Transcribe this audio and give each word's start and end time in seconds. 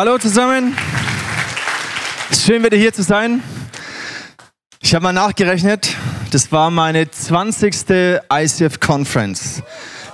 Hallo 0.00 0.16
zusammen. 0.16 0.74
Schön, 2.32 2.64
wieder 2.64 2.78
hier 2.78 2.90
zu 2.90 3.02
sein. 3.02 3.42
Ich 4.80 4.94
habe 4.94 5.02
mal 5.02 5.12
nachgerechnet. 5.12 5.94
Das 6.30 6.50
war 6.52 6.70
meine 6.70 7.10
20. 7.10 7.74
ICF 8.32 8.80
Conference. 8.80 9.62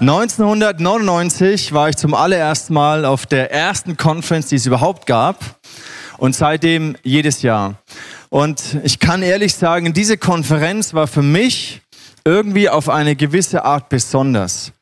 1999 0.00 1.72
war 1.72 1.88
ich 1.88 1.96
zum 1.96 2.14
allerersten 2.14 2.74
Mal 2.74 3.04
auf 3.04 3.26
der 3.26 3.52
ersten 3.52 3.96
Conference, 3.96 4.48
die 4.48 4.56
es 4.56 4.66
überhaupt 4.66 5.06
gab. 5.06 5.38
Und 6.18 6.34
seitdem 6.34 6.96
jedes 7.04 7.42
Jahr. 7.42 7.76
Und 8.28 8.78
ich 8.82 8.98
kann 8.98 9.22
ehrlich 9.22 9.54
sagen, 9.54 9.92
diese 9.92 10.18
Konferenz 10.18 10.94
war 10.94 11.06
für 11.06 11.22
mich 11.22 11.80
irgendwie 12.24 12.68
auf 12.68 12.88
eine 12.88 13.14
gewisse 13.14 13.64
Art 13.64 13.88
besonders. 13.88 14.72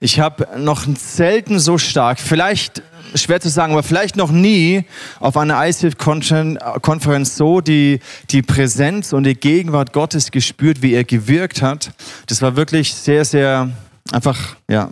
Ich 0.00 0.20
habe 0.20 0.46
noch 0.58 0.84
selten 0.98 1.58
so 1.58 1.78
stark, 1.78 2.20
vielleicht 2.20 2.82
schwer 3.14 3.40
zu 3.40 3.48
sagen, 3.48 3.72
aber 3.72 3.82
vielleicht 3.82 4.16
noch 4.16 4.30
nie 4.30 4.84
auf 5.20 5.36
einer 5.36 5.64
ICF-Konferenz 5.66 7.36
so 7.36 7.60
die, 7.60 8.00
die 8.30 8.42
Präsenz 8.42 9.12
und 9.12 9.24
die 9.24 9.34
Gegenwart 9.34 9.92
Gottes 9.92 10.30
gespürt, 10.30 10.82
wie 10.82 10.94
er 10.94 11.04
gewirkt 11.04 11.62
hat. 11.62 11.92
Das 12.26 12.42
war 12.42 12.56
wirklich 12.56 12.94
sehr, 12.94 13.24
sehr 13.24 13.70
einfach, 14.12 14.56
ja, 14.68 14.90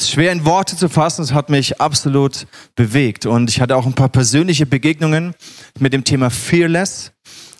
schwer 0.00 0.32
in 0.32 0.44
Worte 0.44 0.76
zu 0.76 0.88
fassen. 0.88 1.22
Es 1.22 1.32
hat 1.32 1.48
mich 1.50 1.80
absolut 1.80 2.46
bewegt. 2.74 3.26
Und 3.26 3.50
ich 3.50 3.60
hatte 3.60 3.76
auch 3.76 3.86
ein 3.86 3.94
paar 3.94 4.08
persönliche 4.08 4.66
Begegnungen 4.66 5.34
mit 5.78 5.92
dem 5.92 6.04
Thema 6.04 6.30
Fearless. 6.30 7.12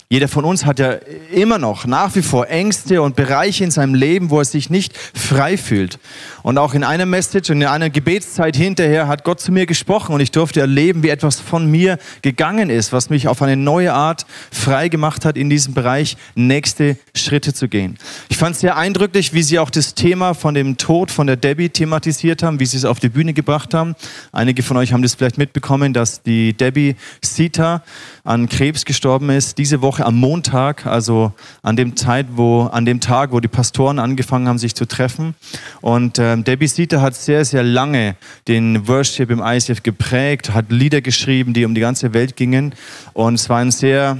Jeder 0.09 0.29
von 0.29 0.45
uns 0.45 0.65
hat 0.65 0.79
ja 0.79 0.93
immer 1.33 1.57
noch 1.57 1.85
nach 1.85 2.15
wie 2.15 2.21
vor 2.21 2.47
Ängste 2.47 3.01
und 3.01 3.17
Bereiche 3.17 3.65
in 3.65 3.71
seinem 3.71 3.93
Leben, 3.93 4.29
wo 4.29 4.39
er 4.39 4.45
sich 4.45 4.69
nicht 4.69 4.97
frei 4.97 5.57
fühlt. 5.57 5.99
Und 6.43 6.57
auch 6.57 6.73
in 6.73 6.85
einer 6.85 7.05
Message 7.05 7.49
und 7.49 7.61
in 7.61 7.67
einer 7.67 7.89
Gebetszeit 7.89 8.55
hinterher 8.55 9.09
hat 9.09 9.25
Gott 9.25 9.41
zu 9.41 9.51
mir 9.51 9.65
gesprochen 9.65 10.15
und 10.15 10.21
ich 10.21 10.31
durfte 10.31 10.61
erleben, 10.61 11.03
wie 11.03 11.09
etwas 11.09 11.41
von 11.41 11.69
mir 11.69 11.97
gegangen 12.21 12.69
ist, 12.69 12.93
was 12.93 13.09
mich 13.09 13.27
auf 13.27 13.41
eine 13.41 13.57
neue 13.57 13.91
Art 13.91 14.25
frei 14.49 14.87
gemacht 14.87 15.25
hat, 15.25 15.35
in 15.35 15.49
diesem 15.49 15.73
Bereich 15.73 16.15
nächste 16.35 16.95
Schritte 17.13 17.53
zu 17.53 17.67
gehen. 17.67 17.97
Ich 18.29 18.37
fand 18.37 18.55
es 18.55 18.61
sehr 18.61 18.77
eindrücklich, 18.77 19.33
wie 19.33 19.43
Sie 19.43 19.59
auch 19.59 19.69
das 19.69 19.93
Thema 19.93 20.35
von 20.35 20.53
dem 20.53 20.77
Tod 20.77 21.11
von 21.11 21.27
der 21.27 21.35
Debbie 21.35 21.67
thematisiert 21.67 22.43
haben, 22.43 22.61
wie 22.61 22.65
Sie 22.65 22.77
es 22.77 22.85
auf 22.85 23.01
die 23.01 23.09
Bühne 23.09 23.33
gebracht 23.33 23.73
haben. 23.73 23.93
Einige 24.31 24.63
von 24.63 24.77
euch 24.77 24.93
haben 24.93 25.01
das 25.01 25.15
vielleicht 25.15 25.37
mitbekommen, 25.37 25.91
dass 25.91 26.23
die 26.23 26.53
Debbie 26.53 26.95
Sita 27.21 27.83
an 28.23 28.47
Krebs 28.47 28.85
gestorben 28.85 29.29
ist, 29.31 29.57
diese 29.57 29.81
Woche 29.81 29.96
am 29.99 30.15
Montag, 30.15 30.85
also 30.85 31.33
an 31.61 31.75
dem 31.75 31.95
Zeit, 31.95 32.27
wo, 32.35 32.63
an 32.63 32.85
dem 32.85 32.99
Tag, 32.99 33.31
wo 33.31 33.39
die 33.39 33.47
Pastoren 33.47 33.99
angefangen 33.99 34.47
haben, 34.47 34.57
sich 34.57 34.75
zu 34.75 34.85
treffen. 34.85 35.35
Und 35.81 36.19
ähm, 36.19 36.43
Debbie 36.43 36.67
Sieter 36.67 37.01
hat 37.01 37.15
sehr, 37.15 37.45
sehr 37.45 37.63
lange 37.63 38.15
den 38.47 38.87
Worship 38.87 39.29
im 39.29 39.41
ICF 39.43 39.83
geprägt, 39.83 40.53
hat 40.53 40.65
Lieder 40.69 41.01
geschrieben, 41.01 41.53
die 41.53 41.65
um 41.65 41.75
die 41.75 41.81
ganze 41.81 42.13
Welt 42.13 42.35
gingen. 42.35 42.73
Und 43.13 43.35
es 43.35 43.49
war 43.49 43.59
ein 43.59 43.71
sehr 43.71 44.19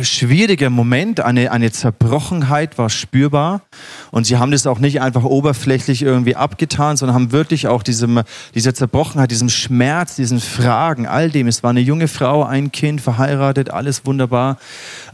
schwieriger 0.00 0.70
Moment, 0.70 1.20
eine, 1.20 1.50
eine 1.50 1.72
Zerbrochenheit 1.72 2.78
war 2.78 2.90
spürbar. 2.90 3.62
Und 4.10 4.24
sie 4.24 4.36
haben 4.36 4.50
das 4.50 4.66
auch 4.66 4.78
nicht 4.78 5.00
einfach 5.00 5.24
oberflächlich 5.24 6.02
irgendwie 6.02 6.36
abgetan, 6.36 6.96
sondern 6.96 7.14
haben 7.14 7.32
wirklich 7.32 7.66
auch 7.66 7.82
diesem, 7.82 8.22
dieser 8.54 8.74
Zerbrochenheit, 8.74 9.30
diesem 9.30 9.48
Schmerz, 9.48 10.16
diesen 10.16 10.40
Fragen, 10.40 11.06
all 11.06 11.30
dem, 11.30 11.46
es 11.46 11.62
war 11.62 11.70
eine 11.70 11.80
junge 11.80 12.08
Frau, 12.08 12.44
ein 12.44 12.72
Kind, 12.72 13.00
verheiratet, 13.00 13.70
alles 13.70 14.06
wunderbar. 14.06 14.58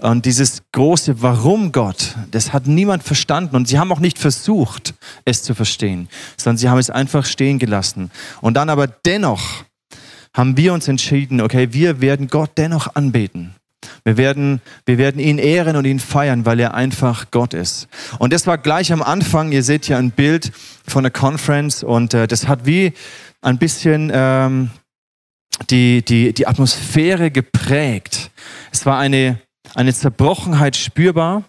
Und 0.00 0.26
dieses 0.26 0.62
große 0.72 1.22
Warum 1.22 1.72
Gott, 1.72 2.14
das 2.30 2.52
hat 2.52 2.66
niemand 2.66 3.02
verstanden. 3.02 3.56
Und 3.56 3.68
sie 3.68 3.78
haben 3.78 3.92
auch 3.92 4.00
nicht 4.00 4.18
versucht, 4.18 4.94
es 5.24 5.42
zu 5.42 5.54
verstehen, 5.54 6.08
sondern 6.36 6.58
sie 6.58 6.68
haben 6.68 6.78
es 6.78 6.90
einfach 6.90 7.24
stehen 7.26 7.58
gelassen. 7.58 8.10
Und 8.40 8.54
dann 8.54 8.70
aber 8.70 8.86
dennoch 8.86 9.64
haben 10.34 10.56
wir 10.56 10.72
uns 10.72 10.88
entschieden, 10.88 11.40
okay, 11.40 11.72
wir 11.72 12.00
werden 12.00 12.28
Gott 12.28 12.50
dennoch 12.56 12.96
anbeten. 12.96 13.54
Wir 14.04 14.16
werden, 14.16 14.60
wir 14.86 14.98
werden 14.98 15.20
ihn 15.20 15.38
ehren 15.38 15.76
und 15.76 15.84
ihn 15.84 16.00
feiern, 16.00 16.46
weil 16.46 16.60
er 16.60 16.74
einfach 16.74 17.30
Gott 17.30 17.54
ist. 17.54 17.88
Und 18.18 18.32
das 18.32 18.46
war 18.46 18.58
gleich 18.58 18.92
am 18.92 19.02
Anfang. 19.02 19.52
Ihr 19.52 19.62
seht 19.62 19.86
hier 19.86 19.98
ein 19.98 20.10
Bild 20.10 20.52
von 20.86 21.04
der 21.04 21.12
Conference 21.12 21.82
und 21.82 22.14
äh, 22.14 22.26
das 22.26 22.48
hat 22.48 22.66
wie 22.66 22.92
ein 23.42 23.58
bisschen 23.58 24.10
ähm, 24.14 24.70
die, 25.70 26.04
die, 26.04 26.32
die 26.32 26.46
Atmosphäre 26.46 27.30
geprägt. 27.30 28.30
Es 28.72 28.86
war 28.86 28.98
eine, 28.98 29.38
eine 29.74 29.94
Zerbrochenheit 29.94 30.76
spürbar. 30.76 31.44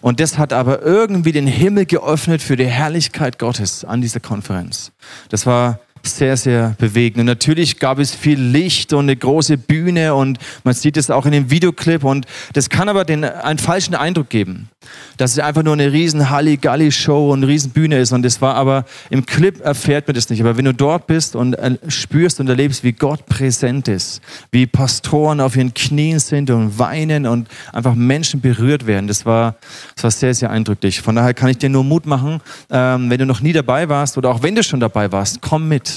Und 0.00 0.18
das 0.18 0.38
hat 0.38 0.52
aber 0.52 0.82
irgendwie 0.82 1.32
den 1.32 1.46
Himmel 1.46 1.84
geöffnet 1.86 2.42
für 2.42 2.56
die 2.56 2.66
Herrlichkeit 2.66 3.38
Gottes 3.38 3.84
an 3.84 4.00
dieser 4.00 4.18
Konferenz. 4.18 4.92
Das 5.28 5.46
war 5.46 5.80
sehr, 6.06 6.36
sehr 6.36 6.74
bewegend. 6.78 7.20
Und 7.20 7.26
natürlich 7.26 7.78
gab 7.78 7.98
es 7.98 8.14
viel 8.14 8.40
Licht 8.40 8.92
und 8.92 9.04
eine 9.06 9.16
große 9.16 9.58
Bühne 9.58 10.14
und 10.14 10.38
man 10.64 10.74
sieht 10.74 10.96
es 10.96 11.10
auch 11.10 11.26
in 11.26 11.32
dem 11.32 11.50
Videoclip 11.50 12.04
und 12.04 12.26
das 12.52 12.68
kann 12.68 12.88
aber 12.88 13.04
den, 13.04 13.24
einen 13.24 13.58
falschen 13.58 13.94
Eindruck 13.94 14.28
geben, 14.28 14.68
dass 15.16 15.32
es 15.32 15.38
einfach 15.38 15.62
nur 15.62 15.72
eine 15.72 15.92
riesen 15.92 16.30
Halligalli-Show 16.30 17.32
und 17.32 17.40
eine 17.40 17.48
riesen 17.48 17.70
Bühne 17.72 17.98
ist 17.98 18.12
und 18.12 18.22
das 18.22 18.40
war 18.40 18.54
aber, 18.54 18.84
im 19.10 19.26
Clip 19.26 19.60
erfährt 19.60 20.06
man 20.06 20.14
das 20.14 20.30
nicht, 20.30 20.40
aber 20.40 20.56
wenn 20.56 20.64
du 20.64 20.74
dort 20.74 21.06
bist 21.06 21.36
und 21.36 21.56
spürst 21.88 22.40
und 22.40 22.48
erlebst, 22.48 22.84
wie 22.84 22.92
Gott 22.92 23.26
präsent 23.26 23.88
ist, 23.88 24.20
wie 24.50 24.66
Pastoren 24.66 25.40
auf 25.40 25.56
ihren 25.56 25.74
Knien 25.74 26.18
sind 26.18 26.50
und 26.50 26.78
weinen 26.78 27.26
und 27.26 27.48
einfach 27.72 27.94
Menschen 27.94 28.40
berührt 28.40 28.86
werden, 28.86 29.06
das 29.06 29.26
war, 29.26 29.56
das 29.94 30.04
war 30.04 30.10
sehr, 30.10 30.34
sehr 30.34 30.50
eindrücklich. 30.50 31.00
Von 31.00 31.16
daher 31.16 31.34
kann 31.34 31.48
ich 31.50 31.58
dir 31.58 31.68
nur 31.68 31.84
Mut 31.84 32.06
machen, 32.06 32.40
ähm, 32.70 33.10
wenn 33.10 33.18
du 33.18 33.26
noch 33.26 33.40
nie 33.40 33.52
dabei 33.52 33.88
warst 33.88 34.18
oder 34.18 34.30
auch 34.30 34.42
wenn 34.42 34.54
du 34.54 34.62
schon 34.62 34.80
dabei 34.80 35.10
warst, 35.12 35.40
komm 35.40 35.68
mit. 35.68 35.87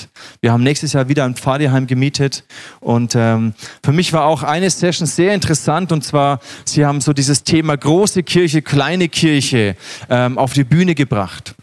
Wir 0.42 0.52
haben 0.52 0.64
nächstes 0.64 0.94
Jahr 0.94 1.10
wieder 1.10 1.26
ein 1.26 1.36
Pfadiheim 1.36 1.88
gemietet. 1.88 2.44
Und 2.80 3.14
ähm, 3.16 3.54
für 3.84 3.92
mich 3.92 4.14
war 4.14 4.26
auch 4.26 4.44
eine 4.44 4.70
Session 4.70 5.08
sehr 5.08 5.34
interessant. 5.34 5.92
Und 5.92 6.04
zwar, 6.04 6.40
sie 6.66 6.86
haben 6.86 7.02
so 7.02 7.14
dieses 7.14 7.44
Thema 7.44 7.78
große 7.78 8.24
Kirche, 8.24 8.62
kleine 8.62 9.10
Kirche 9.10 9.76
ähm, 10.10 10.38
auf 10.38 10.54
die 10.54 10.64
Bühne 10.64 10.96
gebracht. 10.96 11.56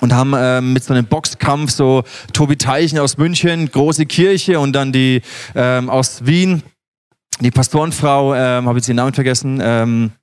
Und 0.00 0.14
haben 0.14 0.32
ähm, 0.36 0.72
mit 0.72 0.84
so 0.84 0.94
einem 0.94 1.04
Boxkampf 1.04 1.72
so 1.72 2.04
Tobi 2.32 2.56
Teichen 2.56 2.98
aus 2.98 3.18
München, 3.18 3.70
große 3.70 4.06
Kirche 4.06 4.58
und 4.58 4.72
dann 4.72 4.92
die 4.92 5.20
ähm, 5.54 5.90
aus 5.90 6.24
Wien, 6.24 6.62
die 7.40 7.50
Pastorenfrau, 7.50 8.34
ähm, 8.34 8.66
habe 8.66 8.78
jetzt 8.78 8.88
den 8.88 8.96
Namen 8.96 9.12
vergessen, 9.12 9.60
ähm, 9.62 10.12
äh, 10.14 10.19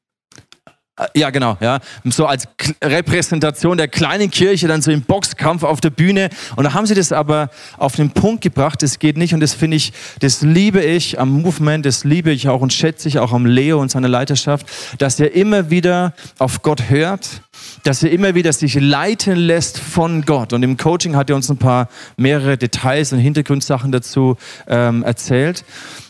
ja, 1.16 1.30
genau, 1.30 1.58
ja. 1.60 1.80
So 2.06 2.26
als 2.26 2.48
K 2.58 2.74
Repräsentation 2.84 3.78
der 3.78 3.88
kleinen 3.88 4.32
Kirche, 4.32 4.68
dann 4.68 4.82
so 4.82 4.90
im 4.92 5.04
Boxkampf 5.04 5.64
auf 5.64 5.80
der 5.80 5.92
Bühne. 5.92 6.30
Und 6.56 6.64
da 6.64 6.74
haben 6.74 6.88
sie 6.88 6.96
das 6.96 7.12
aber 7.12 7.50
auf 7.78 7.96
den 7.96 8.10
Punkt 8.10 8.42
gebracht, 8.42 8.82
das 8.82 8.98
geht 8.98 9.18
nicht. 9.18 9.34
Und 9.34 9.40
das 9.40 9.54
finde 9.54 9.78
ich, 9.78 9.94
das 10.20 10.42
liebe 10.42 10.82
ich 10.82 11.20
am 11.20 11.42
Movement, 11.42 11.86
das 11.86 12.04
liebe 12.04 12.32
ich 12.32 12.50
auch 12.50 12.62
und 12.62 12.74
schätze 12.74 13.08
ich 13.08 13.20
auch 13.20 13.32
am 13.32 13.46
Leo 13.46 13.80
und 13.80 13.92
seiner 13.92 14.08
Leiterschaft, 14.08 14.66
dass 14.98 15.20
er 15.20 15.34
immer 15.34 15.70
wieder 15.70 16.14
auf 16.40 16.64
Gott 16.64 16.90
hört, 16.90 17.42
dass 17.88 18.04
er 18.04 18.12
immer 18.12 18.36
wieder 18.36 18.52
sich 18.52 18.76
leiten 18.76 19.38
lässt 19.38 19.80
von 19.80 20.24
Gott. 20.24 20.52
Und 20.52 20.62
im 20.62 20.76
Coaching 20.76 21.16
hat 21.16 21.30
er 21.30 21.38
uns 21.38 21.50
ein 21.50 21.56
paar 21.56 21.88
mehrere 22.18 22.58
Details 22.58 23.14
und 23.14 23.20
Hintergrundsachen 23.20 23.94
dazu 23.94 24.36
ähm, 24.68 25.04
erzählt. 25.04 25.64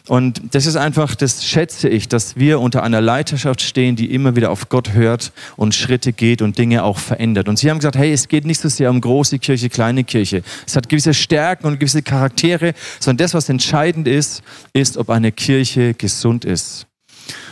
Und 0.07 0.55
das 0.55 0.65
ist 0.65 0.75
einfach, 0.75 1.13
das 1.13 1.45
schätze 1.45 1.87
ich, 1.87 2.07
dass 2.07 2.35
wir 2.35 2.61
unter 2.61 2.81
einer 2.81 2.99
Leiterschaft 2.99 3.61
stehen, 3.61 3.95
die 3.95 4.11
immer 4.11 4.35
wieder 4.35 4.49
auf 4.49 4.69
Gott 4.69 4.93
hört 4.93 5.31
und 5.55 5.75
Schritte 5.75 6.13
geht 6.13 6.41
und 6.41 6.57
Dinge 6.57 6.83
auch 6.83 6.97
verändert. 6.97 7.47
Und 7.47 7.59
sie 7.59 7.69
haben 7.69 7.77
gesagt, 7.77 7.95
hey, 7.95 8.11
es 8.11 8.27
geht 8.27 8.45
nicht 8.45 8.59
so 8.59 8.69
sehr 8.69 8.89
um 8.89 8.99
große 8.99 9.37
Kirche, 9.37 9.69
kleine 9.69 10.03
Kirche. 10.03 10.41
Es 10.65 10.75
hat 10.75 10.89
gewisse 10.89 11.13
Stärken 11.13 11.67
und 11.67 11.79
gewisse 11.79 12.01
Charaktere, 12.01 12.73
sondern 12.99 13.23
das, 13.23 13.35
was 13.35 13.49
entscheidend 13.49 14.07
ist, 14.07 14.41
ist, 14.73 14.97
ob 14.97 15.11
eine 15.11 15.31
Kirche 15.31 15.93
gesund 15.93 16.43
ist. 16.43 16.87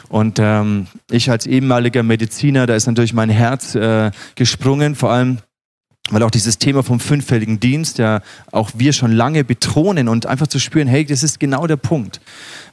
Und 0.10 0.40
ähm, 0.40 0.88
ich 1.10 1.30
als 1.30 1.46
ehemaliger 1.46 2.04
Mediziner, 2.04 2.66
da 2.66 2.76
ist 2.76 2.88
natürlich 2.88 3.14
mein 3.14 3.30
Herz 3.30 3.76
äh, 3.76 4.12
gesprungen, 4.36 4.96
vor 4.96 5.12
allem 5.12 5.40
weil 6.12 6.22
auch 6.22 6.30
dieses 6.30 6.60
Thema 6.60 6.84
vom 6.84 7.00
fünffältigen 7.00 7.60
Dienst, 7.60 7.98
ja 7.98 8.22
auch 8.52 8.70
wir 8.76 8.94
schon 8.94 9.12
lange 9.12 9.44
betonen 9.44 10.08
und 10.08 10.28
einfach 10.28 10.46
zu 10.46 10.60
spüren, 10.60 10.88
hey, 10.88 11.04
das 11.04 11.24
ist 11.24 11.40
genau 11.40 11.66
der 11.66 11.78
Punkt. 11.78 12.22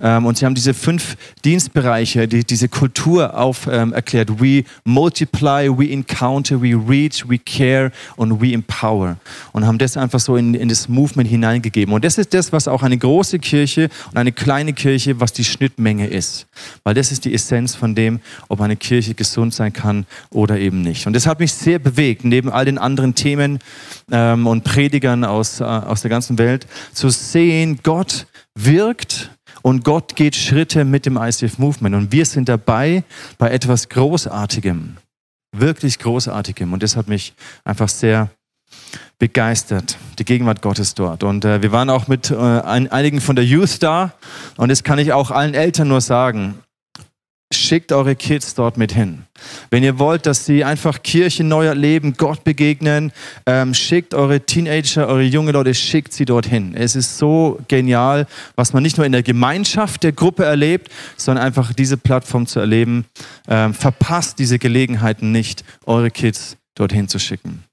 Ähm, 0.02 0.26
und 0.26 0.36
sie 0.36 0.44
haben 0.44 0.54
diese 0.54 0.74
fünf 0.74 1.16
Dienstbereiche, 1.42 2.28
die, 2.28 2.44
diese 2.44 2.68
Kultur 2.68 3.38
auf 3.38 3.66
ähm, 3.70 3.94
erklärt. 3.94 4.38
We 4.38 4.64
multiply, 4.84 5.70
we 5.70 5.90
encounter, 5.90 6.60
we 6.60 6.74
reach, 6.74 7.26
we 7.26 7.38
care 7.38 7.90
und 8.16 8.42
we 8.42 8.52
empower. 8.52 9.16
Und 9.52 9.66
haben 9.66 9.78
das 9.78 9.96
einfach 9.96 10.20
so 10.20 10.36
in, 10.36 10.52
in 10.52 10.68
das 10.68 10.88
Movement 10.90 11.28
hineingegeben. 11.28 11.94
Und 11.94 12.04
das 12.04 12.18
ist 12.18 12.34
das, 12.34 12.52
was 12.52 12.68
auch 12.68 12.82
eine 12.82 12.98
große 12.98 13.38
Kirche 13.38 13.88
und 14.10 14.18
eine 14.18 14.32
kleine 14.32 14.74
Kirche, 14.74 15.20
was 15.20 15.32
die 15.32 15.44
Schnittmenge 15.44 16.06
ist. 16.06 16.46
Weil 16.84 16.92
das 16.92 17.10
ist 17.10 17.24
die 17.24 17.32
Essenz 17.32 17.74
von 17.74 17.94
dem, 17.94 18.20
ob 18.48 18.60
eine 18.60 18.76
Kirche 18.76 19.14
gesund 19.14 19.54
sein 19.54 19.72
kann 19.72 20.04
oder 20.28 20.58
eben 20.58 20.82
nicht. 20.82 21.06
Und 21.06 21.14
das 21.14 21.26
hat 21.26 21.40
mich 21.40 21.54
sehr 21.54 21.78
bewegt, 21.78 22.26
neben 22.26 22.50
all 22.50 22.66
den 22.66 22.76
anderen 22.76 23.14
Themen 23.14 23.21
ähm, 24.10 24.46
und 24.46 24.64
Predigern 24.64 25.24
aus, 25.24 25.60
äh, 25.60 25.64
aus 25.64 26.02
der 26.02 26.10
ganzen 26.10 26.38
Welt, 26.38 26.66
zu 26.92 27.08
sehen, 27.10 27.80
Gott 27.82 28.26
wirkt 28.54 29.30
und 29.62 29.84
Gott 29.84 30.16
geht 30.16 30.36
Schritte 30.36 30.84
mit 30.84 31.06
dem 31.06 31.16
ICF 31.16 31.58
Movement. 31.58 31.94
Und 31.94 32.12
wir 32.12 32.26
sind 32.26 32.48
dabei 32.48 33.04
bei 33.38 33.50
etwas 33.50 33.88
Großartigem, 33.88 34.96
wirklich 35.56 35.98
Großartigem. 35.98 36.72
Und 36.72 36.82
das 36.82 36.96
hat 36.96 37.08
mich 37.08 37.34
einfach 37.64 37.88
sehr 37.88 38.30
begeistert, 39.18 39.98
die 40.18 40.24
Gegenwart 40.24 40.62
Gottes 40.62 40.94
dort. 40.94 41.22
Und 41.22 41.44
äh, 41.44 41.62
wir 41.62 41.70
waren 41.70 41.90
auch 41.90 42.08
mit 42.08 42.30
äh, 42.30 42.36
ein, 42.36 42.90
einigen 42.90 43.20
von 43.20 43.36
der 43.36 43.44
Youth 43.44 43.82
da. 43.82 44.14
Und 44.56 44.68
das 44.70 44.82
kann 44.82 44.98
ich 44.98 45.12
auch 45.12 45.30
allen 45.30 45.54
Eltern 45.54 45.88
nur 45.88 46.00
sagen. 46.00 46.58
Schickt 47.52 47.92
eure 47.92 48.16
Kids 48.16 48.54
dort 48.54 48.76
mit 48.76 48.92
hin. 48.92 49.24
Wenn 49.70 49.82
ihr 49.82 49.98
wollt, 49.98 50.26
dass 50.26 50.46
sie 50.46 50.64
einfach 50.64 51.02
Kirche 51.02 51.44
neu 51.44 51.66
erleben, 51.66 52.14
Gott 52.16 52.44
begegnen, 52.44 53.12
ähm, 53.46 53.74
schickt 53.74 54.14
eure 54.14 54.40
Teenager, 54.40 55.06
eure 55.08 55.22
junge 55.22 55.52
Leute, 55.52 55.74
schickt 55.74 56.12
sie 56.12 56.24
dorthin. 56.24 56.74
Es 56.74 56.96
ist 56.96 57.18
so 57.18 57.58
genial, 57.68 58.26
was 58.56 58.72
man 58.72 58.82
nicht 58.82 58.96
nur 58.96 59.06
in 59.06 59.12
der 59.12 59.22
Gemeinschaft 59.22 60.02
der 60.02 60.12
Gruppe 60.12 60.44
erlebt, 60.44 60.88
sondern 61.16 61.44
einfach 61.44 61.72
diese 61.72 61.96
Plattform 61.96 62.46
zu 62.46 62.60
erleben. 62.60 63.04
Ähm, 63.48 63.74
verpasst 63.74 64.38
diese 64.38 64.58
Gelegenheiten 64.58 65.32
nicht, 65.32 65.64
eure 65.86 66.10
Kids 66.10 66.56
dorthin 66.74 67.08
zu 67.08 67.18
schicken. 67.18 67.64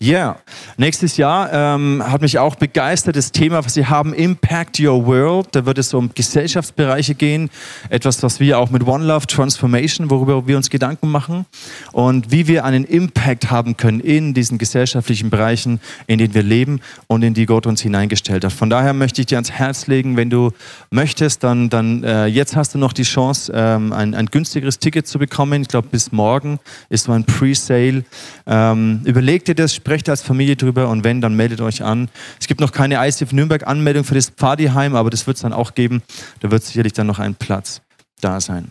Yeah. 0.00 0.36
nächstes 0.76 1.16
Jahr 1.16 1.52
ähm, 1.52 2.04
hat 2.06 2.22
mich 2.22 2.38
auch 2.38 2.54
begeistert 2.54 3.16
das 3.16 3.32
Thema, 3.32 3.64
was 3.64 3.74
Sie 3.74 3.84
haben, 3.84 4.14
Impact 4.14 4.78
Your 4.78 5.04
World. 5.06 5.48
Da 5.52 5.66
wird 5.66 5.76
es 5.76 5.92
um 5.92 6.10
Gesellschaftsbereiche 6.14 7.16
gehen, 7.16 7.50
etwas, 7.90 8.22
was 8.22 8.38
wir 8.38 8.60
auch 8.60 8.70
mit 8.70 8.86
One 8.86 9.04
Love 9.04 9.26
Transformation, 9.26 10.08
worüber 10.08 10.46
wir 10.46 10.56
uns 10.56 10.70
Gedanken 10.70 11.10
machen 11.10 11.46
und 11.90 12.30
wie 12.30 12.46
wir 12.46 12.64
einen 12.64 12.84
Impact 12.84 13.50
haben 13.50 13.76
können 13.76 13.98
in 13.98 14.34
diesen 14.34 14.58
gesellschaftlichen 14.58 15.30
Bereichen, 15.30 15.80
in 16.06 16.18
denen 16.18 16.32
wir 16.32 16.44
leben 16.44 16.80
und 17.08 17.24
in 17.24 17.34
die 17.34 17.46
Gott 17.46 17.66
uns 17.66 17.80
hineingestellt 17.80 18.44
hat. 18.44 18.52
Von 18.52 18.70
daher 18.70 18.92
möchte 18.92 19.20
ich 19.20 19.26
dir 19.26 19.36
ans 19.36 19.50
Herz 19.50 19.88
legen, 19.88 20.16
wenn 20.16 20.30
du 20.30 20.52
möchtest, 20.90 21.42
dann, 21.42 21.70
dann 21.70 22.04
äh, 22.04 22.26
jetzt 22.26 22.54
hast 22.54 22.72
du 22.72 22.78
noch 22.78 22.92
die 22.92 23.02
Chance, 23.02 23.52
ähm, 23.52 23.92
ein, 23.92 24.14
ein 24.14 24.26
günstigeres 24.26 24.78
Ticket 24.78 25.08
zu 25.08 25.18
bekommen. 25.18 25.62
Ich 25.62 25.68
glaube, 25.68 25.88
bis 25.90 26.12
morgen 26.12 26.60
ist 26.88 27.06
so 27.06 27.12
ein 27.12 27.24
Pre-Sale. 27.24 28.04
Ähm, 28.46 29.00
überleg 29.04 29.44
dir 29.44 29.56
das, 29.56 29.74
sprecht 29.88 30.10
als 30.10 30.20
Familie 30.20 30.54
drüber 30.54 30.90
und 30.90 31.02
wenn, 31.02 31.22
dann 31.22 31.32
meldet 31.32 31.62
euch 31.62 31.82
an. 31.82 32.10
Es 32.38 32.46
gibt 32.46 32.60
noch 32.60 32.72
keine 32.72 32.96
ICF 33.08 33.32
Nürnberg 33.32 33.66
Anmeldung 33.66 34.04
für 34.04 34.14
das 34.14 34.28
Pfadiheim, 34.28 34.94
aber 34.94 35.08
das 35.08 35.26
wird 35.26 35.38
es 35.38 35.42
dann 35.42 35.54
auch 35.54 35.72
geben. 35.72 36.02
Da 36.40 36.50
wird 36.50 36.62
sicherlich 36.62 36.92
dann 36.92 37.06
noch 37.06 37.18
ein 37.18 37.34
Platz 37.34 37.80
da 38.20 38.38
sein. 38.38 38.68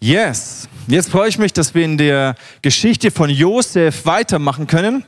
Yes, 0.00 0.68
jetzt 0.88 1.10
freue 1.10 1.28
ich 1.28 1.38
mich, 1.38 1.52
dass 1.52 1.72
wir 1.76 1.84
in 1.84 1.98
der 1.98 2.34
Geschichte 2.62 3.12
von 3.12 3.30
Josef 3.30 4.06
weitermachen 4.06 4.66
können. 4.66 5.04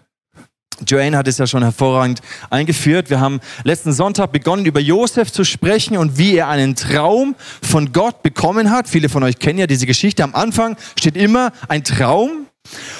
Joanne 0.87 1.17
hat 1.17 1.26
es 1.26 1.38
ja 1.38 1.49
schon 1.49 1.64
hervorragend 1.64 2.20
eingeführt. 2.50 3.11
Wir 3.11 3.19
haben 3.19 3.40
letzten 3.64 3.93
Sonntag 3.93 4.31
begonnen, 4.31 4.64
über 4.64 4.79
Josef 4.79 5.32
zu 5.32 5.43
sprechen 5.43 5.96
und 5.96 6.19
wie 6.19 6.37
er 6.37 6.46
einen 6.46 6.76
Traum 6.76 7.34
von 7.62 7.93
Gott 7.93 8.22
bekommen 8.22 8.70
hat. 8.70 8.88
Viele 8.88 9.08
von 9.08 9.25
euch 9.25 9.40
kennen 9.40 9.58
ja 9.58 9.67
diese 9.67 9.87
Geschichte. 9.87 10.22
Am 10.22 10.37
Anfang 10.37 10.76
steht 10.96 11.17
immer 11.17 11.50
ein 11.67 11.82
Traum 11.82 12.46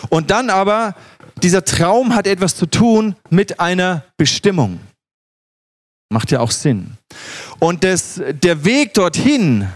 und 0.08 0.32
dann 0.32 0.50
aber 0.50 0.94
dieser 1.42 1.64
Traum 1.64 2.14
hat 2.14 2.26
etwas 2.26 2.56
zu 2.56 2.66
tun 2.66 3.14
mit 3.30 3.60
einer 3.60 4.04
Bestimmung. 4.16 4.80
Macht 6.08 6.30
ja 6.30 6.40
auch 6.40 6.50
Sinn. 6.50 6.96
Und 7.58 7.82
das, 7.82 8.20
der 8.42 8.64
Weg 8.64 8.94
dorthin, 8.94 9.68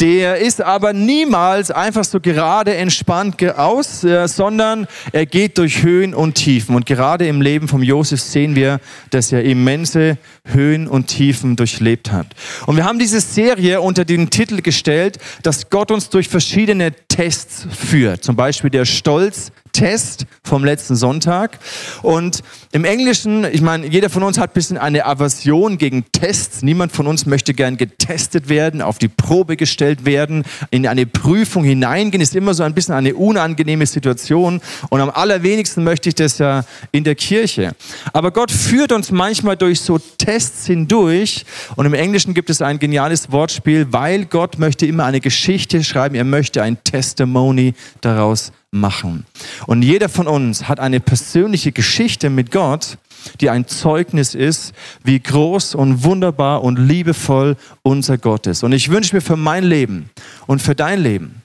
der 0.00 0.38
ist 0.38 0.62
aber 0.62 0.94
niemals 0.94 1.70
einfach 1.70 2.04
so 2.04 2.20
gerade 2.20 2.74
entspannt 2.74 3.42
aus, 3.44 4.02
äh, 4.02 4.26
sondern 4.28 4.86
er 5.12 5.26
geht 5.26 5.58
durch 5.58 5.82
Höhen 5.82 6.14
und 6.14 6.34
Tiefen. 6.34 6.74
Und 6.74 6.86
gerade 6.86 7.26
im 7.26 7.42
Leben 7.42 7.68
von 7.68 7.82
Josef 7.82 8.20
sehen 8.20 8.54
wir, 8.54 8.80
dass 9.10 9.30
er 9.30 9.44
immense 9.44 10.16
Höhen 10.46 10.88
und 10.88 11.08
Tiefen 11.08 11.54
durchlebt 11.56 12.12
hat. 12.12 12.28
Und 12.66 12.76
wir 12.76 12.84
haben 12.84 12.98
diese 12.98 13.20
Serie 13.20 13.82
unter 13.82 14.06
den 14.06 14.30
Titel 14.30 14.62
gestellt, 14.62 15.18
dass 15.42 15.68
Gott 15.68 15.90
uns 15.90 16.08
durch 16.08 16.28
verschiedene 16.28 16.92
Tests 17.08 17.66
führt. 17.70 18.24
Zum 18.24 18.36
Beispiel 18.36 18.70
der 18.70 18.86
Stolz, 18.86 19.52
Test 19.72 20.26
vom 20.42 20.64
letzten 20.64 20.96
Sonntag. 20.96 21.58
Und 22.02 22.42
im 22.72 22.84
Englischen, 22.84 23.44
ich 23.44 23.60
meine, 23.60 23.86
jeder 23.86 24.10
von 24.10 24.22
uns 24.22 24.38
hat 24.38 24.50
ein 24.50 24.54
bisschen 24.54 24.78
eine 24.78 25.06
Aversion 25.06 25.78
gegen 25.78 26.04
Tests. 26.12 26.62
Niemand 26.62 26.92
von 26.92 27.06
uns 27.06 27.26
möchte 27.26 27.54
gern 27.54 27.76
getestet 27.76 28.48
werden, 28.48 28.82
auf 28.82 28.98
die 28.98 29.08
Probe 29.08 29.56
gestellt 29.56 30.04
werden, 30.04 30.44
in 30.70 30.86
eine 30.86 31.06
Prüfung 31.06 31.64
hineingehen. 31.64 32.20
Ist 32.20 32.36
immer 32.36 32.54
so 32.54 32.62
ein 32.62 32.74
bisschen 32.74 32.94
eine 32.94 33.14
unangenehme 33.14 33.86
Situation. 33.86 34.60
Und 34.88 35.00
am 35.00 35.10
allerwenigsten 35.10 35.84
möchte 35.84 36.08
ich 36.08 36.14
das 36.14 36.38
ja 36.38 36.64
in 36.92 37.04
der 37.04 37.14
Kirche. 37.14 37.72
Aber 38.12 38.30
Gott 38.30 38.50
führt 38.50 38.92
uns 38.92 39.10
manchmal 39.10 39.56
durch 39.56 39.80
so 39.80 39.98
Tests 40.18 40.66
hindurch. 40.66 41.44
Und 41.76 41.86
im 41.86 41.94
Englischen 41.94 42.34
gibt 42.34 42.50
es 42.50 42.62
ein 42.62 42.78
geniales 42.78 43.32
Wortspiel, 43.32 43.86
weil 43.90 44.26
Gott 44.26 44.58
möchte 44.58 44.86
immer 44.86 45.04
eine 45.04 45.20
Geschichte 45.20 45.82
schreiben. 45.84 46.14
Er 46.14 46.24
möchte 46.24 46.62
ein 46.62 46.82
Testimony 46.84 47.74
daraus 48.00 48.52
machen. 48.70 49.26
Und 49.66 49.82
jeder 49.82 50.08
von 50.08 50.26
uns 50.26 50.68
hat 50.68 50.80
eine 50.80 51.00
persönliche 51.00 51.72
Geschichte 51.72 52.30
mit 52.30 52.50
Gott, 52.50 52.98
die 53.40 53.50
ein 53.50 53.66
Zeugnis 53.66 54.34
ist, 54.34 54.72
wie 55.04 55.20
groß 55.20 55.74
und 55.74 56.04
wunderbar 56.04 56.62
und 56.62 56.78
liebevoll 56.78 57.56
unser 57.82 58.18
Gott 58.18 58.46
ist. 58.46 58.62
Und 58.62 58.72
ich 58.72 58.90
wünsche 58.90 59.14
mir 59.14 59.20
für 59.20 59.36
mein 59.36 59.64
Leben 59.64 60.10
und 60.46 60.62
für 60.62 60.74
dein 60.74 61.00
Leben, 61.00 61.42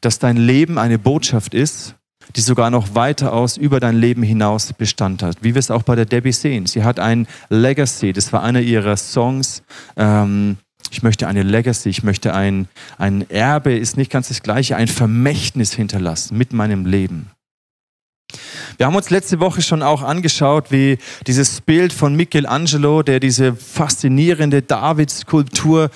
dass 0.00 0.18
dein 0.18 0.36
Leben 0.36 0.78
eine 0.78 0.98
Botschaft 0.98 1.54
ist, 1.54 1.94
die 2.36 2.40
sogar 2.40 2.70
noch 2.70 2.94
weiter 2.94 3.32
aus 3.32 3.56
über 3.56 3.80
dein 3.80 3.96
Leben 3.96 4.22
hinaus 4.22 4.72
Bestand 4.72 5.22
hat. 5.22 5.38
Wie 5.40 5.54
wir 5.54 5.60
es 5.60 5.70
auch 5.70 5.82
bei 5.82 5.96
der 5.96 6.04
Debbie 6.04 6.32
sehen. 6.32 6.66
Sie 6.66 6.84
hat 6.84 7.00
ein 7.00 7.26
Legacy, 7.48 8.12
das 8.12 8.32
war 8.32 8.42
einer 8.42 8.60
ihrer 8.60 8.96
Songs. 8.96 9.62
Ähm, 9.96 10.58
ich 10.90 11.02
möchte 11.02 11.26
eine 11.28 11.42
Legacy, 11.42 11.88
ich 11.88 12.02
möchte 12.02 12.34
ein, 12.34 12.68
ein 12.98 13.28
Erbe, 13.30 13.76
ist 13.76 13.96
nicht 13.96 14.10
ganz 14.10 14.28
das 14.28 14.42
gleiche, 14.42 14.76
ein 14.76 14.88
Vermächtnis 14.88 15.72
hinterlassen 15.72 16.36
mit 16.36 16.52
meinem 16.52 16.86
Leben. 16.86 17.30
Wir 18.76 18.86
haben 18.86 18.94
uns 18.94 19.10
letzte 19.10 19.40
Woche 19.40 19.62
schon 19.62 19.82
auch 19.82 20.02
angeschaut, 20.02 20.70
wie 20.70 20.98
dieses 21.26 21.62
Bild 21.62 21.92
von 21.92 22.14
Michelangelo, 22.14 23.02
der 23.02 23.20
diese 23.20 23.56
faszinierende 23.56 24.62
Davidskulptur 24.62 25.90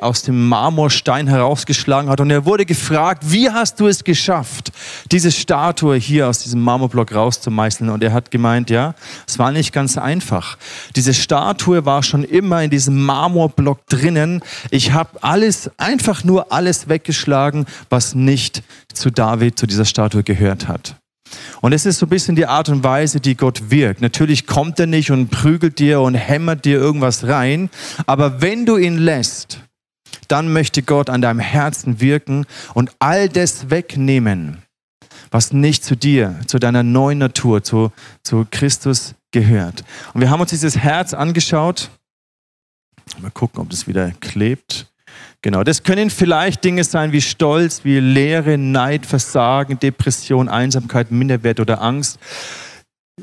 aus 0.00 0.22
dem 0.22 0.48
Marmorstein 0.48 1.26
herausgeschlagen 1.26 2.08
hat. 2.08 2.20
Und 2.20 2.30
er 2.30 2.44
wurde 2.44 2.64
gefragt, 2.64 3.24
wie 3.26 3.50
hast 3.50 3.80
du 3.80 3.88
es 3.88 4.04
geschafft, 4.04 4.72
diese 5.10 5.32
Statue 5.32 5.96
hier 5.96 6.28
aus 6.28 6.38
diesem 6.38 6.62
Marmorblock 6.62 7.12
rauszumeißeln? 7.14 7.90
Und 7.90 8.02
er 8.02 8.12
hat 8.12 8.30
gemeint, 8.30 8.70
ja, 8.70 8.94
es 9.26 9.38
war 9.38 9.50
nicht 9.50 9.72
ganz 9.72 9.98
einfach. 9.98 10.56
Diese 10.96 11.12
Statue 11.12 11.84
war 11.84 12.02
schon 12.02 12.24
immer 12.24 12.62
in 12.62 12.70
diesem 12.70 13.04
Marmorblock 13.04 13.84
drinnen. 13.86 14.42
Ich 14.70 14.92
habe 14.92 15.22
alles, 15.22 15.70
einfach 15.76 16.24
nur 16.24 16.52
alles 16.52 16.88
weggeschlagen, 16.88 17.66
was 17.90 18.14
nicht 18.14 18.62
zu 18.92 19.10
David, 19.10 19.58
zu 19.58 19.66
dieser 19.66 19.84
Statue 19.84 20.22
gehört 20.22 20.68
hat. 20.68 20.96
Und 21.60 21.72
es 21.72 21.86
ist 21.86 21.98
so 21.98 22.06
ein 22.06 22.10
bisschen 22.10 22.36
die 22.36 22.46
Art 22.46 22.68
und 22.68 22.84
Weise, 22.84 23.20
die 23.20 23.36
Gott 23.36 23.70
wirkt. 23.70 24.00
Natürlich 24.00 24.46
kommt 24.46 24.78
er 24.80 24.86
nicht 24.86 25.10
und 25.10 25.30
prügelt 25.30 25.78
dir 25.78 26.00
und 26.00 26.14
hämmert 26.14 26.64
dir 26.64 26.78
irgendwas 26.78 27.26
rein, 27.26 27.70
aber 28.06 28.40
wenn 28.40 28.66
du 28.66 28.76
ihn 28.76 28.98
lässt, 28.98 29.60
dann 30.28 30.52
möchte 30.52 30.82
Gott 30.82 31.10
an 31.10 31.20
deinem 31.20 31.40
Herzen 31.40 32.00
wirken 32.00 32.46
und 32.74 32.90
all 32.98 33.28
das 33.28 33.70
wegnehmen, 33.70 34.62
was 35.30 35.52
nicht 35.52 35.84
zu 35.84 35.96
dir, 35.96 36.38
zu 36.46 36.58
deiner 36.58 36.82
neuen 36.82 37.18
Natur, 37.18 37.62
zu, 37.62 37.92
zu 38.22 38.46
Christus 38.50 39.14
gehört. 39.32 39.84
Und 40.12 40.20
wir 40.20 40.30
haben 40.30 40.40
uns 40.40 40.50
dieses 40.50 40.78
Herz 40.78 41.12
angeschaut. 41.12 41.90
Mal 43.20 43.30
gucken, 43.30 43.60
ob 43.60 43.70
das 43.70 43.86
wieder 43.86 44.12
klebt. 44.20 44.86
Genau, 45.44 45.62
das 45.62 45.82
können 45.82 46.08
vielleicht 46.08 46.64
Dinge 46.64 46.84
sein 46.84 47.12
wie 47.12 47.20
Stolz, 47.20 47.84
wie 47.84 48.00
Leere, 48.00 48.56
Neid, 48.56 49.04
Versagen, 49.04 49.78
Depression, 49.78 50.48
Einsamkeit, 50.48 51.10
Minderwert 51.10 51.60
oder 51.60 51.82
Angst. 51.82 52.18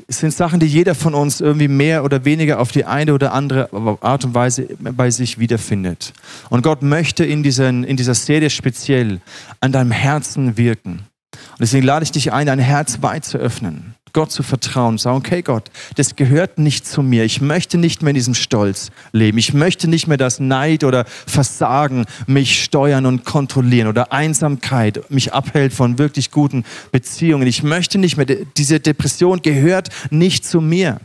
Es 0.06 0.20
sind 0.20 0.32
Sachen, 0.32 0.60
die 0.60 0.66
jeder 0.66 0.94
von 0.94 1.14
uns 1.14 1.40
irgendwie 1.40 1.66
mehr 1.66 2.04
oder 2.04 2.24
weniger 2.24 2.60
auf 2.60 2.70
die 2.70 2.84
eine 2.84 3.12
oder 3.12 3.32
andere 3.32 3.68
Art 4.02 4.24
und 4.24 4.36
Weise 4.36 4.68
bei 4.78 5.10
sich 5.10 5.40
wiederfindet. 5.40 6.12
Und 6.48 6.62
Gott 6.62 6.82
möchte 6.82 7.24
in, 7.24 7.42
diesen, 7.42 7.82
in 7.82 7.96
dieser 7.96 8.14
Serie 8.14 8.50
speziell 8.50 9.20
an 9.58 9.72
deinem 9.72 9.90
Herzen 9.90 10.56
wirken. 10.56 11.00
Und 11.32 11.60
deswegen 11.60 11.84
lade 11.84 12.04
ich 12.04 12.12
dich 12.12 12.32
ein, 12.32 12.46
dein 12.46 12.60
Herz 12.60 13.02
weit 13.02 13.24
zu 13.24 13.38
öffnen. 13.38 13.96
Gott 14.12 14.30
zu 14.30 14.42
vertrauen, 14.42 14.98
sagen, 14.98 15.16
okay 15.16 15.42
Gott, 15.42 15.70
das 15.96 16.16
gehört 16.16 16.58
nicht 16.58 16.86
zu 16.86 17.02
mir. 17.02 17.24
Ich 17.24 17.40
möchte 17.40 17.78
nicht 17.78 18.02
mehr 18.02 18.10
in 18.10 18.14
diesem 18.14 18.34
Stolz 18.34 18.90
leben. 19.12 19.38
Ich 19.38 19.54
möchte 19.54 19.88
nicht 19.88 20.06
mehr, 20.06 20.16
dass 20.16 20.40
Neid 20.40 20.84
oder 20.84 21.04
Versagen 21.06 22.04
mich 22.26 22.62
steuern 22.62 23.06
und 23.06 23.24
kontrollieren 23.24 23.88
oder 23.88 24.12
Einsamkeit 24.12 25.10
mich 25.10 25.32
abhält 25.32 25.72
von 25.72 25.98
wirklich 25.98 26.30
guten 26.30 26.64
Beziehungen. 26.90 27.46
Ich 27.46 27.62
möchte 27.62 27.98
nicht 27.98 28.16
mehr, 28.16 28.26
diese 28.26 28.80
Depression 28.80 29.42
gehört 29.42 29.88
nicht 30.10 30.44
zu 30.44 30.60
mir. 30.60 31.00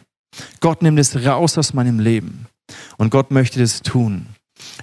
Gott 0.59 0.81
nimmt 0.81 0.99
es 0.99 1.25
raus 1.25 1.57
aus 1.57 1.73
meinem 1.73 1.99
Leben. 1.99 2.47
Und 2.97 3.09
Gott 3.09 3.31
möchte 3.31 3.59
das 3.59 3.81
tun. 3.81 4.27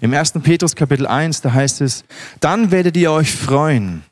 Im 0.00 0.14
1. 0.14 0.34
Petrus 0.42 0.74
Kapitel 0.74 1.06
1, 1.06 1.42
da 1.42 1.52
heißt 1.52 1.80
es, 1.80 2.04
dann 2.40 2.70
werdet 2.70 2.96
ihr 2.96 3.10
euch 3.10 3.32
freuen 3.32 4.02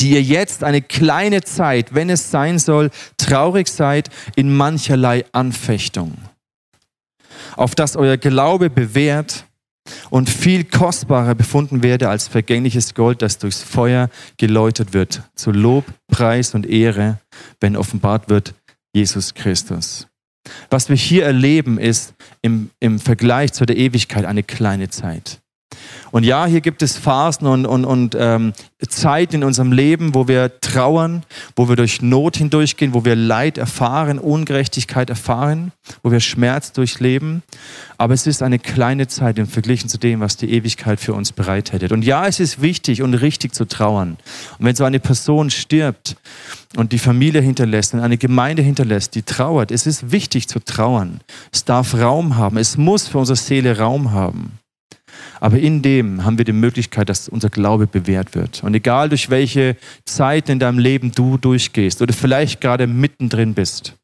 die 0.00 0.10
ihr 0.10 0.22
jetzt 0.22 0.64
eine 0.64 0.82
kleine 0.82 1.42
Zeit, 1.42 1.94
wenn 1.94 2.10
es 2.10 2.30
sein 2.30 2.58
soll, 2.58 2.90
traurig 3.16 3.68
seid 3.68 4.10
in 4.36 4.56
mancherlei 4.56 5.24
Anfechtung, 5.32 6.16
auf 7.56 7.74
dass 7.74 7.96
euer 7.96 8.16
Glaube 8.16 8.70
bewährt 8.70 9.44
und 10.10 10.28
viel 10.28 10.64
kostbarer 10.64 11.34
befunden 11.34 11.82
werde 11.82 12.08
als 12.08 12.28
vergängliches 12.28 12.94
Gold, 12.94 13.22
das 13.22 13.38
durchs 13.38 13.62
Feuer 13.62 14.10
geläutert 14.36 14.92
wird, 14.92 15.22
zu 15.34 15.50
Lob, 15.50 15.84
Preis 16.08 16.54
und 16.54 16.66
Ehre, 16.66 17.18
wenn 17.60 17.76
offenbart 17.76 18.28
wird 18.28 18.54
Jesus 18.92 19.34
Christus. 19.34 20.06
Was 20.70 20.88
wir 20.88 20.96
hier 20.96 21.24
erleben, 21.24 21.78
ist 21.78 22.14
im, 22.42 22.70
im 22.80 22.98
Vergleich 22.98 23.52
zu 23.52 23.66
der 23.66 23.76
Ewigkeit 23.76 24.24
eine 24.24 24.42
kleine 24.42 24.88
Zeit. 24.88 25.40
Und 26.10 26.24
ja, 26.24 26.46
hier 26.46 26.60
gibt 26.60 26.82
es 26.82 26.96
Phasen 26.96 27.46
und, 27.46 27.66
und, 27.66 27.84
und 27.84 28.16
ähm, 28.18 28.52
Zeiten 28.88 29.36
in 29.36 29.44
unserem 29.44 29.72
Leben, 29.72 30.14
wo 30.14 30.28
wir 30.28 30.60
trauern, 30.60 31.24
wo 31.56 31.68
wir 31.68 31.76
durch 31.76 32.00
Not 32.00 32.36
hindurchgehen, 32.36 32.94
wo 32.94 33.04
wir 33.04 33.16
Leid 33.16 33.58
erfahren, 33.58 34.18
Ungerechtigkeit 34.18 35.10
erfahren, 35.10 35.72
wo 36.02 36.12
wir 36.12 36.20
Schmerz 36.20 36.72
durchleben. 36.72 37.42
Aber 37.98 38.14
es 38.14 38.26
ist 38.26 38.42
eine 38.42 38.58
kleine 38.58 39.08
Zeit 39.08 39.38
im 39.38 39.48
Vergleich 39.48 39.86
zu 39.88 39.98
dem, 39.98 40.20
was 40.20 40.36
die 40.36 40.52
Ewigkeit 40.52 41.00
für 41.00 41.14
uns 41.14 41.32
bereithält. 41.32 41.90
Und 41.90 42.04
ja, 42.04 42.26
es 42.26 42.38
ist 42.38 42.62
wichtig 42.62 43.02
und 43.02 43.14
richtig 43.14 43.54
zu 43.54 43.66
trauern. 43.66 44.16
Und 44.58 44.66
wenn 44.66 44.76
so 44.76 44.84
eine 44.84 45.00
Person 45.00 45.50
stirbt 45.50 46.16
und 46.76 46.92
die 46.92 46.98
Familie 46.98 47.40
hinterlässt 47.40 47.94
und 47.94 48.00
eine 48.00 48.16
Gemeinde 48.16 48.62
hinterlässt, 48.62 49.14
die 49.16 49.22
trauert, 49.22 49.72
es 49.72 49.86
ist 49.86 50.12
wichtig 50.12 50.48
zu 50.48 50.60
trauern. 50.60 51.20
Es 51.52 51.64
darf 51.64 51.94
Raum 51.94 52.36
haben. 52.36 52.56
Es 52.56 52.76
muss 52.76 53.08
für 53.08 53.18
unsere 53.18 53.36
Seele 53.36 53.78
Raum 53.78 54.12
haben. 54.12 54.58
Aber 55.40 55.58
in 55.58 55.82
dem 55.82 56.24
haben 56.24 56.38
wir 56.38 56.44
die 56.44 56.52
Möglichkeit, 56.52 57.08
dass 57.08 57.28
unser 57.28 57.50
Glaube 57.50 57.86
bewährt 57.86 58.34
wird. 58.34 58.62
Und 58.62 58.74
egal 58.74 59.08
durch 59.08 59.30
welche 59.30 59.76
Zeit 60.04 60.48
in 60.48 60.58
deinem 60.58 60.78
Leben 60.78 61.12
du 61.12 61.38
durchgehst 61.38 62.02
oder 62.02 62.12
vielleicht 62.12 62.60
gerade 62.60 62.86
mittendrin 62.86 63.54
bist, 63.54 63.94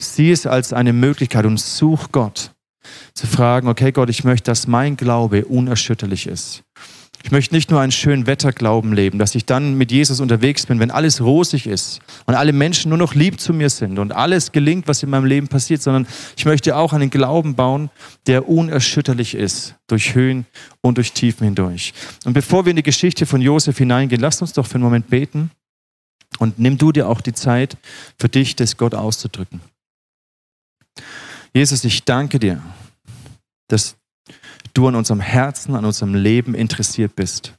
sieh 0.00 0.30
es 0.30 0.46
als 0.46 0.72
eine 0.72 0.92
Möglichkeit 0.92 1.46
und 1.46 1.60
such 1.60 2.10
Gott 2.12 2.52
zu 3.14 3.26
fragen, 3.26 3.68
okay 3.68 3.92
Gott, 3.92 4.10
ich 4.10 4.24
möchte, 4.24 4.50
dass 4.50 4.66
mein 4.66 4.96
Glaube 4.96 5.44
unerschütterlich 5.44 6.26
ist. 6.26 6.64
Ich 7.24 7.30
möchte 7.30 7.54
nicht 7.54 7.70
nur 7.70 7.80
einen 7.80 7.92
schönen 7.92 8.26
Wetterglauben 8.26 8.92
leben, 8.92 9.18
dass 9.18 9.34
ich 9.34 9.44
dann 9.44 9.74
mit 9.74 9.92
Jesus 9.92 10.20
unterwegs 10.20 10.66
bin, 10.66 10.80
wenn 10.80 10.90
alles 10.90 11.20
rosig 11.20 11.66
ist 11.66 12.00
und 12.26 12.34
alle 12.34 12.52
Menschen 12.52 12.88
nur 12.88 12.98
noch 12.98 13.14
lieb 13.14 13.40
zu 13.40 13.52
mir 13.52 13.70
sind 13.70 13.98
und 13.98 14.12
alles 14.12 14.52
gelingt, 14.52 14.88
was 14.88 15.02
in 15.02 15.10
meinem 15.10 15.24
Leben 15.24 15.48
passiert, 15.48 15.82
sondern 15.82 16.06
ich 16.36 16.44
möchte 16.44 16.76
auch 16.76 16.92
einen 16.92 17.10
Glauben 17.10 17.54
bauen, 17.54 17.90
der 18.26 18.48
unerschütterlich 18.48 19.34
ist, 19.34 19.76
durch 19.86 20.14
Höhen 20.14 20.46
und 20.80 20.98
durch 20.98 21.12
Tiefen 21.12 21.44
hindurch. 21.44 21.94
Und 22.24 22.32
bevor 22.32 22.64
wir 22.64 22.70
in 22.70 22.76
die 22.76 22.82
Geschichte 22.82 23.26
von 23.26 23.40
Josef 23.40 23.78
hineingehen, 23.78 24.20
lasst 24.20 24.42
uns 24.42 24.52
doch 24.52 24.66
für 24.66 24.74
einen 24.74 24.84
Moment 24.84 25.08
beten 25.08 25.50
und 26.38 26.58
nimm 26.58 26.78
du 26.78 26.92
dir 26.92 27.08
auch 27.08 27.20
die 27.20 27.34
Zeit, 27.34 27.76
für 28.18 28.28
dich 28.28 28.56
das 28.56 28.76
Gott 28.76 28.94
auszudrücken. 28.94 29.60
Jesus, 31.54 31.84
ich 31.84 32.04
danke 32.04 32.38
dir, 32.38 32.62
dass 33.68 33.96
du 34.74 34.88
an 34.88 34.94
unserem 34.94 35.20
Herzen, 35.20 35.74
an 35.74 35.84
unserem 35.84 36.14
Leben 36.14 36.54
interessiert 36.54 37.16
bist. 37.16 37.54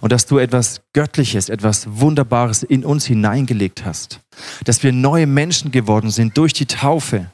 Und 0.00 0.12
dass 0.12 0.26
du 0.26 0.38
etwas 0.38 0.82
Göttliches, 0.92 1.48
etwas 1.48 1.86
Wunderbares 1.98 2.62
in 2.62 2.84
uns 2.84 3.06
hineingelegt 3.06 3.84
hast. 3.84 4.20
Dass 4.64 4.82
wir 4.82 4.92
neue 4.92 5.26
Menschen 5.26 5.72
geworden 5.72 6.10
sind 6.10 6.36
durch 6.36 6.52
die 6.52 6.66
Taufe. 6.66 7.30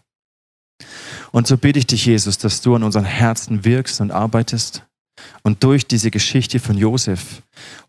Und 1.32 1.46
so 1.46 1.56
bitte 1.56 1.78
ich 1.78 1.86
dich, 1.86 2.06
Jesus, 2.06 2.38
dass 2.38 2.60
du 2.60 2.74
an 2.74 2.82
unseren 2.82 3.04
Herzen 3.04 3.64
wirkst 3.64 4.00
und 4.00 4.10
arbeitest 4.10 4.84
und 5.42 5.62
durch 5.62 5.86
diese 5.86 6.10
Geschichte 6.10 6.58
von 6.58 6.78
Josef 6.78 7.42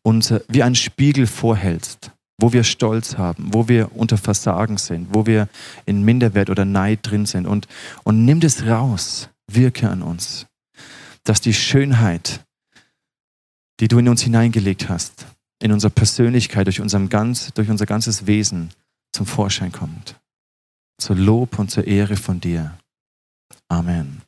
uns 0.04 0.34
wie 0.50 0.64
ein 0.64 0.76
Spiegel 0.76 1.28
vorhältst, 1.28 2.12
wo 2.40 2.52
wir 2.52 2.64
Stolz 2.64 3.18
haben, 3.18 3.54
wo 3.54 3.68
wir 3.68 3.96
unter 3.96 4.18
Versagen 4.18 4.78
sind, 4.78 5.08
wo 5.12 5.26
wir 5.26 5.48
in 5.86 6.04
Minderwert 6.04 6.50
oder 6.50 6.66
Neid 6.66 7.00
drin 7.04 7.26
sind. 7.26 7.48
Und, 7.48 7.68
und 8.04 8.26
nimm 8.26 8.42
das 8.42 8.66
raus, 8.66 9.30
wirke 9.48 9.90
an 9.90 10.02
uns 10.02 10.46
dass 11.24 11.42
die 11.42 11.54
Schönheit, 11.54 12.46
die 13.80 13.88
du 13.88 14.00
in 14.00 14.10
uns 14.10 14.22
hineingelegt 14.22 14.90
hast, 14.90 15.26
in 15.62 15.72
unsere 15.72 15.92
Persönlichkeit, 15.92 16.68
durch, 16.68 16.82
unserem 16.82 17.10
ganz, 17.10 17.54
durch 17.54 17.70
unser 17.70 17.86
ganzes 17.86 18.26
Wesen 18.26 18.72
zum 19.12 19.26
Vorschein 19.26 19.72
kommt. 19.72 20.16
Zur 20.98 21.16
Lob 21.16 21.60
und 21.60 21.72
zur 21.72 21.86
Ehre 21.86 22.16
von 22.16 22.40
dir. 22.40 22.78
Amen. 23.68 24.22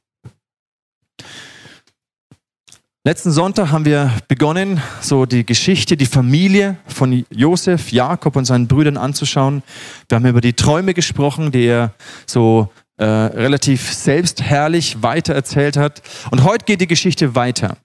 Letzten 3.06 3.34
Sonntag 3.34 3.70
haben 3.70 3.84
wir 3.84 4.14
begonnen, 4.30 4.82
so 5.02 5.26
die 5.26 5.46
Geschichte, 5.46 5.98
die 5.98 6.06
Familie 6.06 6.78
von 6.88 7.26
Josef, 7.30 7.92
Jakob 7.92 8.38
und 8.38 8.46
seinen 8.46 8.70
Brüdern 8.70 8.96
anzuschauen. 8.96 9.62
Wir 10.08 10.16
haben 10.16 10.26
über 10.26 10.40
die 10.40 10.54
Träume 10.54 10.94
gesprochen, 10.94 11.52
die 11.52 11.66
er 11.66 11.94
so 12.26 12.72
äh, 12.98 13.06
relativ 13.06 13.94
selbstherrlich 13.94 15.02
weitererzählt 15.02 15.78
hat. 15.78 16.02
Und 16.32 16.44
heute 16.44 16.66
geht 16.66 16.82
die 16.82 16.88
Geschichte 16.88 17.36
weiter. 17.36 17.78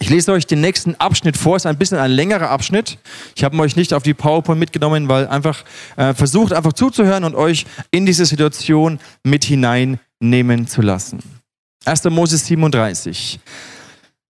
Ich 0.00 0.08
lese 0.08 0.32
euch 0.32 0.46
den 0.46 0.60
nächsten 0.60 0.94
Abschnitt 0.96 1.36
vor, 1.36 1.56
ist 1.56 1.66
ein 1.66 1.76
bisschen 1.76 1.98
ein 1.98 2.10
längerer 2.10 2.50
Abschnitt. 2.50 2.98
Ich 3.36 3.44
habe 3.44 3.58
euch 3.58 3.76
nicht 3.76 3.92
auf 3.92 4.02
die 4.02 4.14
PowerPoint 4.14 4.58
mitgenommen, 4.58 5.08
weil 5.08 5.28
einfach 5.28 5.64
äh, 5.96 6.14
versucht 6.14 6.52
einfach 6.52 6.72
zuzuhören 6.72 7.24
und 7.24 7.34
euch 7.34 7.66
in 7.90 8.06
diese 8.06 8.24
Situation 8.24 9.00
mit 9.22 9.44
hineinnehmen 9.44 10.66
zu 10.66 10.82
lassen. 10.82 11.22
1. 11.84 12.04
Moses 12.04 12.46
37. 12.46 13.40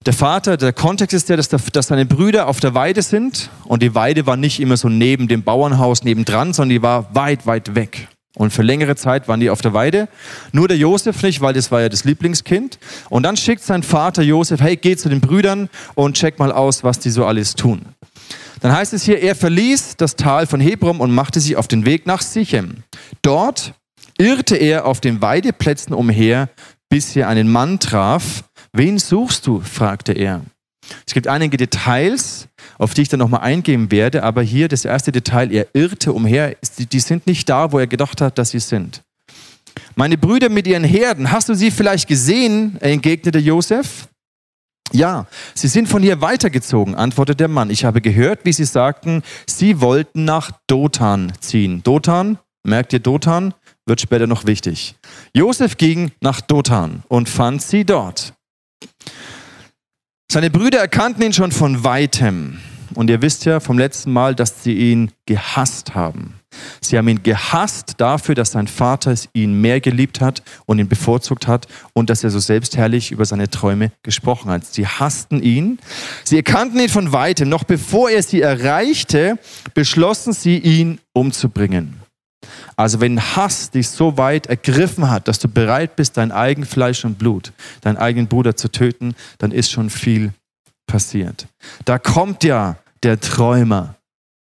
Der 0.04 0.12
Vater, 0.12 0.56
der 0.56 0.72
Kontext 0.72 1.14
ist 1.14 1.28
der, 1.28 1.36
dass, 1.36 1.48
dass 1.48 1.86
seine 1.86 2.06
Brüder 2.06 2.48
auf 2.48 2.58
der 2.58 2.74
Weide 2.74 3.02
sind 3.02 3.50
und 3.64 3.82
die 3.82 3.94
Weide 3.94 4.26
war 4.26 4.36
nicht 4.36 4.58
immer 4.58 4.76
so 4.76 4.88
neben 4.88 5.28
dem 5.28 5.44
Bauernhaus 5.44 6.02
nebendran, 6.02 6.52
sondern 6.52 6.70
die 6.70 6.82
war 6.82 7.14
weit, 7.14 7.46
weit 7.46 7.76
weg. 7.76 8.08
Und 8.36 8.52
für 8.52 8.62
längere 8.62 8.96
Zeit 8.96 9.28
waren 9.28 9.40
die 9.40 9.50
auf 9.50 9.60
der 9.60 9.74
Weide. 9.74 10.08
Nur 10.52 10.68
der 10.68 10.76
Josef 10.76 11.22
nicht, 11.22 11.40
weil 11.40 11.52
das 11.52 11.70
war 11.70 11.82
ja 11.82 11.88
das 11.88 12.04
Lieblingskind. 12.04 12.78
Und 13.10 13.24
dann 13.24 13.36
schickt 13.36 13.62
sein 13.62 13.82
Vater 13.82 14.22
Josef, 14.22 14.60
hey, 14.60 14.76
geh 14.76 14.96
zu 14.96 15.08
den 15.08 15.20
Brüdern 15.20 15.68
und 15.94 16.16
check 16.16 16.38
mal 16.38 16.50
aus, 16.50 16.82
was 16.82 16.98
die 16.98 17.10
so 17.10 17.26
alles 17.26 17.54
tun. 17.54 17.82
Dann 18.60 18.72
heißt 18.72 18.92
es 18.92 19.02
hier, 19.02 19.20
er 19.20 19.34
verließ 19.34 19.96
das 19.96 20.16
Tal 20.16 20.46
von 20.46 20.60
Hebron 20.60 21.00
und 21.00 21.10
machte 21.12 21.40
sich 21.40 21.56
auf 21.56 21.68
den 21.68 21.84
Weg 21.84 22.06
nach 22.06 22.22
Sichem. 22.22 22.84
Dort 23.20 23.74
irrte 24.18 24.56
er 24.56 24.86
auf 24.86 25.00
den 25.00 25.20
Weideplätzen 25.20 25.92
umher, 25.92 26.48
bis 26.88 27.14
er 27.16 27.28
einen 27.28 27.50
Mann 27.50 27.80
traf. 27.80 28.44
Wen 28.72 28.98
suchst 28.98 29.46
du? 29.46 29.60
fragte 29.60 30.12
er. 30.12 30.42
Es 31.06 31.14
gibt 31.14 31.26
einige 31.28 31.56
Details, 31.56 32.48
auf 32.78 32.94
die 32.94 33.02
ich 33.02 33.08
dann 33.08 33.20
nochmal 33.20 33.40
eingehen 33.40 33.90
werde, 33.90 34.22
aber 34.22 34.42
hier 34.42 34.68
das 34.68 34.84
erste 34.84 35.12
Detail, 35.12 35.52
er 35.52 35.66
irrte 35.74 36.12
umher, 36.12 36.56
die 36.78 37.00
sind 37.00 37.26
nicht 37.26 37.48
da, 37.48 37.72
wo 37.72 37.78
er 37.78 37.86
gedacht 37.86 38.20
hat, 38.20 38.38
dass 38.38 38.50
sie 38.50 38.60
sind. 38.60 39.02
Meine 39.94 40.18
Brüder 40.18 40.48
mit 40.48 40.66
ihren 40.66 40.84
Herden, 40.84 41.30
hast 41.30 41.48
du 41.48 41.54
sie 41.54 41.70
vielleicht 41.70 42.08
gesehen? 42.08 42.76
entgegnete 42.80 43.38
Josef. 43.38 44.08
Ja, 44.92 45.26
sie 45.54 45.68
sind 45.68 45.88
von 45.88 46.02
hier 46.02 46.20
weitergezogen, 46.20 46.94
antwortete 46.94 47.36
der 47.36 47.48
Mann. 47.48 47.70
Ich 47.70 47.84
habe 47.84 48.00
gehört, 48.00 48.40
wie 48.44 48.52
sie 48.52 48.66
sagten, 48.66 49.22
sie 49.46 49.80
wollten 49.80 50.24
nach 50.24 50.50
Dothan 50.66 51.32
ziehen. 51.40 51.82
Dothan, 51.82 52.38
merkt 52.62 52.92
ihr 52.92 53.00
Dothan, 53.00 53.54
wird 53.86 54.00
später 54.00 54.26
noch 54.26 54.44
wichtig. 54.44 54.94
Josef 55.34 55.78
ging 55.78 56.12
nach 56.20 56.40
Dothan 56.42 57.02
und 57.08 57.28
fand 57.28 57.62
sie 57.62 57.84
dort. 57.84 58.34
Seine 60.32 60.48
Brüder 60.48 60.78
erkannten 60.78 61.20
ihn 61.20 61.34
schon 61.34 61.52
von 61.52 61.84
weitem. 61.84 62.56
Und 62.94 63.10
ihr 63.10 63.20
wisst 63.20 63.44
ja 63.44 63.60
vom 63.60 63.78
letzten 63.78 64.14
Mal, 64.14 64.34
dass 64.34 64.64
sie 64.64 64.72
ihn 64.72 65.10
gehasst 65.26 65.94
haben. 65.94 66.40
Sie 66.80 66.96
haben 66.96 67.06
ihn 67.08 67.22
gehasst 67.22 67.96
dafür, 67.98 68.34
dass 68.34 68.52
sein 68.52 68.66
Vater 68.66 69.14
ihn 69.34 69.60
mehr 69.60 69.82
geliebt 69.82 70.22
hat 70.22 70.42
und 70.64 70.78
ihn 70.78 70.88
bevorzugt 70.88 71.46
hat 71.46 71.66
und 71.92 72.08
dass 72.08 72.24
er 72.24 72.30
so 72.30 72.38
selbstherrlich 72.38 73.12
über 73.12 73.26
seine 73.26 73.50
Träume 73.50 73.92
gesprochen 74.02 74.50
hat. 74.50 74.64
Sie 74.64 74.86
hassten 74.86 75.42
ihn. 75.42 75.78
Sie 76.24 76.36
erkannten 76.36 76.80
ihn 76.80 76.88
von 76.88 77.12
weitem. 77.12 77.50
Noch 77.50 77.64
bevor 77.64 78.08
er 78.08 78.22
sie 78.22 78.40
erreichte, 78.40 79.38
beschlossen 79.74 80.32
sie, 80.32 80.56
ihn 80.56 80.98
umzubringen. 81.12 82.01
Also 82.82 83.00
wenn 83.00 83.20
Hass 83.20 83.70
dich 83.70 83.88
so 83.88 84.16
weit 84.16 84.46
ergriffen 84.48 85.08
hat, 85.08 85.28
dass 85.28 85.38
du 85.38 85.46
bereit 85.46 85.94
bist, 85.94 86.16
dein 86.16 86.32
eigen 86.32 86.64
Fleisch 86.64 87.04
und 87.04 87.16
Blut, 87.16 87.52
deinen 87.82 87.96
eigenen 87.96 88.26
Bruder 88.26 88.56
zu 88.56 88.72
töten, 88.72 89.14
dann 89.38 89.52
ist 89.52 89.70
schon 89.70 89.88
viel 89.88 90.32
passiert. 90.88 91.46
Da 91.84 92.00
kommt 92.00 92.42
ja 92.42 92.76
der 93.04 93.20
Träumer, 93.20 93.94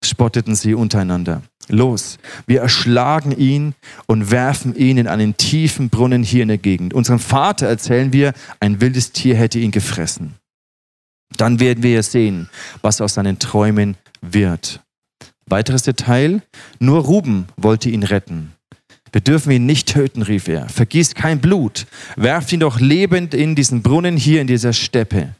spotteten 0.04 0.54
sie 0.54 0.74
untereinander. 0.74 1.42
Los, 1.66 2.18
wir 2.46 2.60
erschlagen 2.60 3.32
ihn 3.32 3.74
und 4.06 4.30
werfen 4.30 4.76
ihn 4.76 4.98
in 4.98 5.08
einen 5.08 5.36
tiefen 5.36 5.90
Brunnen 5.90 6.22
hier 6.22 6.42
in 6.42 6.48
der 6.48 6.58
Gegend. 6.58 6.94
Unserem 6.94 7.18
Vater 7.18 7.66
erzählen 7.66 8.12
wir, 8.12 8.34
ein 8.60 8.80
wildes 8.80 9.10
Tier 9.10 9.34
hätte 9.34 9.58
ihn 9.58 9.72
gefressen. 9.72 10.34
Dann 11.36 11.58
werden 11.58 11.82
wir 11.82 12.04
sehen, 12.04 12.48
was 12.82 13.00
aus 13.00 13.14
seinen 13.14 13.40
Träumen 13.40 13.96
wird. 14.20 14.80
Weiteres 15.50 15.82
Detail, 15.82 16.42
nur 16.78 17.02
Ruben 17.02 17.46
wollte 17.56 17.90
ihn 17.90 18.02
retten. 18.02 18.52
Wir 19.12 19.20
dürfen 19.20 19.50
ihn 19.52 19.66
nicht 19.66 19.88
töten, 19.88 20.22
rief 20.22 20.48
er. 20.48 20.68
Vergießt 20.68 21.14
kein 21.14 21.40
Blut. 21.40 21.86
Werft 22.16 22.52
ihn 22.52 22.60
doch 22.60 22.78
lebend 22.78 23.34
in 23.34 23.54
diesen 23.54 23.82
Brunnen 23.82 24.16
hier 24.16 24.40
in 24.40 24.46
dieser 24.46 24.72
Steppe. 24.72 25.34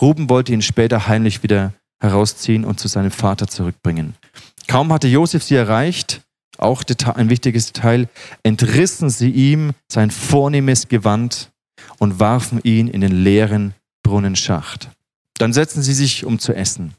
Ruben 0.00 0.28
wollte 0.28 0.52
ihn 0.52 0.62
später 0.62 1.06
heimlich 1.08 1.42
wieder 1.42 1.72
herausziehen 2.00 2.64
und 2.64 2.80
zu 2.80 2.88
seinem 2.88 3.10
Vater 3.10 3.46
zurückbringen. 3.48 4.14
Kaum 4.66 4.92
hatte 4.92 5.08
Josef 5.08 5.42
sie 5.42 5.54
erreicht, 5.56 6.22
auch 6.58 6.82
ein 7.14 7.30
wichtiges 7.30 7.72
Detail, 7.72 8.08
entrissen 8.42 9.10
sie 9.10 9.30
ihm 9.30 9.72
sein 9.90 10.10
vornehmes 10.10 10.88
Gewand 10.88 11.50
und 11.98 12.20
warfen 12.20 12.60
ihn 12.62 12.88
in 12.88 13.00
den 13.00 13.22
leeren 13.22 13.74
Brunnenschacht. 14.02 14.90
Dann 15.38 15.52
setzten 15.52 15.82
sie 15.82 15.94
sich, 15.94 16.24
um 16.24 16.38
zu 16.38 16.52
essen. 16.52 16.94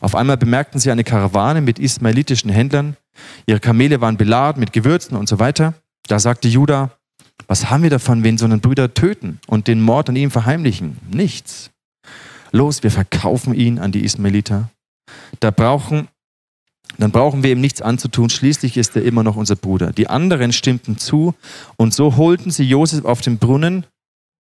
Auf 0.00 0.14
einmal 0.14 0.36
bemerkten 0.36 0.80
sie 0.80 0.90
eine 0.90 1.04
Karawane 1.04 1.60
mit 1.60 1.78
ismaelitischen 1.78 2.50
Händlern, 2.50 2.96
Ihre 3.46 3.60
Kamele 3.60 4.00
waren 4.00 4.16
beladen 4.16 4.60
mit 4.60 4.72
Gewürzen 4.72 5.16
und 5.16 5.28
so 5.28 5.38
weiter. 5.38 5.74
Da 6.08 6.18
sagte 6.18 6.48
Judah, 6.48 6.90
was 7.46 7.70
haben 7.70 7.82
wir 7.82 7.90
davon, 7.90 8.22
wenn 8.22 8.38
so 8.38 8.44
einen 8.44 8.60
Brüder 8.60 8.94
töten 8.94 9.40
und 9.46 9.66
den 9.66 9.80
Mord 9.80 10.08
an 10.08 10.16
ihm 10.16 10.30
verheimlichen? 10.30 10.98
Nichts. 11.10 11.70
Los, 12.52 12.82
wir 12.82 12.90
verkaufen 12.90 13.54
ihn 13.54 13.78
an 13.78 13.92
die 13.92 14.04
Ismaeliter. 14.04 14.70
Da 15.40 15.50
brauchen, 15.50 16.08
dann 16.98 17.12
brauchen 17.12 17.42
wir 17.42 17.52
ihm 17.52 17.60
nichts 17.60 17.80
anzutun. 17.80 18.30
Schließlich 18.30 18.76
ist 18.76 18.96
er 18.96 19.02
immer 19.02 19.22
noch 19.22 19.36
unser 19.36 19.56
Bruder. 19.56 19.92
Die 19.92 20.08
anderen 20.08 20.52
stimmten 20.52 20.98
zu 20.98 21.34
und 21.76 21.94
so 21.94 22.16
holten 22.16 22.50
sie 22.50 22.64
Josef 22.64 23.04
auf 23.04 23.20
den 23.20 23.38
Brunnen, 23.38 23.86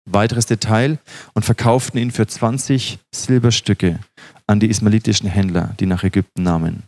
weiteres 0.06 0.48
Detail, 0.48 0.98
und 1.34 1.46
verkauften 1.46 2.00
ihn 2.00 2.12
für 2.12 2.26
20 2.26 3.00
Silberstücke 3.14 4.00
an 4.50 4.60
die 4.60 4.70
ismaelitischen 4.70 5.30
Händler, 5.30 5.76
die 5.80 5.86
nach 5.86 6.04
Ägypten 6.04 6.42
nahmen. 6.42 6.84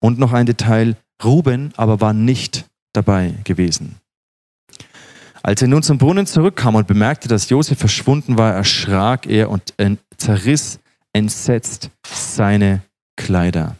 Und 0.00 0.18
noch 0.18 0.34
ein 0.34 0.44
Detail, 0.44 0.96
Ruben 1.22 1.72
aber 1.76 2.02
war 2.02 2.12
nicht 2.12 2.66
dabei 2.92 3.34
gewesen. 3.44 3.96
Als 5.42 5.62
er 5.62 5.68
nun 5.68 5.82
zum 5.82 5.96
Brunnen 5.96 6.26
zurückkam 6.26 6.74
und 6.74 6.86
bemerkte, 6.86 7.28
dass 7.28 7.48
Josef 7.48 7.78
verschwunden 7.78 8.36
war, 8.36 8.52
erschrak 8.52 9.26
er 9.26 9.50
und 9.50 9.74
zerriss 10.18 10.78
entsetzt 11.14 11.90
seine 12.06 12.82
Kleider. 13.16 13.76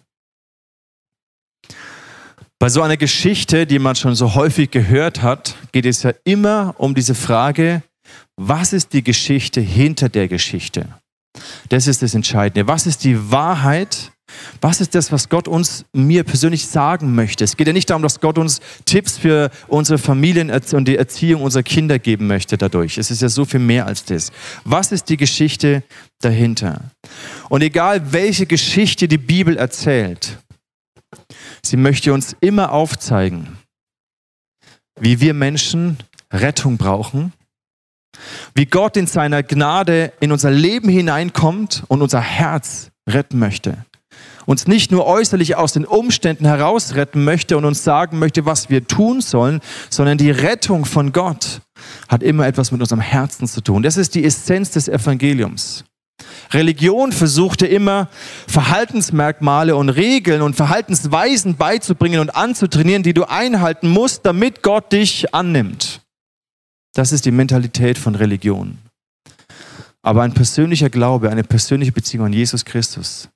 Bei 2.59 2.71
so 2.71 2.81
einer 2.81 2.97
Geschichte, 2.97 3.67
die 3.67 3.79
man 3.79 3.97
schon 3.97 4.15
so 4.15 4.35
häufig 4.35 4.71
gehört 4.71 5.21
hat, 5.21 5.57
geht 5.73 5.85
es 5.85 6.03
ja 6.03 6.13
immer 6.25 6.75
um 6.79 6.95
diese 6.95 7.15
Frage, 7.15 7.83
was 8.37 8.73
ist 8.73 8.95
die 8.95 9.03
Geschichte 9.03 9.61
hinter 9.61 10.09
der 10.09 10.29
Geschichte? 10.29 10.89
Das 11.69 11.87
ist 11.87 12.03
das 12.03 12.15
Entscheidende. 12.15 12.69
Was 12.69 12.87
ist 12.87 13.05
die 13.05 13.31
Wahrheit 13.31 14.13
was 14.61 14.81
ist 14.81 14.95
das, 14.95 15.13
was 15.13 15.29
Gott 15.29 15.49
uns, 15.49 15.85
mir 15.93 16.25
persönlich 16.25 16.67
sagen 16.67 17.15
möchte? 17.15 17.45
Es 17.45 17.57
geht 17.57 17.67
ja 17.67 17.73
nicht 17.73 17.91
darum, 17.91 18.03
dass 18.03 18.21
Gott 18.21 18.39
uns 18.39 18.61
Tipps 18.85 19.19
für 19.19 19.51
unsere 19.69 19.99
Familien 19.99 20.51
und 20.51 20.89
die 20.89 20.97
Erziehung 20.97 21.43
unserer 21.43 21.63
Kinder 21.63 21.99
geben 21.99 22.27
möchte 22.27 22.57
dadurch. 22.57 22.99
Es 22.99 23.11
ist 23.11 23.23
ja 23.23 23.29
so 23.29 23.45
viel 23.45 23.61
mehr 23.61 23.87
als 23.87 24.05
das. 24.05 24.33
Was 24.65 24.93
ist 24.93 25.09
die 25.09 25.17
Geschichte 25.17 25.83
dahinter? 26.21 26.81
Und 27.49 27.63
egal, 27.63 28.13
welche 28.13 28.47
Geschichte 28.47 29.09
die 29.09 29.19
Bibel 29.19 29.57
erzählt, 29.57 30.39
sie 31.63 31.77
möchte 31.77 32.13
uns 32.13 32.37
immer 32.41 32.73
aufzeigen, 32.73 33.59
wie 34.99 35.21
wir 35.21 35.35
Menschen 35.35 35.99
Rettung 36.33 36.77
brauchen, 36.77 37.33
wie 38.55 38.67
Gott 38.67 38.97
in 38.97 39.07
seiner 39.07 39.43
Gnade 39.43 40.13
in 40.21 40.33
unser 40.33 40.51
Leben 40.51 40.89
hineinkommt 40.89 41.85
und 41.89 42.03
unser 42.03 42.21
Herz 42.21 42.91
retten 43.09 43.39
möchte 43.39 43.79
uns 44.47 44.67
nicht 44.67 44.91
nur 44.91 45.07
äußerlich 45.07 45.57
aus 45.57 45.73
den 45.73 45.85
Umständen 45.85 46.47
herausretten 46.47 47.25
möchte 47.25 47.57
und 47.57 47.65
uns 47.65 47.85
sagen 47.85 48.19
möchte, 48.19 48.45
was 48.45 48.71
wir 48.71 48.87
tun 48.87 49.21
sollen, 49.21 49.61
sondern 49.91 50.19
die 50.19 50.31
Rettung 50.31 50.85
von 50.85 51.13
Gott 51.13 51.61
hat 52.09 52.23
immer 52.23 52.47
etwas 52.47 52.73
mit 52.73 52.81
unserem 52.81 53.01
Herzen 53.01 53.47
zu 53.47 53.61
tun. 53.61 53.83
Das 53.83 53.97
ist 53.97 54.15
die 54.15 54.25
Essenz 54.25 54.71
des 54.71 54.89
Evangeliums. 54.89 55.85
Religion 56.53 57.13
versuchte 57.13 57.67
immer 57.67 58.09
Verhaltensmerkmale 58.47 59.75
und 59.75 59.89
Regeln 59.89 60.43
und 60.43 60.55
Verhaltensweisen 60.55 61.57
beizubringen 61.57 62.21
und 62.21 62.31
anzutrainieren, 62.31 63.03
die 63.03 63.15
du 63.15 63.25
einhalten 63.25 63.89
musst, 63.89 64.25
damit 64.25 64.63
Gott 64.63 64.93
dich 64.93 65.35
annimmt. 65.35 66.04
Das 66.95 67.13
ist 67.13 67.27
die 67.27 67.33
Mentalität 67.33 67.99
von 67.99 68.15
Religion. 68.15 68.79
Aber 70.03 70.23
ein 70.23 70.33
persönlicher 70.33 70.91
Glaube, 70.91 71.31
eine 71.31 71.45
persönliche 71.45 71.93
Beziehung 71.93 72.27
an 72.27 72.33
Jesus 72.33 72.65
Christus 72.65 73.29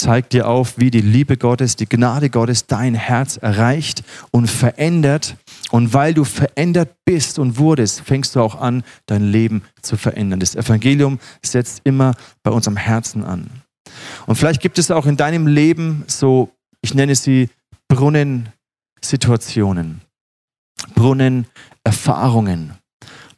zeigt 0.00 0.32
dir 0.32 0.48
auf, 0.48 0.78
wie 0.78 0.90
die 0.90 1.02
Liebe 1.02 1.36
Gottes, 1.36 1.76
die 1.76 1.88
Gnade 1.88 2.30
Gottes 2.30 2.66
dein 2.66 2.94
Herz 2.94 3.36
erreicht 3.36 4.02
und 4.30 4.46
verändert. 4.48 5.36
Und 5.70 5.92
weil 5.92 6.14
du 6.14 6.24
verändert 6.24 6.96
bist 7.04 7.38
und 7.38 7.58
wurdest, 7.58 8.00
fängst 8.00 8.34
du 8.34 8.40
auch 8.40 8.58
an, 8.58 8.82
dein 9.06 9.30
Leben 9.30 9.62
zu 9.82 9.98
verändern. 9.98 10.40
Das 10.40 10.56
Evangelium 10.56 11.18
setzt 11.44 11.82
immer 11.84 12.14
bei 12.42 12.50
unserem 12.50 12.78
Herzen 12.78 13.24
an. 13.24 13.50
Und 14.26 14.36
vielleicht 14.36 14.62
gibt 14.62 14.78
es 14.78 14.90
auch 14.90 15.04
in 15.06 15.16
deinem 15.16 15.46
Leben 15.46 16.04
so, 16.06 16.50
ich 16.80 16.94
nenne 16.94 17.14
sie 17.14 17.50
Brunnensituationen, 17.88 20.00
Brunnenerfahrungen, 20.94 22.72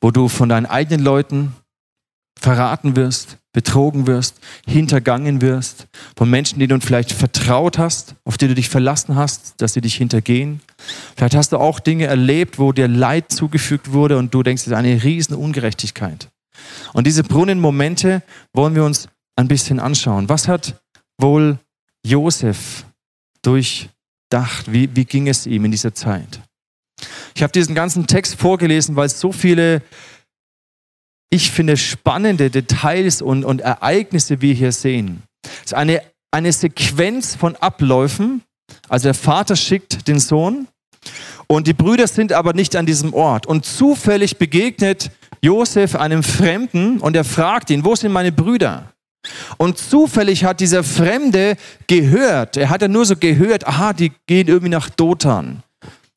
wo 0.03 0.11
du 0.11 0.29
von 0.29 0.51
deinen 0.51 0.67
eigenen 0.67 1.03
Leuten 1.03 1.55
verraten 2.39 2.97
wirst, 2.97 3.39
betrogen 3.53 4.07
wirst, 4.07 4.41
hintergangen 4.67 5.41
wirst, 5.41 5.87
von 6.17 6.29
Menschen, 6.29 6.59
denen 6.59 6.81
du 6.81 6.85
vielleicht 6.85 7.13
vertraut 7.13 7.79
hast, 7.79 8.17
auf 8.25 8.37
die 8.37 8.49
du 8.49 8.55
dich 8.55 8.69
verlassen 8.69 9.15
hast, 9.15 9.63
dass 9.63 9.75
sie 9.75 9.81
dich 9.81 9.95
hintergehen. 9.95 10.61
Vielleicht 11.17 11.37
hast 11.37 11.53
du 11.53 11.59
auch 11.59 11.79
Dinge 11.79 12.07
erlebt, 12.07 12.59
wo 12.59 12.73
dir 12.73 12.89
Leid 12.89 13.31
zugefügt 13.31 13.93
wurde 13.93 14.19
und 14.19 14.35
du 14.35 14.43
denkst, 14.43 14.63
es 14.63 14.67
ist 14.69 14.73
eine 14.73 15.05
riesen 15.05 15.37
Ungerechtigkeit. 15.37 16.31
Und 16.93 17.07
diese 17.07 17.23
Brunnenmomente 17.23 18.23
wollen 18.53 18.75
wir 18.75 18.85
uns 18.85 19.09
ein 19.37 19.49
bisschen 19.49 19.79
anschauen. 19.79 20.29
Was 20.29 20.49
hat 20.49 20.83
wohl 21.19 21.59
Josef 22.05 22.85
durchdacht? 23.43 24.73
Wie, 24.73 24.95
wie 24.97 25.05
ging 25.05 25.29
es 25.29 25.47
ihm 25.47 25.65
in 25.65 25.71
dieser 25.71 25.95
Zeit? 25.95 26.41
Ich 27.35 27.43
habe 27.43 27.53
diesen 27.53 27.75
ganzen 27.75 28.07
Text 28.07 28.37
vorgelesen, 28.37 28.97
weil 28.97 29.07
es 29.07 29.21
so 29.21 29.33
viele 29.33 29.83
ich 31.33 31.51
finde, 31.51 31.79
spannende 31.79 32.51
Details 32.51 33.23
und, 33.23 33.45
und 33.45 33.63
Ereignisse 33.63 34.43
wir 34.43 34.53
hier 34.53 34.71
sehen. 34.71 35.23
Es 35.43 35.67
ist 35.67 35.75
eine, 35.75 36.03
eine 36.31 36.53
Sequenz 36.53 37.35
von 37.35 37.57
Abläufen. 37.57 38.43
Also 38.91 39.05
der 39.05 39.15
Vater 39.15 39.57
schickt 39.57 40.07
den 40.09 40.19
Sohn 40.19 40.69
und 41.47 41.67
die 41.67 41.73
Brüder 41.73 42.07
sind 42.07 42.35
aber 42.35 42.53
nicht 42.53 42.77
an 42.77 42.85
diesem 42.85 43.15
Ort. 43.15 43.47
Und 43.47 43.65
zufällig 43.65 44.37
begegnet 44.37 45.11
Josef 45.41 45.97
einem 45.97 46.23
Fremden 46.23 46.99
und 46.99 47.17
er 47.17 47.25
fragt 47.25 47.71
ihn, 47.71 47.83
wo 47.83 47.97
sind 47.97 48.13
meine 48.13 48.31
Brüder? 48.31 48.93
Und 49.57 49.79
zufällig 49.79 50.45
hat 50.45 50.61
dieser 50.61 50.85
Fremde 50.85 51.57
gehört, 51.87 52.59
er 52.59 52.69
hat 52.69 52.83
ja 52.83 52.89
nur 52.89 53.07
so 53.07 53.17
gehört, 53.17 53.67
aha, 53.67 53.95
die 53.95 54.13
gehen 54.27 54.49
irgendwie 54.49 54.69
nach 54.69 54.91
Dothan. 54.91 55.63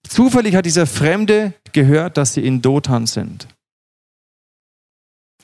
Zufällig 0.08 0.56
hat 0.56 0.66
dieser 0.66 0.88
Fremde 0.88 1.54
gehört, 1.72 2.18
dass 2.18 2.34
sie 2.34 2.46
in 2.46 2.62
Dothan 2.62 3.08
sind. 3.08 3.48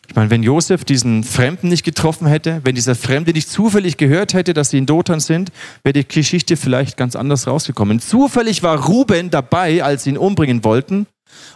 Ich 0.08 0.16
meine, 0.16 0.30
wenn 0.30 0.44
Josef 0.44 0.84
diesen 0.84 1.24
Fremden 1.24 1.70
nicht 1.70 1.86
getroffen 1.86 2.28
hätte, 2.28 2.60
wenn 2.66 2.76
dieser 2.76 2.96
Fremde 2.96 3.32
nicht 3.32 3.50
zufällig 3.50 3.96
gehört 3.96 4.34
hätte, 4.34 4.54
dass 4.54 4.70
sie 4.70 4.78
in 4.78 4.86
Dothan 4.86 5.22
sind, 5.22 5.52
wäre 5.84 5.94
die 5.94 6.06
Geschichte 6.06 6.58
vielleicht 6.58 6.98
ganz 6.98 7.16
anders 7.16 7.48
rausgekommen. 7.48 8.02
Zufällig 8.02 8.62
war 8.62 8.88
Ruben 8.88 9.30
dabei, 9.30 9.84
als 9.84 10.04
sie 10.04 10.10
ihn 10.10 10.18
umbringen 10.18 10.66
wollten 10.66 11.08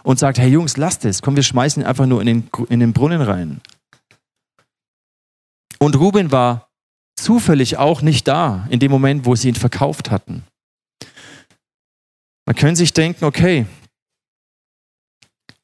und 0.04 0.18
sagt, 0.18 0.38
hey 0.38 0.48
Jungs, 0.48 0.78
lasst 0.78 1.04
es, 1.04 1.20
komm, 1.20 1.36
wir 1.36 1.42
schmeißen 1.42 1.82
ihn 1.82 1.86
einfach 1.86 2.06
nur 2.06 2.22
in 2.22 2.26
den, 2.26 2.50
in 2.70 2.80
den 2.80 2.94
Brunnen 2.94 3.20
rein. 3.20 3.60
Und 5.78 5.96
Ruben 5.96 6.32
war 6.32 6.70
zufällig 7.14 7.76
auch 7.76 8.00
nicht 8.00 8.26
da, 8.26 8.66
in 8.70 8.80
dem 8.80 8.90
Moment, 8.90 9.26
wo 9.26 9.34
sie 9.36 9.48
ihn 9.48 9.54
verkauft 9.54 10.10
hatten. 10.10 10.44
Man 12.46 12.56
könnte 12.56 12.76
sich 12.76 12.92
denken, 12.92 13.24
okay, 13.24 13.66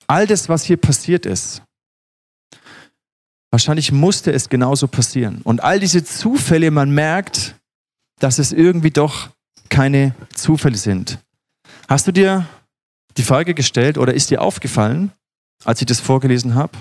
all 0.06 0.26
das, 0.26 0.48
was 0.48 0.64
hier 0.64 0.76
passiert 0.76 1.24
ist, 1.24 1.62
Wahrscheinlich 3.52 3.92
musste 3.92 4.32
es 4.32 4.48
genauso 4.48 4.88
passieren. 4.88 5.42
Und 5.44 5.62
all 5.62 5.78
diese 5.78 6.02
Zufälle, 6.02 6.70
man 6.70 6.90
merkt, 6.90 7.54
dass 8.18 8.38
es 8.38 8.50
irgendwie 8.50 8.90
doch 8.90 9.28
keine 9.68 10.14
Zufälle 10.34 10.78
sind. 10.78 11.18
Hast 11.86 12.06
du 12.06 12.12
dir 12.12 12.48
die 13.18 13.22
Frage 13.22 13.52
gestellt 13.52 13.98
oder 13.98 14.14
ist 14.14 14.30
dir 14.30 14.40
aufgefallen, 14.40 15.12
als 15.64 15.82
ich 15.82 15.86
das 15.86 16.00
vorgelesen 16.00 16.54
habe? 16.54 16.78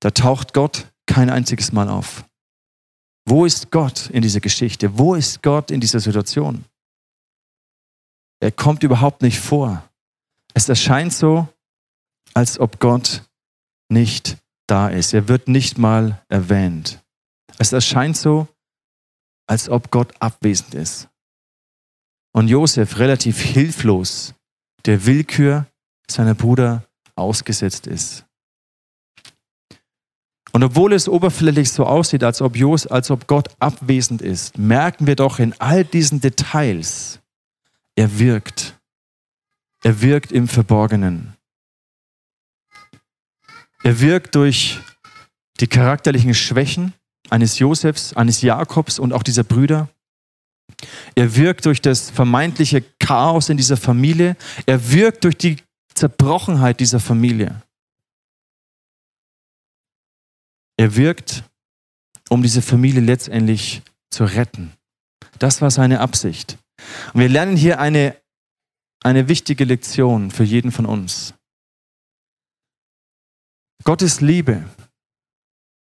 Da 0.00 0.10
taucht 0.10 0.52
Gott 0.52 0.86
kein 1.06 1.30
einziges 1.30 1.70
Mal 1.70 1.88
auf. 1.88 2.24
Wo 3.24 3.44
ist 3.44 3.70
Gott 3.70 4.10
in 4.10 4.20
dieser 4.20 4.40
Geschichte? 4.40 4.98
Wo 4.98 5.14
ist 5.14 5.44
Gott 5.44 5.70
in 5.70 5.80
dieser 5.80 6.00
Situation? 6.00 6.64
Er 8.42 8.50
kommt 8.50 8.82
überhaupt 8.82 9.22
nicht 9.22 9.38
vor. 9.38 9.88
Es 10.52 10.68
erscheint 10.68 11.12
so, 11.12 11.46
als 12.34 12.58
ob 12.58 12.80
Gott 12.80 13.22
nicht 13.88 14.36
da 14.66 14.88
ist. 14.88 15.14
Er 15.14 15.28
wird 15.28 15.46
nicht 15.46 15.78
mal 15.78 16.20
erwähnt. 16.28 17.00
Es 17.58 17.72
erscheint 17.72 18.16
so, 18.16 18.48
als 19.46 19.68
ob 19.68 19.92
Gott 19.92 20.12
abwesend 20.20 20.74
ist. 20.74 21.08
Und 22.32 22.48
Josef 22.48 22.98
relativ 22.98 23.40
hilflos 23.40 24.34
der 24.86 25.06
Willkür 25.06 25.66
seiner 26.10 26.34
Brüder 26.34 26.82
ausgesetzt 27.14 27.86
ist. 27.86 28.24
Und 30.50 30.64
obwohl 30.64 30.94
es 30.94 31.08
oberflächlich 31.08 31.70
so 31.70 31.86
aussieht, 31.86 32.24
als 32.24 32.42
ob, 32.42 32.56
Jos, 32.56 32.88
als 32.88 33.12
ob 33.12 33.28
Gott 33.28 33.50
abwesend 33.60 34.20
ist, 34.20 34.58
merken 34.58 35.06
wir 35.06 35.14
doch 35.14 35.38
in 35.38 35.54
all 35.60 35.84
diesen 35.84 36.20
Details, 36.20 37.21
er 37.96 38.18
wirkt. 38.18 38.78
Er 39.82 40.00
wirkt 40.00 40.32
im 40.32 40.48
Verborgenen. 40.48 41.36
Er 43.82 44.00
wirkt 44.00 44.34
durch 44.34 44.78
die 45.60 45.66
charakterlichen 45.66 46.34
Schwächen 46.34 46.94
eines 47.30 47.58
Josefs, 47.58 48.14
eines 48.14 48.42
Jakobs 48.42 48.98
und 48.98 49.12
auch 49.12 49.22
dieser 49.22 49.44
Brüder. 49.44 49.88
Er 51.14 51.34
wirkt 51.36 51.66
durch 51.66 51.80
das 51.80 52.10
vermeintliche 52.10 52.82
Chaos 52.98 53.48
in 53.48 53.56
dieser 53.56 53.76
Familie. 53.76 54.36
Er 54.66 54.90
wirkt 54.90 55.24
durch 55.24 55.36
die 55.36 55.56
Zerbrochenheit 55.94 56.80
dieser 56.80 57.00
Familie. 57.00 57.60
Er 60.76 60.96
wirkt, 60.96 61.44
um 62.28 62.42
diese 62.42 62.62
Familie 62.62 63.00
letztendlich 63.00 63.82
zu 64.10 64.24
retten. 64.24 64.72
Das 65.38 65.60
war 65.60 65.70
seine 65.70 66.00
Absicht. 66.00 66.58
Und 67.12 67.20
wir 67.20 67.28
lernen 67.28 67.56
hier 67.56 67.80
eine, 67.80 68.16
eine 69.02 69.28
wichtige 69.28 69.64
Lektion 69.64 70.30
für 70.30 70.44
jeden 70.44 70.72
von 70.72 70.86
uns. 70.86 71.34
Gottes 73.84 74.20
Liebe, 74.20 74.64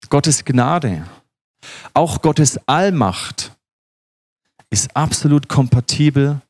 Gottes 0.10 0.44
Gnade, 0.44 1.08
auch 1.94 2.22
Gottes 2.22 2.60
Allmacht 2.68 3.56
ist 4.70 4.96
absolut 4.96 5.48
kompatibel 5.48 6.42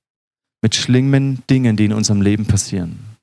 mit 0.61 0.75
schlimmen 0.75 1.43
Dingen, 1.47 1.77
die 1.77 1.85
in 1.85 1.93
unserem 1.93 2.21
Leben 2.21 2.47
passieren. 2.47 3.17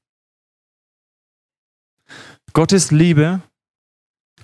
Gottes 2.52 2.90
Liebe, 2.90 3.40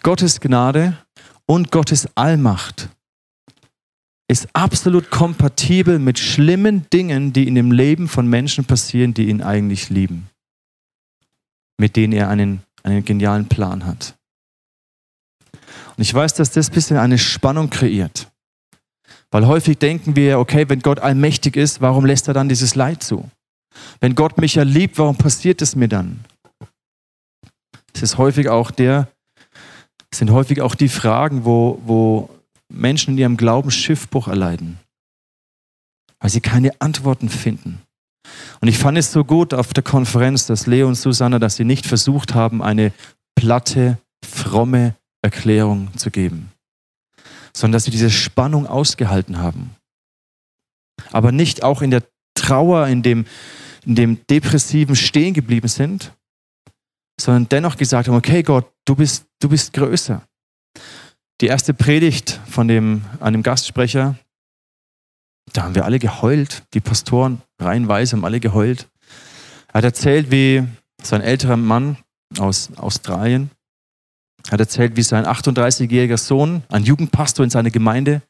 Gottes 0.03 0.41
Gnade 0.41 0.97
und 1.47 1.71
Gottes 1.71 2.09
Allmacht 2.17 2.89
ist 4.29 4.49
absolut 4.53 5.11
kompatibel 5.11 5.99
mit 5.99 6.19
schlimmen 6.19 6.89
Dingen, 6.91 7.33
die 7.33 7.49
in 7.49 7.55
dem 7.55 7.73
Leben 7.73 8.09
von 8.09 8.27
Menschen 8.29 8.67
passieren, 8.67 9.15
die 9.15 9.29
ihn 9.29 9.43
eigentlich 9.43 9.89
lieben, 9.89 10.29
mit 11.79 11.97
denen 11.97 12.13
er 12.13 12.29
einen, 12.29 12.63
einen 12.83 13.05
genialen 13.05 13.49
Plan 13.49 13.87
hat. 13.87 14.15
Und 15.97 16.03
ich 16.03 16.13
weiß, 16.13 16.35
dass 16.35 16.51
das 16.51 16.69
ein 16.69 16.75
bisschen 16.75 16.99
eine 16.99 17.19
Spannung 17.19 17.71
kreiert. 17.71 18.31
Weil 19.31 19.47
häufig 19.47 19.79
denken 19.79 20.15
wir, 20.15 20.39
okay, 20.39 20.69
wenn 20.69 20.81
Gott 20.81 21.01
allmächtig 21.01 21.57
ist, 21.57 21.81
warum 21.81 22.05
lässt 22.07 22.29
er 22.29 22.35
dann 22.35 22.49
dieses 22.49 22.75
Leid 22.75 23.03
zu? 23.03 23.29
Wenn 24.01 24.15
Gott 24.15 24.39
mich 24.39 24.55
ja 24.55 24.63
liebt, 24.63 24.99
warum 24.99 25.17
passiert 25.17 25.63
es 25.63 25.75
mir 25.75 25.89
dann? 25.89 26.25
Es 27.95 28.03
ist 28.03 28.19
häufig 28.19 28.49
auch 28.49 28.71
der, 28.71 29.09
sind 30.15 30.31
häufig 30.31 30.61
auch 30.63 30.75
die 30.75 30.89
Fragen, 30.89 31.45
wo, 31.45 31.81
wo 31.85 32.31
Menschen 32.69 33.15
in 33.15 33.19
ihrem 33.19 33.37
Glauben 33.37 33.71
Schiffbruch 33.71 34.29
erleiden, 34.29 34.79
weil 36.21 36.31
sie 36.31 36.41
keine 36.41 36.81
Antworten 36.81 37.29
finden. 37.29 37.83
Und 38.61 38.69
ich 38.69 38.79
fand 38.79 38.99
es 38.99 39.13
so 39.13 39.25
gut 39.25 39.55
auf 39.55 39.73
der 39.73 39.83
Konferenz, 39.83 40.47
dass 40.47 40.67
Leo 40.67 40.89
und 40.89 40.97
Susanna, 40.97 41.39
dass 41.39 41.57
sie 41.57 41.65
nicht 41.65 41.87
versucht 41.87 42.35
haben, 42.35 42.63
eine 42.63 42.93
platte, 43.35 43.99
fromme 44.25 44.95
Erklärung 45.23 45.97
zu 45.97 46.11
geben, 46.11 46.53
sondern 47.55 47.73
dass 47.73 47.85
sie 47.85 47.91
diese 47.91 48.11
Spannung 48.11 48.67
ausgehalten 48.67 49.39
haben. 49.39 49.75
Aber 51.13 51.33
nicht 51.33 51.63
auch 51.63 51.83
in 51.83 51.91
der 51.91 52.03
Trauer, 52.35 52.87
in 52.89 53.03
dem, 53.03 53.27
in 53.85 53.95
dem 53.95 54.27
Depressiven 54.27 54.97
stehen 54.97 55.35
geblieben 55.35 55.69
sind, 55.69 56.13
sondern 57.21 57.49
dennoch 57.49 57.77
gesagt 57.77 58.09
haben, 58.09 58.17
okay 58.17 58.43
Gott, 58.43 58.71
du 58.85 58.95
bist, 58.95 59.27
du 59.41 59.49
bist 59.49 59.73
größer. 59.73 60.23
Die 61.41 61.47
erste 61.47 61.73
Predigt 61.73 62.41
von 62.49 62.67
dem, 62.67 63.03
einem 63.21 63.45
Gastsprecher, 63.45 64.17
da 65.53 65.63
haben 65.63 65.77
wir 65.77 65.85
alle 65.85 66.01
geheult, 66.01 66.65
die 66.75 66.81
Pastoren 66.81 67.43
reihenweise 67.61 68.17
haben 68.17 68.25
alle 68.25 68.41
geheult. 68.41 68.89
Er 69.69 69.75
hat 69.75 69.85
erzählt, 69.85 70.33
wie 70.33 70.65
sein 71.01 71.21
älterer 71.21 71.57
Mann 71.57 71.97
aus 72.39 72.71
Australien 72.77 73.51
hat 74.51 74.61
erzählt, 74.61 74.97
wie 74.97 75.03
sein 75.03 75.27
38-jähriger 75.27 76.17
Sohn, 76.17 76.63
ein 76.71 76.85
Jugendpastor 76.85 77.45
in 77.45 77.51
seiner 77.51 77.71
Gemeinde, 77.71 78.23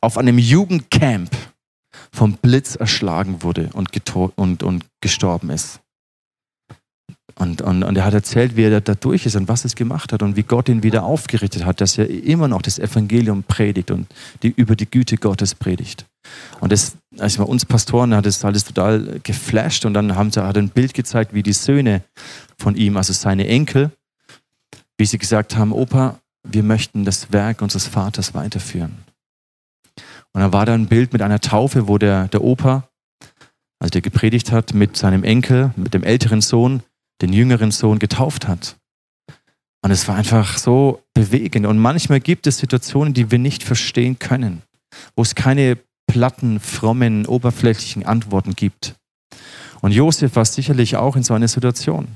auf 0.00 0.18
einem 0.18 0.38
Jugendcamp 0.38 1.36
vom 2.12 2.34
Blitz 2.34 2.76
erschlagen 2.76 3.42
wurde 3.42 3.70
und, 3.74 3.90
und, 4.36 4.62
und 4.62 4.86
gestorben 5.00 5.50
ist. 5.50 5.80
Und, 7.40 7.62
und, 7.62 7.82
und 7.84 7.96
er 7.96 8.04
hat 8.04 8.12
erzählt, 8.12 8.54
wie 8.54 8.64
er 8.64 8.82
da 8.82 8.94
durch 8.94 9.24
ist 9.24 9.34
und 9.34 9.48
was 9.48 9.64
es 9.64 9.74
gemacht 9.74 10.12
hat 10.12 10.22
und 10.22 10.36
wie 10.36 10.42
Gott 10.42 10.68
ihn 10.68 10.82
wieder 10.82 11.04
aufgerichtet 11.04 11.64
hat, 11.64 11.80
dass 11.80 11.96
er 11.96 12.10
immer 12.10 12.48
noch 12.48 12.60
das 12.60 12.78
Evangelium 12.78 13.44
predigt 13.44 13.90
und 13.90 14.08
die, 14.42 14.48
über 14.48 14.76
die 14.76 14.84
Güte 14.84 15.16
Gottes 15.16 15.54
predigt. 15.54 16.04
Und 16.60 16.70
das, 16.70 16.98
also 17.18 17.46
uns 17.46 17.64
Pastoren 17.64 18.14
hat 18.14 18.26
das 18.26 18.44
alles 18.44 18.64
total 18.64 19.20
geflasht 19.22 19.86
und 19.86 19.94
dann 19.94 20.16
haben 20.16 20.28
hat 20.28 20.56
er 20.56 20.62
ein 20.62 20.68
Bild 20.68 20.92
gezeigt, 20.92 21.32
wie 21.32 21.42
die 21.42 21.54
Söhne 21.54 22.02
von 22.58 22.76
ihm, 22.76 22.98
also 22.98 23.14
seine 23.14 23.48
Enkel, 23.48 23.90
wie 24.98 25.06
sie 25.06 25.16
gesagt 25.16 25.56
haben, 25.56 25.72
Opa, 25.72 26.18
wir 26.42 26.62
möchten 26.62 27.06
das 27.06 27.32
Werk 27.32 27.62
unseres 27.62 27.86
Vaters 27.86 28.34
weiterführen. 28.34 28.98
Und 30.34 30.42
dann 30.42 30.52
war 30.52 30.66
da 30.66 30.74
ein 30.74 30.88
Bild 30.88 31.14
mit 31.14 31.22
einer 31.22 31.40
Taufe, 31.40 31.88
wo 31.88 31.96
der, 31.96 32.28
der 32.28 32.44
Opa, 32.44 32.86
also 33.78 33.92
der 33.92 34.02
gepredigt 34.02 34.52
hat, 34.52 34.74
mit 34.74 34.98
seinem 34.98 35.24
Enkel, 35.24 35.72
mit 35.76 35.94
dem 35.94 36.02
älteren 36.02 36.42
Sohn, 36.42 36.82
den 37.22 37.32
jüngeren 37.32 37.70
Sohn 37.70 37.98
getauft 37.98 38.48
hat. 38.48 38.76
Und 39.82 39.90
es 39.90 40.08
war 40.08 40.16
einfach 40.16 40.58
so 40.58 41.02
bewegend. 41.14 41.66
Und 41.66 41.78
manchmal 41.78 42.20
gibt 42.20 42.46
es 42.46 42.58
Situationen, 42.58 43.14
die 43.14 43.30
wir 43.30 43.38
nicht 43.38 43.62
verstehen 43.62 44.18
können, 44.18 44.62
wo 45.16 45.22
es 45.22 45.34
keine 45.34 45.78
platten, 46.06 46.60
frommen, 46.60 47.26
oberflächlichen 47.26 48.04
Antworten 48.04 48.54
gibt. 48.54 48.96
Und 49.80 49.92
Josef 49.92 50.36
war 50.36 50.44
sicherlich 50.44 50.96
auch 50.96 51.16
in 51.16 51.22
so 51.22 51.34
einer 51.34 51.48
Situation. 51.48 52.08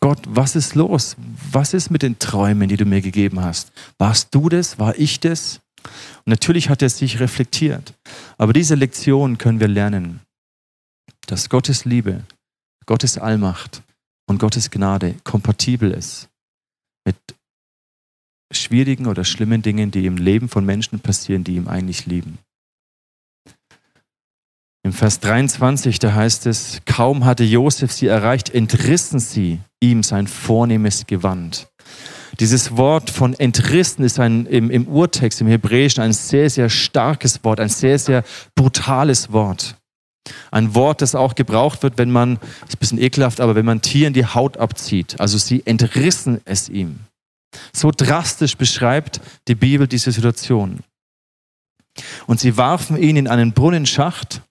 Gott, 0.00 0.20
was 0.28 0.56
ist 0.56 0.74
los? 0.74 1.16
Was 1.52 1.72
ist 1.72 1.90
mit 1.90 2.02
den 2.02 2.18
Träumen, 2.18 2.68
die 2.68 2.76
du 2.76 2.84
mir 2.84 3.00
gegeben 3.00 3.40
hast? 3.40 3.72
Warst 3.98 4.34
du 4.34 4.48
das? 4.48 4.78
War 4.78 4.98
ich 4.98 5.20
das? 5.20 5.60
Und 5.84 6.30
natürlich 6.30 6.68
hat 6.68 6.82
er 6.82 6.90
sich 6.90 7.20
reflektiert. 7.20 7.94
Aber 8.38 8.52
diese 8.52 8.74
Lektion 8.74 9.38
können 9.38 9.60
wir 9.60 9.68
lernen, 9.68 10.20
dass 11.26 11.48
Gottes 11.48 11.84
Liebe, 11.84 12.24
Gottes 12.86 13.18
Allmacht 13.18 13.82
und 14.28 14.38
Gottes 14.38 14.70
Gnade 14.70 15.14
kompatibel 15.24 15.92
ist 15.92 16.28
mit 17.06 17.16
schwierigen 18.52 19.06
oder 19.06 19.24
schlimmen 19.24 19.62
Dingen, 19.62 19.90
die 19.90 20.06
im 20.06 20.16
Leben 20.16 20.48
von 20.48 20.64
Menschen 20.64 21.00
passieren, 21.00 21.44
die 21.44 21.56
ihm 21.56 21.68
eigentlich 21.68 22.06
lieben. 22.06 22.38
Im 24.84 24.92
Vers 24.92 25.18
23, 25.18 25.98
da 25.98 26.14
heißt 26.14 26.46
es, 26.46 26.80
kaum 26.84 27.24
hatte 27.24 27.42
Josef 27.42 27.90
sie 27.90 28.06
erreicht, 28.06 28.50
entrissen 28.50 29.18
sie 29.18 29.58
ihm 29.80 30.04
sein 30.04 30.28
vornehmes 30.28 31.06
Gewand. 31.06 31.68
Dieses 32.38 32.76
Wort 32.76 33.10
von 33.10 33.34
entrissen 33.34 34.04
ist 34.04 34.20
ein, 34.20 34.46
im, 34.46 34.70
im 34.70 34.86
Urtext, 34.86 35.40
im 35.40 35.48
Hebräischen, 35.48 36.04
ein 36.04 36.12
sehr, 36.12 36.50
sehr 36.50 36.68
starkes 36.68 37.42
Wort, 37.42 37.58
ein 37.58 37.68
sehr, 37.68 37.98
sehr 37.98 38.22
brutales 38.54 39.32
Wort. 39.32 39.76
Ein 40.50 40.74
Wort, 40.74 41.02
das 41.02 41.14
auch 41.14 41.34
gebraucht 41.34 41.82
wird, 41.82 41.98
wenn 41.98 42.10
man, 42.10 42.38
ist 42.66 42.76
ein 42.76 42.78
bisschen 42.80 43.00
ekelhaft, 43.00 43.40
aber 43.40 43.54
wenn 43.54 43.66
man 43.66 43.82
Tieren 43.82 44.12
die 44.12 44.26
Haut 44.26 44.56
abzieht. 44.56 45.20
Also 45.20 45.38
sie 45.38 45.66
entrissen 45.66 46.40
es 46.44 46.68
ihm. 46.68 47.00
So 47.72 47.90
drastisch 47.90 48.56
beschreibt 48.56 49.20
die 49.48 49.54
Bibel 49.54 49.86
diese 49.86 50.12
Situation. 50.12 50.80
Und 52.26 52.40
sie 52.40 52.56
warfen 52.56 52.96
ihn 52.96 53.16
in 53.16 53.28
einen 53.28 53.52
Brunnenschacht. 53.52 54.42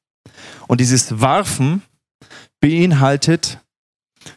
Und 0.67 0.79
dieses 0.79 1.19
Warfen 1.21 1.83
beinhaltet 2.59 3.59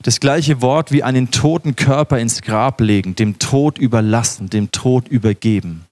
das 0.02 0.20
gleiche 0.20 0.60
Wort 0.60 0.92
wie 0.92 1.02
einen 1.02 1.30
toten 1.30 1.74
Körper 1.74 2.18
ins 2.18 2.42
Grab 2.42 2.80
legen, 2.80 3.14
dem 3.14 3.38
Tod 3.38 3.78
überlassen, 3.78 4.50
dem 4.50 4.70
Tod 4.70 5.08
übergeben. 5.08 5.86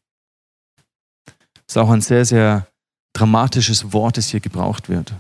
Das 1.67 1.77
ist 1.77 1.79
auch 1.79 1.91
ein 1.91 2.03
sehr, 2.03 2.25
sehr 2.25 2.67
dramatisches 3.15 3.93
Wort, 3.93 4.19
das 4.19 4.29
hier 4.29 4.41
gebraucht 4.41 4.89
wird. 4.89 5.15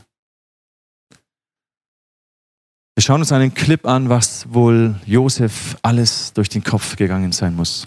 Wir 2.96 3.02
schauen 3.02 3.20
uns 3.20 3.30
einen 3.30 3.52
Clip 3.52 3.87
an, 3.87 4.09
was 4.09 4.46
wohl 4.48 4.94
Josef 5.04 5.76
alles 5.82 6.32
durch 6.32 6.48
den 6.48 6.64
Kopf 6.64 6.96
gegangen 6.96 7.30
sein 7.30 7.54
muss. 7.54 7.87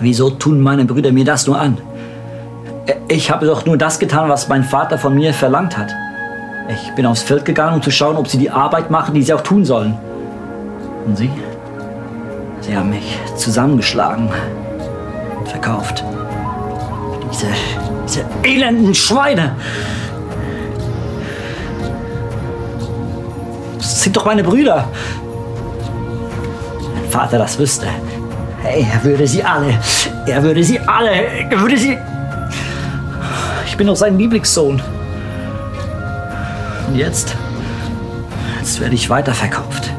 Wieso 0.00 0.30
tun 0.30 0.60
meine 0.60 0.84
Brüder 0.84 1.12
mir 1.12 1.24
das 1.24 1.46
nur 1.46 1.56
an? 1.56 1.78
Ich 3.06 3.30
habe 3.30 3.46
doch 3.46 3.64
nur 3.64 3.78
das 3.78 4.00
getan, 4.00 4.28
was 4.28 4.48
mein 4.48 4.64
Vater 4.64 4.98
von 4.98 5.14
mir 5.14 5.32
verlangt 5.32 5.78
hat. 5.78 5.94
Ich 6.68 6.92
bin 6.96 7.06
aufs 7.06 7.22
Feld 7.22 7.44
gegangen, 7.44 7.76
um 7.76 7.82
zu 7.82 7.92
schauen, 7.92 8.16
ob 8.16 8.26
sie 8.26 8.38
die 8.38 8.50
Arbeit 8.50 8.90
machen, 8.90 9.14
die 9.14 9.22
sie 9.22 9.32
auch 9.32 9.42
tun 9.42 9.64
sollen. 9.64 9.96
Und 11.06 11.16
sie? 11.16 11.30
Sie 12.62 12.76
haben 12.76 12.90
mich 12.90 13.16
zusammengeschlagen 13.36 14.28
und 15.38 15.48
verkauft. 15.48 16.04
Diese, 17.34 17.48
diese 18.06 18.24
elenden 18.44 18.94
Schweine. 18.94 19.56
Das 23.76 24.02
sind 24.04 24.16
doch 24.16 24.24
meine 24.24 24.44
Brüder. 24.44 24.86
Wenn 26.94 27.10
Vater 27.10 27.38
das 27.38 27.58
wüsste, 27.58 27.88
hey, 28.62 28.86
er 28.88 29.02
würde 29.02 29.26
sie 29.26 29.42
alle, 29.42 29.76
er 30.26 30.42
würde 30.44 30.62
sie 30.62 30.78
alle, 30.78 31.10
er 31.10 31.60
würde 31.60 31.76
sie... 31.76 31.98
Ich 33.66 33.76
bin 33.76 33.88
doch 33.88 33.96
sein 33.96 34.16
Lieblingssohn. 34.16 34.80
Und 36.86 36.94
jetzt? 36.94 37.34
Jetzt 38.60 38.80
werde 38.80 38.94
ich 38.94 39.10
weiterverkauft. 39.10 39.90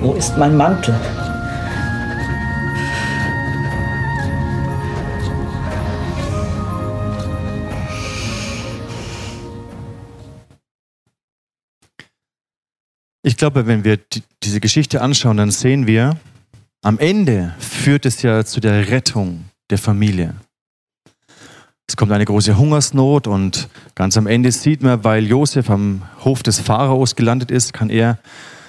Wo 0.00 0.14
ist 0.14 0.36
mein 0.36 0.56
Mantel? 0.56 0.96
Ich 13.34 13.38
glaube, 13.38 13.66
wenn 13.66 13.82
wir 13.82 13.96
die, 13.96 14.22
diese 14.44 14.60
Geschichte 14.60 15.02
anschauen, 15.02 15.38
dann 15.38 15.50
sehen 15.50 15.88
wir, 15.88 16.16
am 16.82 17.00
Ende 17.00 17.52
führt 17.58 18.06
es 18.06 18.22
ja 18.22 18.44
zu 18.44 18.60
der 18.60 18.90
Rettung 18.90 19.46
der 19.70 19.78
Familie. 19.78 20.36
Es 21.88 21.96
kommt 21.96 22.12
eine 22.12 22.26
große 22.26 22.56
Hungersnot 22.56 23.26
und 23.26 23.68
ganz 23.96 24.16
am 24.16 24.28
Ende 24.28 24.52
sieht 24.52 24.84
man, 24.84 25.02
weil 25.02 25.26
Josef 25.26 25.68
am 25.68 26.02
Hof 26.24 26.44
des 26.44 26.60
Pharaos 26.60 27.16
gelandet 27.16 27.50
ist, 27.50 27.72
kann 27.72 27.90
er 27.90 28.20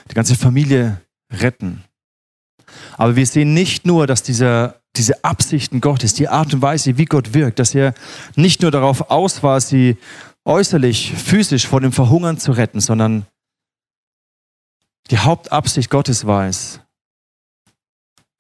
die 0.09 0.15
ganze 0.15 0.33
Familie 0.33 0.99
retten. 1.31 1.83
Aber 2.97 3.15
wir 3.15 3.27
sehen 3.27 3.53
nicht 3.53 3.85
nur, 3.85 4.07
dass 4.07 4.23
dieser, 4.23 4.81
diese 4.95 5.23
Absichten 5.23 5.79
Gottes, 5.79 6.15
die 6.15 6.27
Art 6.27 6.55
und 6.55 6.63
Weise, 6.63 6.97
wie 6.97 7.05
Gott 7.05 7.35
wirkt, 7.35 7.59
dass 7.59 7.75
er 7.75 7.93
nicht 8.35 8.63
nur 8.63 8.71
darauf 8.71 9.11
aus 9.11 9.43
war, 9.43 9.61
sie 9.61 9.97
äußerlich, 10.43 11.13
physisch 11.15 11.67
vor 11.67 11.81
dem 11.81 11.91
Verhungern 11.91 12.39
zu 12.39 12.51
retten, 12.51 12.79
sondern 12.79 13.27
die 15.11 15.17
Hauptabsicht 15.17 15.89
Gottes 15.89 16.25
war 16.25 16.47
es, 16.47 16.79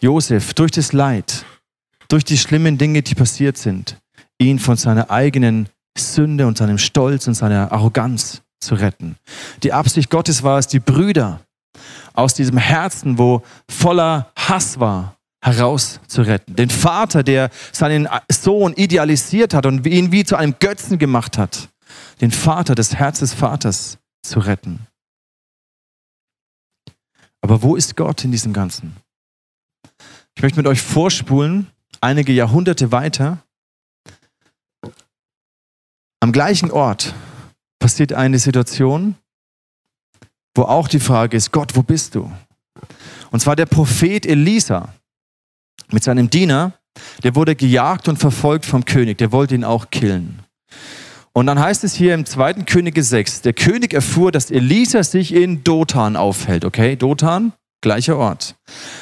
Josef 0.01 0.53
durch 0.53 0.71
das 0.71 0.93
Leid, 0.93 1.45
durch 2.07 2.25
die 2.25 2.37
schlimmen 2.37 2.77
Dinge, 2.77 3.01
die 3.01 3.15
passiert 3.15 3.57
sind, 3.57 3.97
ihn 4.37 4.59
von 4.59 4.77
seiner 4.77 5.09
eigenen 5.09 5.69
Sünde 5.97 6.45
und 6.47 6.57
seinem 6.57 6.77
Stolz 6.77 7.27
und 7.27 7.35
seiner 7.35 7.71
Arroganz 7.71 8.41
zu 8.59 8.75
retten. 8.75 9.15
Die 9.63 9.73
Absicht 9.73 10.09
Gottes 10.09 10.43
war 10.43 10.59
es, 10.59 10.67
die 10.67 10.79
Brüder 10.79 11.39
aus 12.13 12.33
diesem 12.33 12.57
Herzen, 12.57 13.17
wo 13.17 13.43
voller 13.69 14.31
Hass 14.35 14.79
war, 14.79 15.15
herauszuretten. 15.43 16.55
Den 16.55 16.69
Vater, 16.69 17.23
der 17.23 17.49
seinen 17.71 18.07
Sohn 18.31 18.73
idealisiert 18.73 19.53
hat 19.53 19.65
und 19.65 19.85
ihn 19.85 20.11
wie 20.11 20.23
zu 20.23 20.35
einem 20.35 20.55
Götzen 20.59 20.97
gemacht 20.97 21.37
hat. 21.37 21.69
Den 22.21 22.31
Vater 22.31 22.75
des 22.75 22.95
Herzens 22.95 23.33
Vaters 23.33 23.99
zu 24.23 24.39
retten. 24.39 24.87
Aber 27.45 27.61
wo 27.61 27.75
ist 27.75 27.95
Gott 27.95 28.23
in 28.23 28.31
diesem 28.31 28.53
Ganzen? 28.53 28.95
Ich 30.33 30.41
möchte 30.41 30.57
mit 30.57 30.65
euch 30.65 30.81
vorspulen, 30.81 31.67
einige 32.01 32.33
Jahrhunderte 32.33 32.91
weiter. 32.91 33.37
Am 36.21 36.31
gleichen 36.31 36.71
Ort 36.71 37.13
passiert 37.77 38.13
eine 38.13 38.39
Situation, 38.39 39.13
wo 40.55 40.63
auch 40.63 40.87
die 40.87 40.99
Frage 40.99 41.37
ist, 41.37 41.51
Gott, 41.51 41.75
wo 41.75 41.83
bist 41.83 42.15
du? 42.15 42.31
Und 43.29 43.41
zwar 43.41 43.55
der 43.55 43.67
Prophet 43.67 44.25
Elisa 44.25 44.95
mit 45.91 46.03
seinem 46.03 46.31
Diener, 46.31 46.73
der 47.21 47.35
wurde 47.35 47.55
gejagt 47.55 48.07
und 48.07 48.17
verfolgt 48.17 48.65
vom 48.65 48.85
König, 48.85 49.19
der 49.19 49.31
wollte 49.31 49.53
ihn 49.53 49.63
auch 49.63 49.91
killen. 49.91 50.39
Und 51.37 51.47
dann 51.47 51.59
heißt 51.59 51.83
es 51.83 51.93
hier 51.93 52.13
im 52.13 52.25
2. 52.25 52.53
Könige 52.63 53.03
6, 53.03 53.41
der 53.41 53.51
König 53.51 53.93
erfuhr, 53.93 54.31
dass 54.31 54.51
Elisa 54.51 55.03
sich 55.03 55.33
in 55.33 55.65
Dothan 55.65 56.15
aufhält. 56.15 56.63
Okay, 56.63 56.95
Dothan, 56.95 57.51
gleicher 57.81 58.15
Ort. 58.15 58.55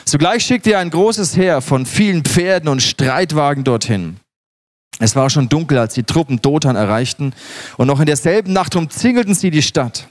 Sogleich 0.04 0.44
schickte 0.44 0.72
er 0.72 0.80
ein 0.80 0.90
großes 0.90 1.38
Heer 1.38 1.62
von 1.62 1.86
vielen 1.86 2.24
Pferden 2.24 2.70
und 2.70 2.82
Streitwagen 2.82 3.64
dorthin. 3.64 4.18
Es 4.98 5.16
war 5.16 5.30
schon 5.30 5.48
dunkel, 5.48 5.78
als 5.78 5.94
die 5.94 6.04
Truppen 6.04 6.42
Dothan 6.42 6.76
erreichten 6.76 7.34
und 7.78 7.86
noch 7.86 8.00
in 8.00 8.08
derselben 8.08 8.52
Nacht 8.52 8.76
umzingelten 8.76 9.36
sie 9.36 9.52
die 9.52 9.62
Stadt. 9.62 10.08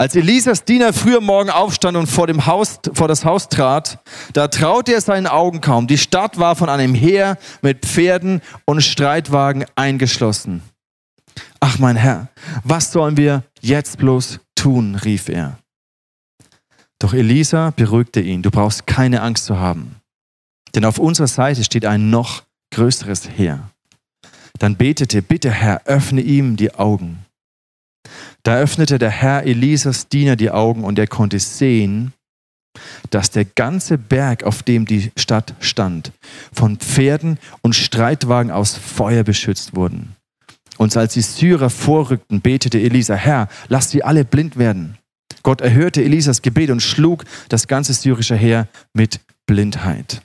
Als 0.00 0.14
Elisas 0.14 0.64
Diener 0.64 0.92
früher 0.92 1.20
Morgen 1.20 1.50
aufstand 1.50 1.96
und 1.96 2.06
vor, 2.06 2.28
dem 2.28 2.46
Haus, 2.46 2.78
vor 2.92 3.08
das 3.08 3.24
Haus 3.24 3.48
trat, 3.48 3.98
da 4.32 4.46
traute 4.46 4.94
er 4.94 5.00
seinen 5.00 5.26
Augen 5.26 5.60
kaum. 5.60 5.88
Die 5.88 5.98
Stadt 5.98 6.38
war 6.38 6.54
von 6.54 6.68
einem 6.68 6.94
Heer 6.94 7.36
mit 7.62 7.84
Pferden 7.84 8.40
und 8.64 8.80
Streitwagen 8.80 9.64
eingeschlossen. 9.74 10.62
Ach 11.58 11.80
mein 11.80 11.96
Herr, 11.96 12.28
was 12.62 12.92
sollen 12.92 13.16
wir 13.16 13.42
jetzt 13.60 13.98
bloß 13.98 14.38
tun? 14.54 14.94
rief 14.94 15.28
er. 15.28 15.58
Doch 17.00 17.12
Elisa 17.12 17.72
beruhigte 17.74 18.20
ihn, 18.20 18.42
du 18.42 18.52
brauchst 18.52 18.86
keine 18.86 19.22
Angst 19.22 19.46
zu 19.46 19.58
haben, 19.58 19.96
denn 20.76 20.84
auf 20.84 20.98
unserer 20.98 21.26
Seite 21.26 21.64
steht 21.64 21.84
ein 21.84 22.10
noch 22.10 22.44
größeres 22.72 23.30
Heer. 23.30 23.70
Dann 24.60 24.76
betete, 24.76 25.22
bitte 25.22 25.50
Herr, 25.50 25.82
öffne 25.86 26.20
ihm 26.20 26.56
die 26.56 26.74
Augen. 26.74 27.24
Da 28.48 28.56
öffnete 28.56 28.98
der 28.98 29.10
Herr 29.10 29.44
Elisas 29.44 30.08
Diener 30.08 30.34
die 30.34 30.50
Augen 30.50 30.82
und 30.82 30.98
er 30.98 31.06
konnte 31.06 31.38
sehen, 31.38 32.14
dass 33.10 33.30
der 33.30 33.44
ganze 33.44 33.98
Berg, 33.98 34.42
auf 34.42 34.62
dem 34.62 34.86
die 34.86 35.12
Stadt 35.16 35.52
stand, 35.60 36.12
von 36.54 36.78
Pferden 36.78 37.38
und 37.60 37.74
Streitwagen 37.74 38.50
aus 38.50 38.74
Feuer 38.74 39.22
beschützt 39.22 39.76
wurden. 39.76 40.16
Und 40.78 40.96
als 40.96 41.12
die 41.12 41.20
Syrer 41.20 41.68
vorrückten, 41.68 42.40
betete 42.40 42.80
Elisa, 42.80 43.16
Herr, 43.16 43.48
lass 43.68 43.90
sie 43.90 44.02
alle 44.02 44.24
blind 44.24 44.56
werden. 44.56 44.96
Gott 45.42 45.60
erhörte 45.60 46.02
Elisas 46.02 46.40
Gebet 46.40 46.70
und 46.70 46.80
schlug 46.80 47.26
das 47.50 47.66
ganze 47.66 47.92
syrische 47.92 48.34
Heer 48.34 48.66
mit 48.94 49.20
Blindheit. 49.44 50.22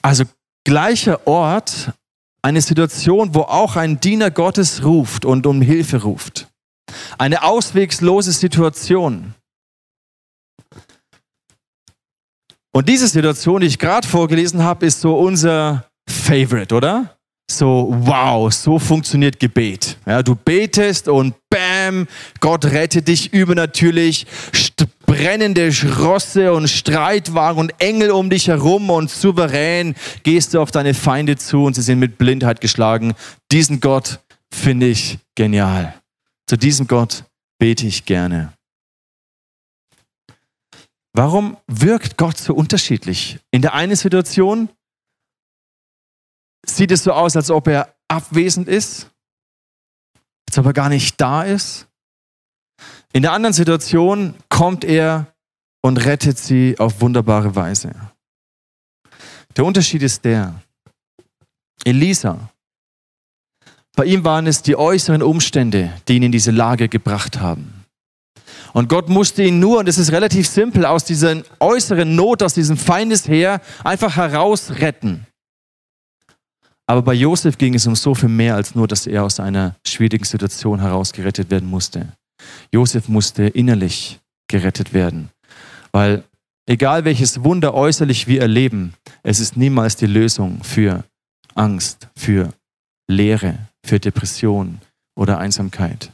Also 0.00 0.24
gleicher 0.64 1.26
Ort, 1.26 1.92
eine 2.46 2.62
Situation, 2.62 3.34
wo 3.34 3.40
auch 3.40 3.74
ein 3.74 3.98
Diener 3.98 4.30
Gottes 4.30 4.84
ruft 4.84 5.24
und 5.24 5.48
um 5.48 5.60
Hilfe 5.60 6.02
ruft. 6.02 6.46
Eine 7.18 7.42
auswegslose 7.42 8.30
Situation. 8.30 9.34
Und 12.72 12.88
diese 12.88 13.08
Situation, 13.08 13.62
die 13.62 13.66
ich 13.66 13.80
gerade 13.80 14.06
vorgelesen 14.06 14.62
habe, 14.62 14.86
ist 14.86 15.00
so 15.00 15.18
unser 15.18 15.90
Favorite, 16.08 16.72
oder? 16.72 17.15
So, 17.48 17.94
wow, 18.00 18.52
so 18.52 18.78
funktioniert 18.78 19.38
Gebet. 19.38 19.96
Ja, 20.04 20.22
du 20.22 20.34
betest 20.34 21.06
und 21.06 21.34
bam, 21.48 22.08
Gott 22.40 22.64
rettet 22.64 23.06
dich 23.06 23.32
übernatürlich. 23.32 24.26
Brennende 25.06 25.70
Rosse 26.00 26.52
und 26.52 26.68
Streitwagen 26.68 27.60
und 27.60 27.80
Engel 27.80 28.10
um 28.10 28.28
dich 28.28 28.48
herum 28.48 28.90
und 28.90 29.08
souverän 29.08 29.94
gehst 30.24 30.52
du 30.52 30.60
auf 30.60 30.72
deine 30.72 30.94
Feinde 30.94 31.36
zu 31.36 31.62
und 31.62 31.74
sie 31.74 31.82
sind 31.82 32.00
mit 32.00 32.18
Blindheit 32.18 32.60
geschlagen. 32.60 33.14
Diesen 33.52 33.80
Gott 33.80 34.18
finde 34.52 34.86
ich 34.86 35.18
genial. 35.36 35.94
Zu 36.48 36.56
diesem 36.56 36.88
Gott 36.88 37.24
bete 37.58 37.86
ich 37.86 38.04
gerne. 38.04 38.52
Warum 41.12 41.56
wirkt 41.66 42.18
Gott 42.18 42.36
so 42.36 42.52
unterschiedlich? 42.52 43.38
In 43.50 43.62
der 43.62 43.74
einen 43.74 43.96
Situation 43.96 44.68
sieht 46.68 46.90
es 46.90 47.04
so 47.04 47.12
aus, 47.12 47.36
als 47.36 47.50
ob 47.50 47.68
er 47.68 47.94
abwesend 48.08 48.68
ist, 48.68 49.10
als 50.48 50.58
ob 50.58 50.66
er 50.66 50.72
gar 50.72 50.88
nicht 50.88 51.20
da 51.20 51.42
ist. 51.42 51.86
In 53.12 53.22
der 53.22 53.32
anderen 53.32 53.52
Situation 53.52 54.34
kommt 54.48 54.84
er 54.84 55.26
und 55.82 55.96
rettet 56.04 56.38
sie 56.38 56.78
auf 56.78 57.00
wunderbare 57.00 57.54
Weise. 57.54 57.94
Der 59.56 59.64
Unterschied 59.64 60.02
ist 60.02 60.24
der, 60.24 60.60
Elisa, 61.84 62.50
bei 63.94 64.04
ihm 64.04 64.24
waren 64.24 64.46
es 64.46 64.60
die 64.60 64.76
äußeren 64.76 65.22
Umstände, 65.22 65.92
die 66.06 66.16
ihn 66.16 66.24
in 66.24 66.32
diese 66.32 66.50
Lage 66.50 66.88
gebracht 66.88 67.40
haben. 67.40 67.84
Und 68.74 68.90
Gott 68.90 69.08
musste 69.08 69.42
ihn 69.42 69.58
nur, 69.58 69.78
und 69.78 69.88
es 69.88 69.96
ist 69.96 70.12
relativ 70.12 70.46
simpel, 70.46 70.84
aus 70.84 71.04
dieser 71.04 71.42
äußeren 71.60 72.14
Not, 72.14 72.42
aus 72.42 72.52
diesem 72.52 72.76
Feindesheer 72.76 73.62
einfach 73.82 74.16
herausretten. 74.16 75.26
Aber 76.86 77.02
bei 77.02 77.14
Josef 77.14 77.58
ging 77.58 77.74
es 77.74 77.86
um 77.86 77.96
so 77.96 78.14
viel 78.14 78.28
mehr 78.28 78.54
als 78.54 78.74
nur, 78.74 78.86
dass 78.86 79.06
er 79.06 79.24
aus 79.24 79.40
einer 79.40 79.74
schwierigen 79.86 80.24
Situation 80.24 80.80
herausgerettet 80.80 81.50
werden 81.50 81.68
musste. 81.68 82.12
Josef 82.72 83.08
musste 83.08 83.44
innerlich 83.44 84.20
gerettet 84.48 84.92
werden, 84.92 85.30
weil 85.90 86.22
egal 86.66 87.04
welches 87.04 87.42
Wunder 87.42 87.74
äußerlich 87.74 88.28
wir 88.28 88.40
erleben, 88.40 88.94
es 89.22 89.40
ist 89.40 89.56
niemals 89.56 89.96
die 89.96 90.06
Lösung 90.06 90.62
für 90.62 91.04
Angst, 91.54 92.08
für 92.16 92.52
Leere, 93.08 93.58
für 93.84 93.98
Depression 93.98 94.78
oder 95.16 95.38
Einsamkeit. 95.38 96.12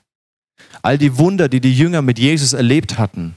All 0.80 0.96
die 0.96 1.18
Wunder, 1.18 1.48
die 1.48 1.60
die 1.60 1.76
Jünger 1.76 2.00
mit 2.00 2.18
Jesus 2.18 2.54
erlebt 2.54 2.98
hatten, 2.98 3.34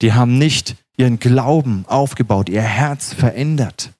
die 0.00 0.12
haben 0.12 0.38
nicht 0.38 0.76
ihren 0.96 1.18
Glauben 1.18 1.84
aufgebaut, 1.88 2.48
ihr 2.48 2.62
Herz 2.62 3.12
verändert. 3.12 3.92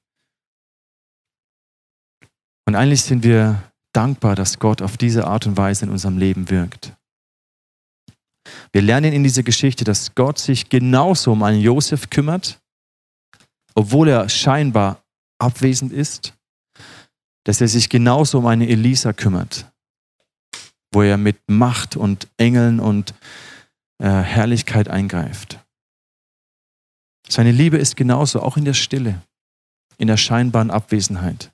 Und 2.65 2.75
eigentlich 2.75 3.03
sind 3.03 3.23
wir 3.23 3.61
dankbar, 3.93 4.35
dass 4.35 4.59
Gott 4.59 4.81
auf 4.81 4.97
diese 4.97 5.27
Art 5.27 5.45
und 5.45 5.57
Weise 5.57 5.85
in 5.85 5.91
unserem 5.91 6.17
Leben 6.17 6.49
wirkt. 6.49 6.93
Wir 8.71 8.81
lernen 8.81 9.13
in 9.13 9.23
dieser 9.23 9.43
Geschichte, 9.43 9.83
dass 9.83 10.13
Gott 10.15 10.37
sich 10.37 10.69
genauso 10.69 11.31
um 11.31 11.43
einen 11.43 11.61
Josef 11.61 12.09
kümmert, 12.09 12.59
obwohl 13.73 14.09
er 14.09 14.29
scheinbar 14.29 15.03
abwesend 15.39 15.91
ist, 15.91 16.33
dass 17.43 17.61
er 17.61 17.67
sich 17.67 17.89
genauso 17.89 18.39
um 18.39 18.47
eine 18.47 18.67
Elisa 18.67 19.13
kümmert, 19.13 19.71
wo 20.91 21.01
er 21.01 21.17
mit 21.17 21.37
Macht 21.47 21.95
und 21.95 22.27
Engeln 22.37 22.79
und 22.79 23.13
äh, 23.99 24.09
Herrlichkeit 24.09 24.89
eingreift. 24.89 25.59
Seine 27.27 27.51
Liebe 27.51 27.77
ist 27.77 27.95
genauso, 27.95 28.41
auch 28.41 28.57
in 28.57 28.65
der 28.65 28.73
Stille, 28.73 29.21
in 29.97 30.07
der 30.07 30.17
scheinbaren 30.17 30.71
Abwesenheit. 30.71 31.51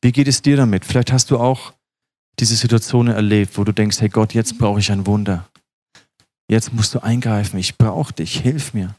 Wie 0.00 0.12
geht 0.12 0.28
es 0.28 0.42
dir 0.42 0.56
damit? 0.56 0.84
Vielleicht 0.84 1.12
hast 1.12 1.30
du 1.30 1.38
auch 1.38 1.72
diese 2.38 2.56
Situationen 2.56 3.14
erlebt, 3.14 3.58
wo 3.58 3.64
du 3.64 3.72
denkst, 3.72 4.00
hey 4.00 4.08
Gott, 4.08 4.32
jetzt 4.34 4.58
brauche 4.58 4.78
ich 4.78 4.92
ein 4.92 5.06
Wunder. 5.06 5.48
Jetzt 6.48 6.72
musst 6.72 6.94
du 6.94 7.02
eingreifen. 7.02 7.58
Ich 7.58 7.76
brauche 7.76 8.12
dich. 8.12 8.40
Hilf 8.40 8.74
mir. 8.74 8.94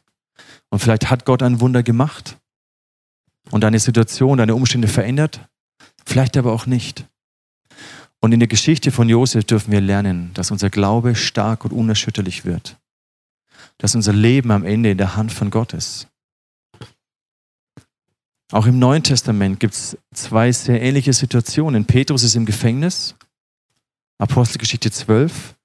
Und 0.69 0.79
vielleicht 0.79 1.09
hat 1.09 1.25
Gott 1.25 1.41
ein 1.41 1.61
Wunder 1.61 1.83
gemacht 1.83 2.37
und 3.49 3.63
deine 3.63 3.79
Situation, 3.79 4.37
deine 4.37 4.55
Umstände 4.55 4.87
verändert. 4.87 5.39
Vielleicht 6.05 6.37
aber 6.37 6.53
auch 6.53 6.65
nicht. 6.65 7.05
Und 8.21 8.33
in 8.33 8.39
der 8.39 8.49
Geschichte 8.49 8.91
von 8.91 9.07
Josef 9.09 9.45
dürfen 9.45 9.71
wir 9.71 9.81
lernen, 9.81 10.31
dass 10.33 10.51
unser 10.51 10.69
Glaube 10.69 11.15
stark 11.15 11.65
und 11.65 11.71
unerschütterlich 11.71 12.45
wird. 12.45 12.77
Dass 13.77 13.95
unser 13.95 14.13
Leben 14.13 14.51
am 14.51 14.65
Ende 14.65 14.91
in 14.91 14.97
der 14.97 15.15
Hand 15.15 15.31
von 15.31 15.49
Gott 15.49 15.73
ist. 15.73 16.07
Auch 18.51 18.65
im 18.65 18.79
Neuen 18.79 19.03
Testament 19.03 19.59
gibt 19.59 19.75
es 19.75 19.97
zwei 20.13 20.51
sehr 20.51 20.81
ähnliche 20.81 21.13
Situationen. 21.13 21.85
Petrus 21.85 22.23
ist 22.23 22.35
im 22.35 22.47
Gefängnis, 22.47 23.15
Apostelgeschichte 24.17 24.89
12, 24.89 25.55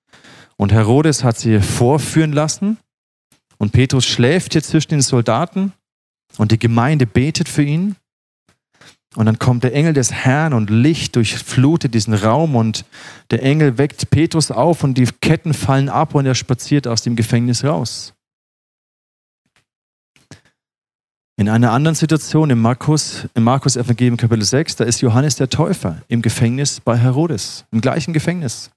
und 0.57 0.73
Herodes 0.73 1.25
hat 1.25 1.39
sie 1.39 1.61
vorführen 1.61 2.33
lassen. 2.33 2.79
Und 3.57 3.73
Petrus 3.73 4.05
schläft 4.05 4.55
jetzt 4.55 4.69
zwischen 4.69 4.91
den 4.91 5.01
Soldaten 5.01 5.73
und 6.37 6.53
die 6.53 6.59
Gemeinde 6.59 7.07
betet 7.07 7.49
für 7.49 7.63
ihn. 7.63 7.97
Und 9.17 9.27
dann 9.27 9.39
kommt 9.39 9.65
der 9.65 9.75
Engel 9.75 9.93
des 9.93 10.13
Herrn 10.13 10.53
und 10.53 10.71
Licht 10.71 11.17
durchflutet 11.17 11.95
diesen 11.95 12.15
Raum 12.15 12.57
und 12.57 12.85
der 13.31 13.43
Engel 13.43 13.79
weckt 13.79 14.11
Petrus 14.11 14.51
auf 14.51 14.83
und 14.83 14.99
die 14.99 15.09
Ketten 15.21 15.55
fallen 15.55 15.89
ab 15.89 16.15
und 16.15 16.27
er 16.27 16.35
spaziert 16.35 16.89
aus 16.89 17.03
dem 17.03 17.15
Gefängnis 17.15 17.65
raus. 17.65 18.14
In 21.37 21.49
einer 21.49 21.73
anderen 21.73 21.97
Situation 21.97 22.51
im 22.51 22.61
Markus, 22.61 23.27
im 23.35 23.43
Markus 23.43 23.75
Evangelium 23.77 24.17
Kapitel 24.17 24.45
6, 24.45 24.77
da 24.77 24.85
ist 24.85 25.01
Johannes 25.01 25.35
der 25.35 25.49
Täufer 25.49 26.01
im 26.07 26.23
Gefängnis 26.23 26.81
bei 26.81 26.97
Herodes, 26.97 27.65
im 27.73 27.81
gleichen 27.81 28.13
Gefängnis. 28.13 28.71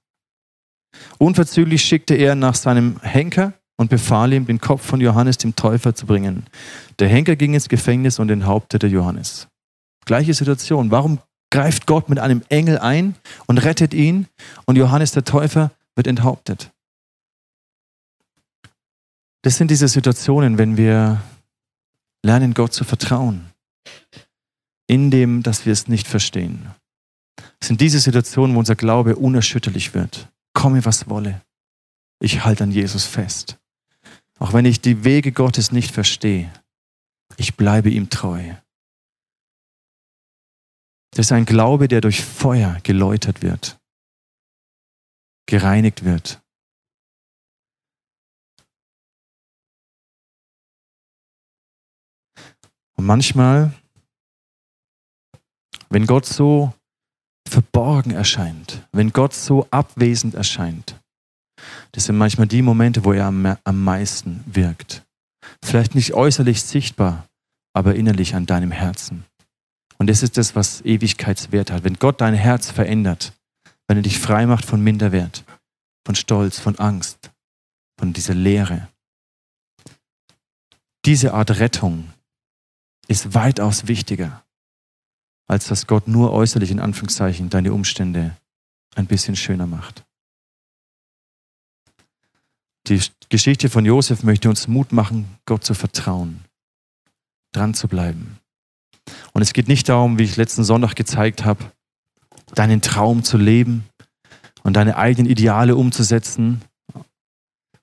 Unverzüglich 1.18 1.82
schickte 1.82 2.16
er 2.16 2.34
nach 2.34 2.56
seinem 2.56 3.00
Henker 3.02 3.52
und 3.76 3.90
befahl 3.90 4.32
ihm, 4.32 4.46
den 4.46 4.60
Kopf 4.60 4.84
von 4.84 5.00
Johannes 5.00 5.38
dem 5.38 5.54
Täufer 5.54 5.94
zu 5.94 6.06
bringen. 6.06 6.46
Der 6.98 7.08
Henker 7.08 7.36
ging 7.36 7.54
ins 7.54 7.68
Gefängnis 7.68 8.18
und 8.18 8.28
enthauptete 8.28 8.88
Johannes. 8.88 9.46
Gleiche 10.04 10.34
Situation. 10.34 10.90
Warum 10.90 11.20
greift 11.50 11.86
Gott 11.86 12.08
mit 12.08 12.18
einem 12.18 12.42
Engel 12.48 12.78
ein 12.78 13.14
und 13.46 13.58
rettet 13.58 13.94
ihn 13.94 14.26
und 14.66 14.74
Johannes 14.74 15.12
der 15.12 15.22
Täufer 15.22 15.70
wird 15.94 16.08
enthauptet? 16.08 16.72
Das 19.42 19.56
sind 19.56 19.70
diese 19.70 19.86
Situationen, 19.86 20.58
wenn 20.58 20.76
wir 20.76 21.20
lernen, 22.22 22.54
Gott 22.54 22.72
zu 22.72 22.84
vertrauen, 22.84 23.52
in 24.86 25.10
dem, 25.10 25.42
dass 25.42 25.66
wir 25.66 25.72
es 25.72 25.88
nicht 25.88 26.06
verstehen. 26.06 26.70
Das 27.60 27.68
sind 27.68 27.80
diese 27.80 28.00
Situationen, 28.00 28.54
wo 28.54 28.60
unser 28.60 28.76
Glaube 28.76 29.16
unerschütterlich 29.16 29.94
wird. 29.94 30.28
Komme, 30.54 30.84
was 30.84 31.08
wolle. 31.08 31.42
Ich 32.20 32.44
halte 32.44 32.64
an 32.64 32.72
Jesus 32.72 33.04
fest. 33.04 33.58
Auch 34.38 34.52
wenn 34.52 34.64
ich 34.64 34.80
die 34.80 35.04
Wege 35.04 35.32
Gottes 35.32 35.72
nicht 35.72 35.92
verstehe, 35.92 36.52
ich 37.36 37.56
bleibe 37.56 37.90
ihm 37.90 38.10
treu. 38.10 38.54
Das 41.12 41.26
ist 41.26 41.32
ein 41.32 41.46
Glaube, 41.46 41.88
der 41.88 42.00
durch 42.00 42.22
Feuer 42.22 42.78
geläutert 42.82 43.42
wird, 43.42 43.78
gereinigt 45.46 46.04
wird. 46.04 46.40
Und 52.98 53.06
manchmal, 53.06 53.72
wenn 55.88 56.04
Gott 56.06 56.26
so 56.26 56.74
verborgen 57.48 58.10
erscheint, 58.10 58.86
wenn 58.92 59.12
Gott 59.12 59.32
so 59.32 59.68
abwesend 59.70 60.34
erscheint, 60.34 61.00
das 61.92 62.04
sind 62.04 62.18
manchmal 62.18 62.48
die 62.48 62.60
Momente, 62.60 63.04
wo 63.04 63.12
er 63.12 63.26
am, 63.26 63.84
meisten 63.84 64.42
wirkt. 64.46 65.06
Vielleicht 65.64 65.94
nicht 65.94 66.12
äußerlich 66.12 66.62
sichtbar, 66.62 67.28
aber 67.72 67.94
innerlich 67.94 68.34
an 68.34 68.46
deinem 68.46 68.72
Herzen. 68.72 69.24
Und 69.98 70.08
das 70.08 70.22
ist 70.22 70.36
das, 70.36 70.56
was 70.56 70.84
Ewigkeitswert 70.84 71.70
hat. 71.70 71.84
Wenn 71.84 71.94
Gott 71.94 72.20
dein 72.20 72.34
Herz 72.34 72.70
verändert, 72.70 73.32
wenn 73.86 73.96
er 73.96 74.02
dich 74.02 74.18
frei 74.18 74.44
macht 74.46 74.64
von 74.64 74.82
Minderwert, 74.82 75.44
von 76.04 76.16
Stolz, 76.16 76.58
von 76.58 76.78
Angst, 76.78 77.30
von 77.98 78.12
dieser 78.12 78.34
Leere. 78.34 78.88
Diese 81.04 81.32
Art 81.32 81.58
Rettung 81.58 82.12
ist 83.08 83.34
weitaus 83.34 83.88
wichtiger, 83.88 84.44
als 85.48 85.66
dass 85.66 85.86
Gott 85.86 86.06
nur 86.06 86.32
äußerlich 86.32 86.70
in 86.70 86.78
Anführungszeichen 86.78 87.50
deine 87.50 87.72
Umstände 87.72 88.36
ein 88.94 89.06
bisschen 89.06 89.34
schöner 89.34 89.66
macht. 89.66 90.04
Die 92.86 93.00
Geschichte 93.28 93.68
von 93.68 93.84
Josef 93.84 94.22
möchte 94.22 94.48
uns 94.48 94.68
Mut 94.68 94.92
machen, 94.92 95.38
Gott 95.46 95.64
zu 95.64 95.74
vertrauen, 95.74 96.44
dran 97.52 97.74
zu 97.74 97.88
bleiben. 97.88 98.38
Und 99.32 99.42
es 99.42 99.52
geht 99.52 99.68
nicht 99.68 99.88
darum, 99.88 100.18
wie 100.18 100.24
ich 100.24 100.36
letzten 100.36 100.64
Sonntag 100.64 100.94
gezeigt 100.94 101.44
habe, 101.44 101.72
deinen 102.54 102.80
Traum 102.80 103.24
zu 103.24 103.36
leben 103.36 103.88
und 104.62 104.74
deine 104.74 104.96
eigenen 104.96 105.30
Ideale 105.30 105.76
umzusetzen 105.76 106.62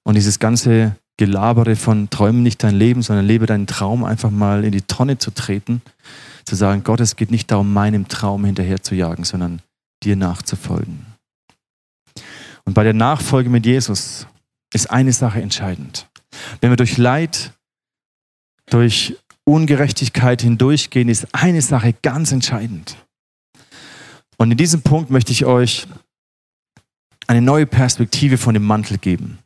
und 0.03 0.15
dieses 0.15 0.39
ganze 0.39 0.95
Gelabere 1.17 1.75
von 1.75 2.10
träumen 2.10 2.43
nicht 2.43 2.63
dein 2.63 2.75
Leben, 2.75 3.01
sondern 3.01 3.25
lebe 3.25 3.45
deinen 3.45 3.67
Traum 3.67 4.04
einfach 4.04 4.32
mal 4.32 4.63
in 4.65 4.71
die 4.71 4.82
Tonne 4.82 5.17
zu 5.17 5.32
treten, 5.32 5.82
zu 6.43 6.56
sagen, 6.56 6.84
Gott, 6.84 6.99
es 6.99 7.15
geht 7.15 7.32
nicht 7.32 7.51
darum, 7.51 7.73
meinem 7.73 8.08
Traum 8.08 8.43
hinterher 8.45 8.82
zu 8.82 8.95
jagen, 8.95 9.23
sondern 9.23 9.62
dir 10.04 10.15
nachzufolgen. 10.15 11.06
Und 12.65 12.73
bei 12.73 12.84
der 12.84 12.93
Nachfolge 12.93 13.49
mit 13.49 13.65
Jesus 13.65 14.28
ist 14.73 14.89
eine 14.89 15.13
Sache 15.13 15.41
entscheidend. 15.41 16.08
Wenn 16.60 16.71
wir 16.71 16.78
durch 16.78 16.97
Leid, 16.97 17.54
durch 18.69 19.15
Ungerechtigkeit 19.45 20.41
hindurchgehen, 20.41 21.08
ist 21.08 21.28
eine 21.34 21.62
Sache 21.62 21.93
ganz 22.01 22.32
entscheidend. 22.32 22.97
Und 24.38 24.51
in 24.51 24.58
diesem 24.58 24.82
Punkt 24.82 25.12
möchte 25.12 25.32
ich 25.32 25.45
euch 25.45 25.88
eine 27.28 27.41
neue 27.41 27.65
Perspektive 27.65 28.38
von 28.38 28.54
dem 28.54 28.65
Mantel 28.65 28.97
geben. 28.97 29.39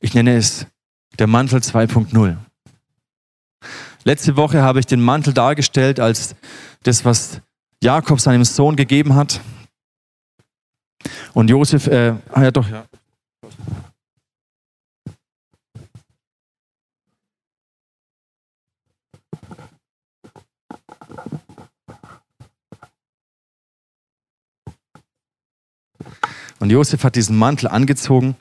Ich 0.00 0.14
nenne 0.14 0.36
es 0.36 0.66
der 1.18 1.26
Mantel 1.26 1.58
2.0. 1.58 2.36
Letzte 4.04 4.36
Woche 4.36 4.62
habe 4.62 4.78
ich 4.78 4.86
den 4.86 5.00
Mantel 5.00 5.34
dargestellt 5.34 5.98
als 5.98 6.36
das, 6.84 7.04
was 7.04 7.40
Jakob 7.82 8.20
seinem 8.20 8.44
Sohn 8.44 8.76
gegeben 8.76 9.16
hat. 9.16 9.40
Und 11.34 11.50
Josef, 11.50 11.88
äh, 11.88 12.14
ah 12.30 12.42
ja 12.42 12.50
doch, 12.50 12.68
ja. 12.68 12.84
Und 26.60 26.70
Josef 26.70 27.04
hat 27.04 27.14
diesen 27.14 27.36
Mantel 27.36 27.68
angezogen. 27.68 28.36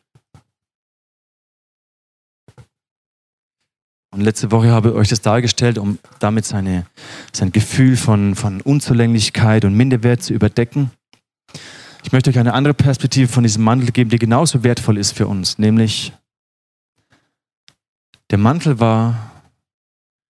Und 4.17 4.23
letzte 4.23 4.51
Woche 4.51 4.71
habe 4.71 4.89
ich 4.89 4.95
euch 4.95 5.09
das 5.09 5.21
dargestellt, 5.21 5.77
um 5.77 5.99
damit 6.17 6.43
seine, 6.43 6.87
sein 7.31 7.51
Gefühl 7.51 7.95
von, 7.95 8.33
von 8.33 8.61
Unzulänglichkeit 8.61 9.63
und 9.63 9.75
Minderwert 9.75 10.23
zu 10.23 10.33
überdecken. 10.33 10.89
Ich 12.03 12.11
möchte 12.11 12.31
euch 12.31 12.39
eine 12.39 12.55
andere 12.55 12.73
Perspektive 12.73 13.27
von 13.27 13.43
diesem 13.43 13.63
Mantel 13.63 13.91
geben, 13.91 14.09
die 14.09 14.17
genauso 14.17 14.63
wertvoll 14.63 14.97
ist 14.97 15.11
für 15.11 15.27
uns, 15.27 15.59
nämlich 15.59 16.13
der 18.31 18.39
Mantel 18.39 18.79
war 18.79 19.43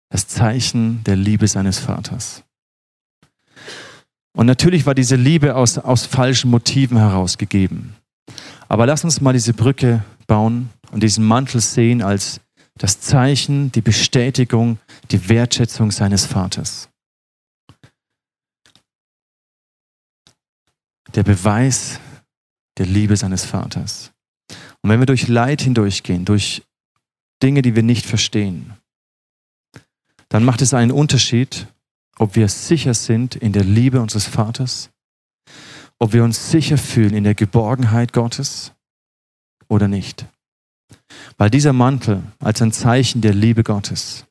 das 0.10 0.28
Zeichen 0.28 1.02
der 1.06 1.16
Liebe 1.16 1.48
seines 1.48 1.80
Vaters. 1.80 2.44
Und 4.36 4.48
natürlich 4.48 4.86
war 4.86 4.96
diese 4.96 5.16
Liebe 5.16 5.56
aus, 5.56 5.78
aus 5.78 6.06
falschen 6.06 6.52
Motiven 6.52 6.98
herausgegeben. 6.98 7.96
Aber 8.68 8.86
lass 8.86 9.06
uns 9.06 9.22
mal 9.22 9.32
diese 9.32 9.54
Brücke 9.54 10.04
bauen 10.28 10.72
und 10.92 11.04
diesen 11.04 11.26
Mantel 11.26 11.62
sehen 11.62 12.02
als 12.02 12.42
das 12.78 12.99
Zeichen, 12.99 13.71
die 13.71 13.82
Bestätigung, 13.82 14.80
die 15.11 15.30
Wertschätzung 15.30 15.91
seines 15.91 16.25
Vaters. 16.25 16.89
Der 21.15 21.23
Beweis 21.23 21.99
der 22.78 22.86
Liebe 22.86 23.17
seines 23.17 23.45
Vaters. 23.45 24.11
Und 24.82 24.89
wenn 24.89 24.99
wir 24.99 25.05
durch 25.05 25.28
Leid 25.28 25.61
hindurchgehen, 25.61 26.25
durch 26.25 26.63
Dinge, 27.41 27.61
die 27.61 27.75
wir 27.75 27.84
nicht 27.84 28.05
verstehen, 28.05 28.73
dann 30.30 30.43
macht 30.43 30.61
es 30.61 30.73
einen 30.73 30.91
Unterschied, 30.91 31.67
ob 32.17 32.36
wir 32.36 32.47
sicher 32.49 32.93
sind 32.93 33.36
in 33.36 33.53
der 33.53 33.63
Liebe 33.63 34.01
unseres 34.01 34.25
Vaters, 34.25 34.89
ob 35.99 36.13
wir 36.13 36.23
uns 36.23 36.51
sicher 36.51 36.78
fühlen 36.78 37.13
in 37.13 37.23
der 37.23 37.36
Geborgenheit 37.36 38.13
Gottes 38.13 38.73
oder 39.67 39.88
nicht. 39.88 40.25
Weil 41.38 41.50
dieser 41.52 41.74
Mantel 41.74 42.24
als 42.40 42.62
ein 42.62 42.72
Zeichen 42.72 43.22
der 43.22 43.34
Liebe 43.34 43.64
Gottes 43.64 44.26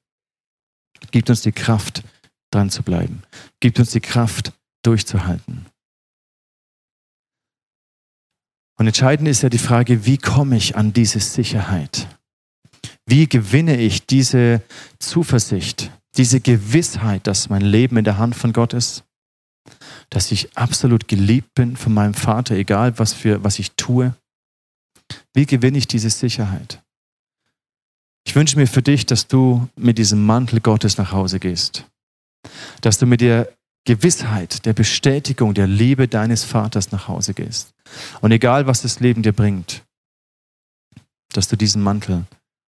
gibt 1.13 1.31
uns 1.31 1.43
die 1.43 1.53
Kraft, 1.53 2.03
dran 2.51 2.71
zu 2.71 2.83
bleiben, 2.83 3.23
gibt 3.61 3.79
uns 3.79 3.91
die 3.93 4.01
Kraft, 4.01 4.53
durchzuhalten. 4.83 5.67
Und 8.79 8.87
entscheidend 8.87 9.29
ist 9.29 9.43
ja 9.43 9.49
die 9.49 9.59
Frage, 9.59 10.05
wie 10.05 10.19
komme 10.19 10.57
ich 10.57 10.77
an 10.77 10.93
diese 10.93 11.19
Sicherheit? 11.19 12.07
Wie 13.07 13.27
gewinne 13.29 13.81
ich 13.81 14.07
diese 14.07 14.63
Zuversicht, 14.99 15.91
diese 16.17 16.41
Gewissheit, 16.41 17.27
dass 17.27 17.49
mein 17.49 17.63
Leben 17.63 17.97
in 17.97 18.05
der 18.05 18.19
Hand 18.19 18.37
von 18.37 18.53
Gott 18.53 18.75
ist? 18.75 19.05
Dass 20.11 20.31
ich 20.31 20.57
absolut 20.57 21.09
geliebt 21.09 21.55
bin 21.55 21.77
von 21.77 21.95
meinem 21.95 22.15
Vater, 22.15 22.55
egal 22.55 22.99
was, 22.99 23.13
für, 23.13 23.43
was 23.43 23.59
ich 23.59 23.73
tue? 23.73 24.15
Wie 25.35 25.47
gewinne 25.47 25.79
ich 25.79 25.89
diese 25.89 26.11
Sicherheit? 26.11 26.83
Ich 28.27 28.35
wünsche 28.35 28.59
mir 28.59 28.67
für 28.67 28.83
dich, 28.83 29.07
dass 29.07 29.29
du 29.29 29.69
mit 29.77 29.99
diesem 29.99 30.27
Mantel 30.27 30.61
Gottes 30.61 30.99
nach 30.99 31.13
Hause 31.13 31.39
gehst. 31.39 31.87
Dass 32.81 32.99
du 32.99 33.07
mit 33.07 33.21
der 33.21 33.53
Gewissheit, 33.87 34.67
der 34.67 34.73
Bestätigung, 34.73 35.55
der 35.55 35.69
Liebe 35.69 36.09
deines 36.09 36.43
Vaters 36.45 36.91
nach 36.91 37.07
Hause 37.07 37.35
gehst. 37.35 37.73
Und 38.21 38.33
egal, 38.33 38.67
was 38.67 38.83
das 38.83 38.99
Leben 38.99 39.23
dir 39.23 39.33
bringt, 39.33 39.85
dass 41.33 41.47
du 41.47 41.57
diesen 41.57 41.83
Mantel 41.83 42.25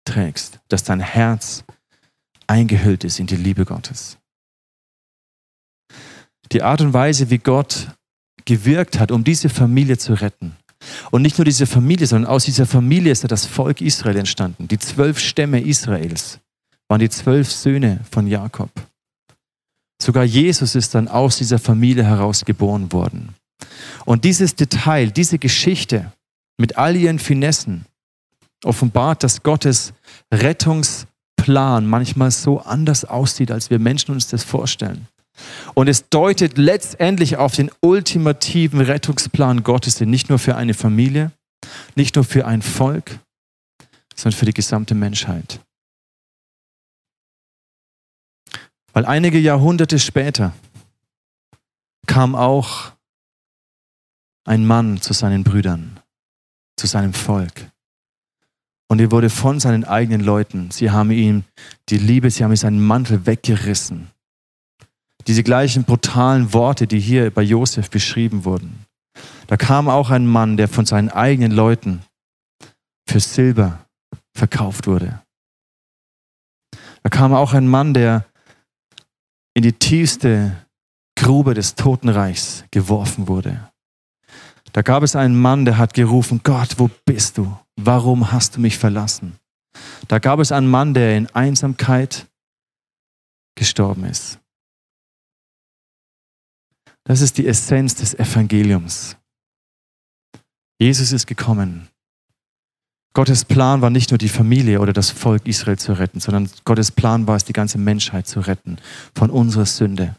trägst, 0.05 0.59
dass 0.67 0.83
dein 0.83 0.99
Herz 0.99 1.63
eingehüllt 2.45 3.03
ist 3.03 3.19
in 3.19 3.25
die 3.25 3.35
Liebe 3.35 3.65
Gottes. 3.65 4.17
Die 6.51 6.61
Art 6.61 6.81
und 6.81 6.93
Weise, 6.93 7.31
wie 7.31 7.39
Gott 7.39 7.87
gewirkt 8.45 8.99
hat, 8.99 9.11
um 9.11 9.23
diese 9.23 9.49
Familie 9.49 9.97
zu 9.97 10.13
retten. 10.13 10.55
Und 11.11 11.21
nicht 11.21 11.37
nur 11.37 11.45
diese 11.45 11.65
Familie, 11.65 12.07
sondern 12.07 12.31
aus 12.31 12.45
dieser 12.45 12.65
Familie 12.65 13.11
ist 13.11 13.23
ja 13.23 13.27
das 13.27 13.45
Volk 13.45 13.81
Israel 13.81 14.17
entstanden. 14.17 14.67
Die 14.67 14.79
zwölf 14.79 15.19
Stämme 15.19 15.61
Israels 15.61 16.39
waren 16.87 16.99
die 16.99 17.09
zwölf 17.09 17.51
Söhne 17.51 17.99
von 18.11 18.27
Jakob. 18.27 18.71
Sogar 20.01 20.23
Jesus 20.23 20.75
ist 20.75 20.95
dann 20.95 21.07
aus 21.07 21.37
dieser 21.37 21.59
Familie 21.59 22.05
heraus 22.05 22.45
geboren 22.45 22.91
worden. 22.93 23.35
Und 24.05 24.23
dieses 24.23 24.55
Detail, 24.55 25.11
diese 25.11 25.37
Geschichte 25.37 26.11
mit 26.57 26.77
all 26.77 26.95
ihren 26.95 27.19
Finessen 27.19 27.85
offenbart, 28.63 29.23
dass 29.23 29.43
Gottes 29.43 29.93
Rettungsplan 30.33 31.85
manchmal 31.85 32.31
so 32.31 32.59
anders 32.59 33.05
aussieht, 33.05 33.51
als 33.51 33.69
wir 33.69 33.79
Menschen 33.79 34.11
uns 34.13 34.27
das 34.27 34.43
vorstellen. 34.43 35.07
Und 35.73 35.87
es 35.87 36.09
deutet 36.09 36.57
letztendlich 36.57 37.37
auf 37.37 37.55
den 37.55 37.71
ultimativen 37.81 38.81
Rettungsplan 38.81 39.63
Gottes 39.63 39.97
hin, 39.97 40.09
nicht 40.09 40.29
nur 40.29 40.39
für 40.39 40.55
eine 40.55 40.73
Familie, 40.73 41.31
nicht 41.95 42.15
nur 42.15 42.25
für 42.25 42.45
ein 42.45 42.61
Volk, 42.61 43.19
sondern 44.15 44.37
für 44.37 44.45
die 44.45 44.53
gesamte 44.53 44.95
Menschheit. 44.95 45.59
Weil 48.93 49.05
einige 49.05 49.39
Jahrhunderte 49.39 49.99
später 49.99 50.53
kam 52.07 52.35
auch 52.35 52.91
ein 54.45 54.65
Mann 54.65 54.99
zu 54.99 55.13
seinen 55.13 55.43
Brüdern, 55.43 55.99
zu 56.75 56.87
seinem 56.87 57.13
Volk. 57.13 57.69
Und 58.87 58.99
er 58.99 59.11
wurde 59.11 59.29
von 59.29 59.59
seinen 59.59 59.85
eigenen 59.85 60.21
Leuten, 60.21 60.71
sie 60.71 60.89
haben 60.89 61.11
ihm 61.11 61.43
die 61.89 61.99
Liebe, 61.99 62.31
sie 62.31 62.43
haben 62.43 62.51
ihm 62.51 62.57
seinen 62.57 62.83
Mantel 62.83 63.27
weggerissen. 63.27 64.09
Diese 65.27 65.43
gleichen 65.43 65.83
brutalen 65.83 66.53
Worte, 66.53 66.87
die 66.87 66.99
hier 66.99 67.31
bei 67.31 67.41
Josef 67.41 67.89
beschrieben 67.89 68.45
wurden. 68.45 68.85
Da 69.47 69.57
kam 69.57 69.89
auch 69.89 70.09
ein 70.09 70.25
Mann, 70.25 70.57
der 70.57 70.67
von 70.67 70.85
seinen 70.85 71.09
eigenen 71.09 71.51
Leuten 71.51 72.03
für 73.07 73.19
Silber 73.19 73.85
verkauft 74.35 74.87
wurde. 74.87 75.21
Da 77.03 77.09
kam 77.09 77.33
auch 77.33 77.53
ein 77.53 77.67
Mann, 77.67 77.93
der 77.93 78.25
in 79.53 79.63
die 79.63 79.73
tiefste 79.73 80.55
Grube 81.15 81.53
des 81.53 81.75
Totenreichs 81.75 82.63
geworfen 82.71 83.27
wurde. 83.27 83.69
Da 84.73 84.81
gab 84.83 85.03
es 85.03 85.15
einen 85.15 85.39
Mann, 85.39 85.65
der 85.65 85.77
hat 85.77 85.93
gerufen, 85.93 86.41
Gott, 86.43 86.75
wo 86.77 86.89
bist 87.05 87.37
du? 87.37 87.57
Warum 87.75 88.31
hast 88.31 88.55
du 88.55 88.61
mich 88.61 88.77
verlassen? 88.77 89.37
Da 90.07 90.19
gab 90.19 90.39
es 90.39 90.51
einen 90.51 90.69
Mann, 90.69 90.93
der 90.93 91.17
in 91.17 91.27
Einsamkeit 91.31 92.27
gestorben 93.55 94.05
ist. 94.05 94.39
Das 97.09 97.21
ist 97.21 97.39
die 97.39 97.47
Essenz 97.47 97.95
des 97.95 98.13
Evangeliums. 98.13 99.17
Jesus 100.79 101.11
ist 101.11 101.25
gekommen. 101.25 101.87
Gottes 103.15 103.45
Plan 103.45 103.81
war 103.81 103.89
nicht 103.89 104.11
nur 104.11 104.19
die 104.19 104.29
Familie 104.29 104.79
oder 104.79 104.93
das 104.93 105.09
Volk 105.09 105.47
Israel 105.47 105.79
zu 105.79 105.93
retten, 105.93 106.19
sondern 106.19 106.51
Gottes 106.65 106.91
Plan 106.91 107.25
war 107.25 107.35
es, 107.35 107.45
die 107.45 107.53
ganze 107.53 107.79
Menschheit 107.79 108.27
zu 108.27 108.41
retten 108.41 108.77
von 109.15 109.31
unserer 109.31 109.65
Sünde. 109.65 110.17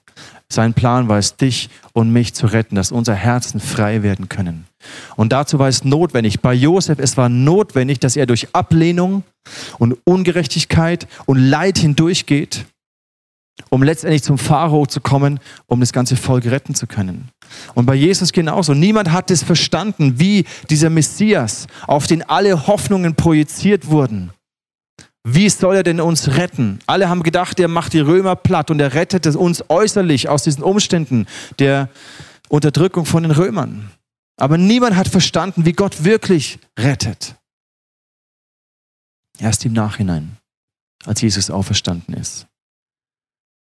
Sein 0.48 0.74
Plan 0.74 1.08
war 1.08 1.18
es, 1.18 1.36
dich 1.36 1.70
und 1.92 2.10
mich 2.10 2.34
zu 2.34 2.46
retten, 2.46 2.74
dass 2.74 2.90
unsere 2.90 3.16
Herzen 3.16 3.60
frei 3.60 4.02
werden 4.02 4.28
können. 4.28 4.66
Und 5.14 5.30
dazu 5.30 5.60
war 5.60 5.68
es 5.68 5.84
notwendig, 5.84 6.40
bei 6.40 6.54
Josef, 6.54 6.98
es 6.98 7.16
war 7.16 7.28
notwendig, 7.28 8.00
dass 8.00 8.16
er 8.16 8.26
durch 8.26 8.52
Ablehnung 8.52 9.22
und 9.78 9.96
Ungerechtigkeit 10.02 11.06
und 11.26 11.38
Leid 11.38 11.78
hindurchgeht, 11.78 12.66
um 13.68 13.82
letztendlich 13.82 14.22
zum 14.22 14.38
Pharao 14.38 14.86
zu 14.86 15.00
kommen, 15.00 15.40
um 15.66 15.80
das 15.80 15.92
ganze 15.92 16.16
Volk 16.16 16.46
retten 16.46 16.74
zu 16.74 16.86
können. 16.86 17.28
Und 17.74 17.86
bei 17.86 17.94
Jesus 17.94 18.32
genauso. 18.32 18.74
Niemand 18.74 19.12
hat 19.12 19.30
es 19.30 19.42
verstanden, 19.42 20.18
wie 20.18 20.44
dieser 20.70 20.90
Messias, 20.90 21.66
auf 21.86 22.06
den 22.06 22.22
alle 22.22 22.66
Hoffnungen 22.66 23.14
projiziert 23.14 23.88
wurden, 23.88 24.32
wie 25.22 25.50
soll 25.50 25.76
er 25.76 25.82
denn 25.82 26.00
uns 26.00 26.28
retten? 26.28 26.78
Alle 26.86 27.08
haben 27.08 27.22
gedacht, 27.22 27.60
er 27.60 27.68
macht 27.68 27.92
die 27.92 28.00
Römer 28.00 28.36
platt 28.36 28.70
und 28.70 28.80
er 28.80 28.94
rettet 28.94 29.26
uns 29.26 29.62
äußerlich 29.68 30.28
aus 30.28 30.44
diesen 30.44 30.62
Umständen 30.62 31.26
der 31.58 31.90
Unterdrückung 32.48 33.04
von 33.04 33.22
den 33.22 33.32
Römern. 33.32 33.90
Aber 34.38 34.56
niemand 34.56 34.96
hat 34.96 35.08
verstanden, 35.08 35.66
wie 35.66 35.72
Gott 35.72 36.04
wirklich 36.04 36.58
rettet. 36.78 37.36
Erst 39.38 39.66
im 39.66 39.74
Nachhinein, 39.74 40.38
als 41.04 41.20
Jesus 41.20 41.50
auferstanden 41.50 42.14
ist. 42.14 42.46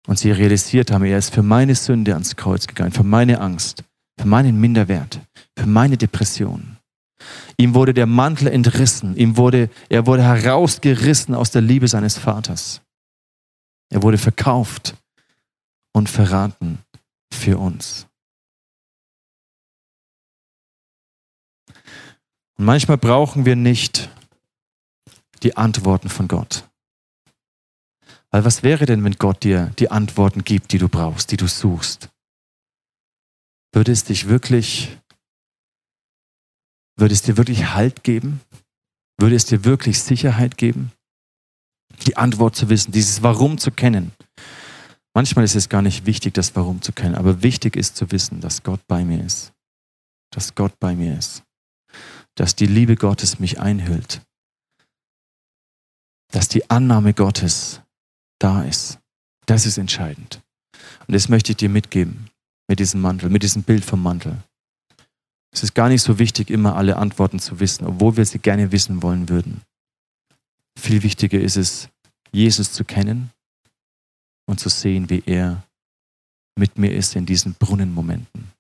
Und 0.08 0.18
sie 0.18 0.32
realisiert 0.32 0.92
haben, 0.92 1.06
er 1.06 1.18
ist 1.18 1.34
für 1.34 1.44
meine 1.44 1.76
Sünde 1.76 2.14
ans 2.14 2.36
Kreuz 2.36 2.68
gegangen, 2.68 2.92
für 2.92 3.04
meine 3.04 3.40
Angst, 3.40 3.84
für 4.20 4.28
meinen 4.28 4.60
Minderwert, 4.60 5.20
für 5.58 5.68
meine 5.68 5.98
Depression. 5.98 6.78
Ihm 7.58 7.76
wurde 7.76 7.94
der 7.94 8.08
Mantel 8.08 8.48
entrissen. 8.48 9.16
Ihm 9.16 9.38
wurde, 9.38 9.70
er 9.90 10.08
wurde 10.08 10.24
herausgerissen 10.24 11.36
aus 11.36 11.52
der 11.52 11.62
Liebe 11.62 11.88
seines 11.88 12.18
Vaters. 12.18 12.82
Er 13.90 14.02
wurde 14.02 14.18
verkauft 14.18 14.96
und 15.94 16.10
verraten 16.10 16.80
für 17.32 17.58
uns. 17.58 18.08
Und 22.58 22.66
manchmal 22.66 22.98
brauchen 22.98 23.46
wir 23.46 23.56
nicht 23.56 24.10
die 25.44 25.58
Antworten 25.58 26.10
von 26.10 26.28
Gott. 26.28 26.64
Weil 28.32 28.46
was 28.46 28.64
wäre 28.64 28.86
denn, 28.86 29.04
wenn 29.04 29.14
Gott 29.14 29.44
dir 29.44 29.74
die 29.78 29.92
Antworten 29.92 30.44
gibt, 30.44 30.72
die 30.72 30.78
du 30.78 30.88
brauchst, 30.88 31.32
die 31.32 31.38
du 31.38 31.48
suchst? 31.48 32.10
Würde 33.74 33.92
es 33.92 34.04
dich 34.04 34.28
wirklich 34.28 34.98
würde 37.02 37.16
es 37.16 37.24
dir 37.24 37.36
wirklich 37.36 37.74
Halt 37.74 38.04
geben? 38.04 38.42
Würde 39.18 39.36
es 39.36 39.46
dir 39.46 39.66
wirklich 39.66 40.00
Sicherheit 40.00 40.58
geben? 40.58 40.92
Die 42.06 42.16
Antwort 42.16 42.56
zu 42.56 42.70
wissen, 42.70 42.92
dieses 42.92 43.24
Warum 43.24 43.58
zu 43.58 43.72
kennen. 43.72 44.12
Manchmal 45.16 45.44
ist 45.44 45.56
es 45.56 45.68
gar 45.68 45.82
nicht 45.82 46.06
wichtig, 46.06 46.36
das 46.36 46.56
Warum 46.56 46.82
zu 46.82 46.94
kennen, 46.94 47.16
aber 47.16 47.42
wichtig 47.42 47.76
ist 47.76 47.96
zu 47.96 48.12
wissen, 48.12 48.40
dass 48.40 48.62
Gott 48.62 48.82
bei 48.88 49.04
mir 49.04 49.24
ist. 49.26 49.52
Dass 50.30 50.54
Gott 50.54 50.80
bei 50.80 50.96
mir 50.96 51.18
ist. 51.18 51.44
Dass 52.36 52.56
die 52.56 52.68
Liebe 52.68 52.96
Gottes 52.96 53.40
mich 53.40 53.60
einhüllt. 53.60 54.22
Dass 56.32 56.48
die 56.48 56.70
Annahme 56.70 57.16
Gottes 57.16 57.82
da 58.42 58.64
ist. 58.64 59.00
Das 59.46 59.66
ist 59.66 59.78
entscheidend. 59.78 60.42
Und 61.08 61.14
das 61.14 61.30
möchte 61.30 61.52
ich 61.52 61.58
dir 61.58 61.70
mitgeben 61.70 62.30
mit 62.68 62.80
diesem 62.80 63.02
Mantel, 63.02 63.30
mit 63.30 63.44
diesem 63.44 63.64
Bild 63.64 63.84
vom 63.84 64.02
Mantel. 64.02 64.38
Es 65.54 65.64
ist 65.64 65.74
gar 65.74 65.90
nicht 65.90 66.02
so 66.02 66.18
wichtig, 66.20 66.50
immer 66.50 66.76
alle 66.76 66.96
Antworten 66.98 67.40
zu 67.40 67.60
wissen, 67.60 67.86
obwohl 67.86 68.16
wir 68.18 68.26
sie 68.26 68.40
gerne 68.40 68.72
wissen 68.72 69.04
wollen 69.04 69.28
würden. 69.28 69.62
Viel 70.80 71.04
wichtiger 71.04 71.40
ist 71.40 71.58
es, 71.58 71.90
Jesus 72.32 72.72
zu 72.72 72.86
kennen 72.86 73.32
und 74.46 74.60
zu 74.60 74.70
sehen, 74.70 75.10
wie 75.10 75.24
er 75.26 75.64
mit 76.58 76.78
mir 76.78 76.94
ist 76.94 77.16
in 77.16 77.26
diesen 77.26 77.54
Brunnenmomenten. 77.56 78.52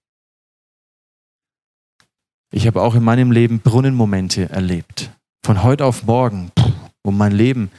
Ich 2.53 2.67
habe 2.67 2.81
auch 2.81 2.95
in 2.95 3.03
meinem 3.03 3.31
Leben 3.31 3.59
Brunnenmomente 3.59 4.49
erlebt. 4.49 5.09
Von 5.45 5.63
heute 5.63 5.85
auf 5.85 6.03
morgen, 6.03 6.51
wo 7.03 7.11
mein 7.11 7.31
Leben 7.31 7.71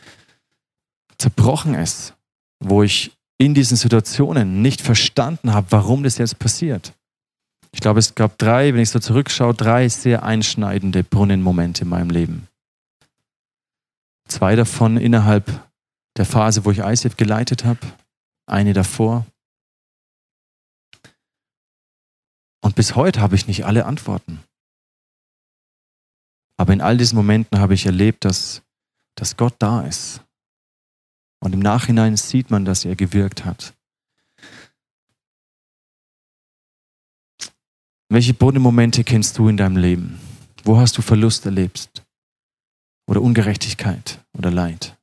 zerbrochen 1.23 1.75
ist, 1.75 2.14
wo 2.59 2.83
ich 2.83 3.16
in 3.39 3.55
diesen 3.55 3.77
Situationen 3.77 4.61
nicht 4.61 4.81
verstanden 4.83 5.55
habe, 5.55 5.68
warum 5.70 6.03
das 6.03 6.18
jetzt 6.18 6.39
passiert. 6.39 6.95
Ich 7.73 7.81
glaube, 7.81 8.01
es 8.01 8.14
gab 8.14 8.39
drei, 8.39 8.75
wenn 8.75 8.81
ich 8.81 8.91
so 8.91 8.99
zurückschaue, 8.99 9.55
drei 9.55 9.89
sehr 9.89 10.25
einschneidende 10.25 11.03
Brunnenmomente 11.05 11.83
in 11.83 11.89
meinem 11.89 12.11
Leben. 12.11 12.49
Zwei 14.29 14.57
davon 14.57 14.97
innerhalb 14.97 15.68
der 16.16 16.27
Phase, 16.27 16.64
wo 16.64 16.70
ich 16.70 16.81
ICF 16.81 17.16
geleitet 17.16 17.64
habe, 17.64 17.81
eine 18.47 18.73
davor. 18.73 19.25
Und 22.62 22.75
bis 22.75 22.95
heute 22.95 23.20
habe 23.20 23.37
ich 23.37 23.47
nicht 23.47 23.64
alle 23.64 23.87
Antworten. 23.87 24.43
Aber 26.59 26.73
in 26.73 26.81
all 26.81 26.97
diesen 26.97 27.16
Momenten 27.16 27.59
habe 27.59 27.75
ich 27.75 27.87
erlebt, 27.87 28.25
dass, 28.25 28.62
dass 29.14 29.37
Gott 29.37 29.55
da 29.59 29.83
ist. 29.83 30.20
Und 31.43 31.55
im 31.55 31.59
Nachhinein 31.59 32.16
sieht 32.16 32.53
man, 32.53 32.64
dass 32.64 32.84
er 32.84 32.95
gewirkt 32.95 33.45
hat. 33.45 33.74
Welche 38.09 38.32
Bodenmomente 38.32 39.03
kennst 39.03 39.38
du 39.38 39.49
in 39.49 39.57
deinem 39.57 39.76
Leben? 39.76 40.20
Wo 40.62 40.78
hast 40.78 40.97
du 40.97 41.03
Verlust 41.03 41.45
erlebt? 41.45 42.05
Oder 43.09 43.20
Ungerechtigkeit 43.20 44.24
oder 44.38 44.53
Leid? 44.53 44.97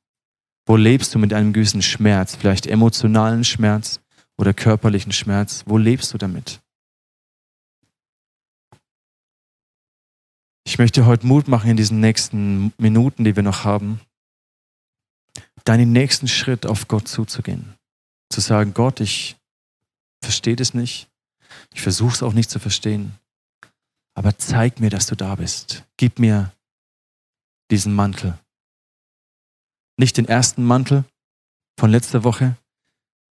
Wo 0.64 0.76
lebst 0.76 1.14
du 1.14 1.18
mit 1.18 1.34
einem 1.34 1.52
gewissen 1.52 1.82
Schmerz, 1.82 2.36
vielleicht 2.36 2.66
emotionalen 2.66 3.44
Schmerz 3.44 4.00
oder 4.38 4.54
körperlichen 4.54 5.12
Schmerz? 5.12 5.64
Wo 5.66 5.76
lebst 5.76 6.14
du 6.14 6.18
damit? 6.18 6.62
Ich 10.64 10.78
möchte 10.78 11.04
heute 11.04 11.26
Mut 11.26 11.48
machen 11.48 11.68
in 11.68 11.76
diesen 11.76 12.00
nächsten 12.00 12.72
Minuten, 12.78 13.24
die 13.24 13.36
wir 13.36 13.42
noch 13.42 13.64
haben, 13.64 14.00
deinen 15.70 15.92
nächsten 15.92 16.26
Schritt 16.26 16.66
auf 16.66 16.88
Gott 16.88 17.06
zuzugehen. 17.06 17.76
Zu 18.28 18.40
sagen, 18.40 18.74
Gott, 18.74 18.98
ich 18.98 19.36
verstehe 20.20 20.56
das 20.56 20.74
nicht. 20.74 21.08
Ich 21.72 21.80
versuche 21.80 22.12
es 22.12 22.24
auch 22.24 22.32
nicht 22.32 22.50
zu 22.50 22.58
verstehen. 22.58 23.12
Aber 24.14 24.36
zeig 24.36 24.80
mir, 24.80 24.90
dass 24.90 25.06
du 25.06 25.14
da 25.14 25.36
bist. 25.36 25.84
Gib 25.96 26.18
mir 26.18 26.50
diesen 27.70 27.94
Mantel. 27.94 28.36
Nicht 29.96 30.16
den 30.16 30.26
ersten 30.26 30.64
Mantel 30.64 31.04
von 31.78 31.92
letzter 31.92 32.24
Woche, 32.24 32.56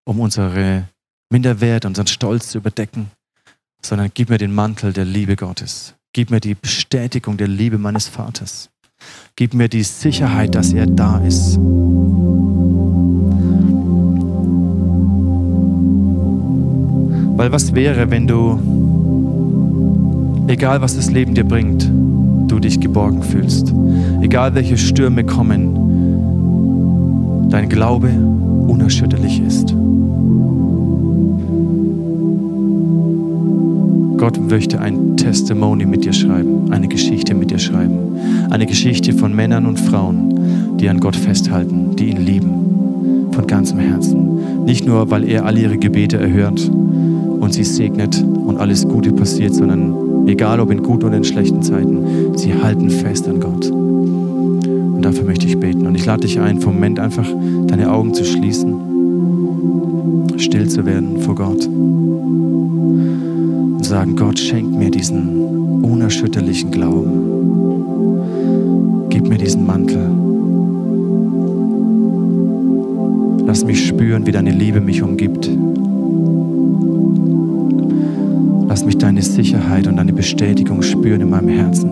um 0.06 0.22
unsere 0.22 0.88
Minderwert, 1.30 1.84
unseren 1.84 2.08
Stolz 2.08 2.52
zu 2.52 2.60
überdecken, 2.60 3.12
sondern 3.82 4.12
gib 4.14 4.30
mir 4.30 4.38
den 4.38 4.56
Mantel 4.56 4.94
der 4.94 5.04
Liebe 5.04 5.36
Gottes. 5.36 5.94
Gib 6.14 6.32
mir 6.32 6.40
die 6.40 6.56
Bestätigung 6.56 7.36
der 7.36 7.50
Liebe 7.50 7.78
meines 7.78 8.08
Vaters. 8.08 8.70
Gib 9.36 9.54
mir 9.54 9.68
die 9.68 9.84
Sicherheit, 9.84 10.56
dass 10.56 10.72
er 10.72 10.86
da 10.86 11.18
ist. 11.20 11.60
Weil 17.40 17.52
was 17.54 17.74
wäre, 17.74 18.12
wenn 18.12 18.28
du, 18.28 18.60
egal 20.48 20.82
was 20.82 20.98
das 20.98 21.10
Leben 21.10 21.36
dir 21.36 21.46
bringt, 21.46 21.90
du 22.50 22.60
dich 22.60 22.82
geborgen 22.82 23.24
fühlst? 23.24 23.74
Egal 24.22 24.56
welche 24.56 24.78
Stürme 24.78 25.24
kommen, 25.24 25.78
dein 27.50 27.70
Glaube 27.70 28.10
unerschütterlich 28.10 29.42
ist. 29.42 29.74
Gott 34.18 34.38
möchte 34.50 34.82
ein 34.82 35.16
Testimony 35.16 35.86
mit 35.86 36.04
dir 36.04 36.12
schreiben, 36.12 36.70
eine 36.74 36.90
Geschichte 36.90 37.34
mit 37.36 37.52
dir 37.52 37.60
schreiben. 37.60 38.18
Eine 38.50 38.66
Geschichte 38.66 39.14
von 39.14 39.34
Männern 39.34 39.66
und 39.66 39.80
Frauen, 39.80 40.78
die 40.78 40.90
an 40.90 41.00
Gott 41.00 41.16
festhalten, 41.16 41.96
die 41.96 42.10
ihn 42.10 42.18
lieben, 42.18 43.30
von 43.32 43.48
ganzem 43.48 43.80
Herzen. 43.80 44.66
Nicht 44.66 44.86
nur, 44.86 45.10
weil 45.10 45.24
er 45.24 45.46
alle 45.46 45.62
ihre 45.62 45.78
Gebete 45.78 46.18
erhört, 46.18 46.70
und 47.40 47.54
sie 47.54 47.64
segnet 47.64 48.24
und 48.24 48.58
alles 48.58 48.88
Gute 48.88 49.12
passiert, 49.12 49.54
sondern 49.54 50.28
egal 50.28 50.60
ob 50.60 50.72
in 50.72 50.84
guten 50.84 51.06
oder 51.06 51.18
in 51.18 51.24
schlechten 51.24 51.62
Zeiten, 51.62 52.38
sie 52.38 52.54
halten 52.54 52.90
fest 52.90 53.28
an 53.28 53.40
Gott. 53.40 53.70
Und 53.70 55.02
dafür 55.02 55.24
möchte 55.24 55.48
ich 55.48 55.60
beten. 55.60 55.88
Und 55.88 55.96
ich 55.96 56.06
lade 56.06 56.22
dich 56.22 56.40
ein, 56.40 56.60
vom 56.60 56.76
Moment 56.76 57.00
einfach 57.00 57.28
deine 57.68 57.92
Augen 57.92 58.14
zu 58.14 58.26
schließen, 58.26 58.76
still 60.38 60.68
zu 60.68 60.86
werden 60.86 61.20
vor 61.22 61.36
Gott 61.36 61.68
und 63.80 63.86
sagen, 63.86 64.16
Gott, 64.18 64.38
schenk 64.38 64.78
mir 64.78 64.92
diesen 64.92 65.84
unerschütterlichen 65.84 66.70
Glauben. 66.70 67.48
Gib 69.10 69.30
mir 69.30 69.38
diesen 69.38 69.66
Mantel. 69.66 70.12
Lass 73.46 73.64
mich 73.64 73.88
spüren, 73.88 74.26
wie 74.28 74.34
deine 74.34 74.52
Liebe 74.52 74.82
mich 74.82 75.02
umgibt. 75.02 75.50
Deine 79.00 79.22
Sicherheit 79.22 79.88
und 79.88 79.96
deine 79.98 80.14
Bestätigung 80.14 80.82
spüren 80.82 81.22
in 81.22 81.30
meinem 81.30 81.50
Herzen. 81.50 81.90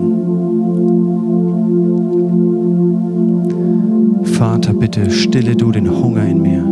Vater, 4.38 4.74
bitte 4.74 5.10
stille 5.10 5.56
du 5.56 5.72
den 5.72 5.90
Hunger 5.90 6.26
in 6.26 6.42
mir, 6.42 6.64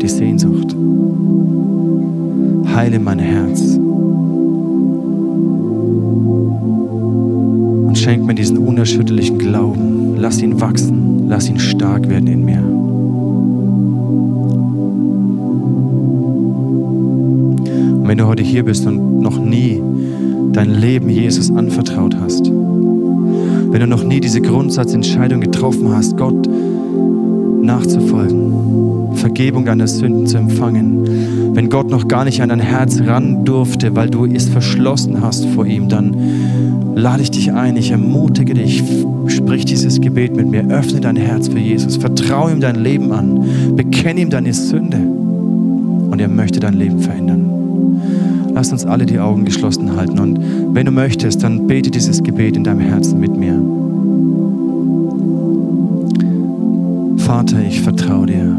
die 0.00 0.08
Sehnsucht. 0.08 0.74
Heile 2.74 2.98
mein 2.98 3.18
Herz. 3.18 3.78
Und 7.86 7.96
schenk 7.96 8.24
mir 8.26 8.34
diesen 8.34 8.58
unerschütterlichen 8.58 9.38
Glauben. 9.38 10.16
Lass 10.16 10.42
ihn 10.42 10.60
wachsen, 10.60 11.28
lass 11.28 11.48
ihn 11.48 11.58
stark 11.58 12.08
werden 12.08 12.26
in 12.26 12.44
mir. 12.44 12.67
Und 18.08 18.12
wenn 18.12 18.18
du 18.24 18.26
heute 18.26 18.42
hier 18.42 18.64
bist 18.64 18.86
und 18.86 19.20
noch 19.20 19.38
nie 19.38 19.82
dein 20.54 20.70
Leben 20.70 21.10
Jesus 21.10 21.50
anvertraut 21.50 22.16
hast, 22.18 22.46
wenn 22.46 23.80
du 23.80 23.86
noch 23.86 24.02
nie 24.02 24.18
diese 24.18 24.40
Grundsatzentscheidung 24.40 25.42
getroffen 25.42 25.94
hast, 25.94 26.16
Gott 26.16 26.48
nachzufolgen, 27.60 29.14
Vergebung 29.16 29.66
deiner 29.66 29.86
Sünden 29.86 30.26
zu 30.26 30.38
empfangen, 30.38 31.54
wenn 31.54 31.68
Gott 31.68 31.90
noch 31.90 32.08
gar 32.08 32.24
nicht 32.24 32.40
an 32.40 32.48
dein 32.48 32.60
Herz 32.60 32.98
ran 33.04 33.44
durfte, 33.44 33.94
weil 33.94 34.08
du 34.08 34.24
es 34.24 34.48
verschlossen 34.48 35.20
hast 35.20 35.44
vor 35.44 35.66
ihm, 35.66 35.90
dann 35.90 36.16
lade 36.94 37.22
ich 37.22 37.30
dich 37.30 37.52
ein, 37.52 37.76
ich 37.76 37.90
ermutige 37.90 38.54
dich, 38.54 38.82
sprich 39.26 39.66
dieses 39.66 40.00
Gebet 40.00 40.34
mit 40.34 40.48
mir, 40.48 40.66
öffne 40.70 41.00
dein 41.00 41.16
Herz 41.16 41.48
für 41.48 41.58
Jesus, 41.58 41.98
vertraue 41.98 42.52
ihm 42.52 42.60
dein 42.60 42.76
Leben 42.76 43.12
an, 43.12 43.44
bekenne 43.76 44.22
ihm 44.22 44.30
deine 44.30 44.54
Sünde 44.54 44.96
und 44.96 46.18
er 46.18 46.28
möchte 46.28 46.58
dein 46.58 46.72
Leben 46.72 47.00
verändern. 47.00 47.57
Lass 48.58 48.72
uns 48.72 48.84
alle 48.84 49.06
die 49.06 49.20
Augen 49.20 49.44
geschlossen 49.44 49.94
halten. 49.94 50.18
Und 50.18 50.40
wenn 50.74 50.84
du 50.84 50.90
möchtest, 50.90 51.44
dann 51.44 51.68
bete 51.68 51.92
dieses 51.92 52.24
Gebet 52.24 52.56
in 52.56 52.64
deinem 52.64 52.80
Herzen 52.80 53.20
mit 53.20 53.36
mir. 53.36 53.54
Vater, 57.18 57.62
ich 57.64 57.80
vertraue 57.80 58.26
dir. 58.26 58.58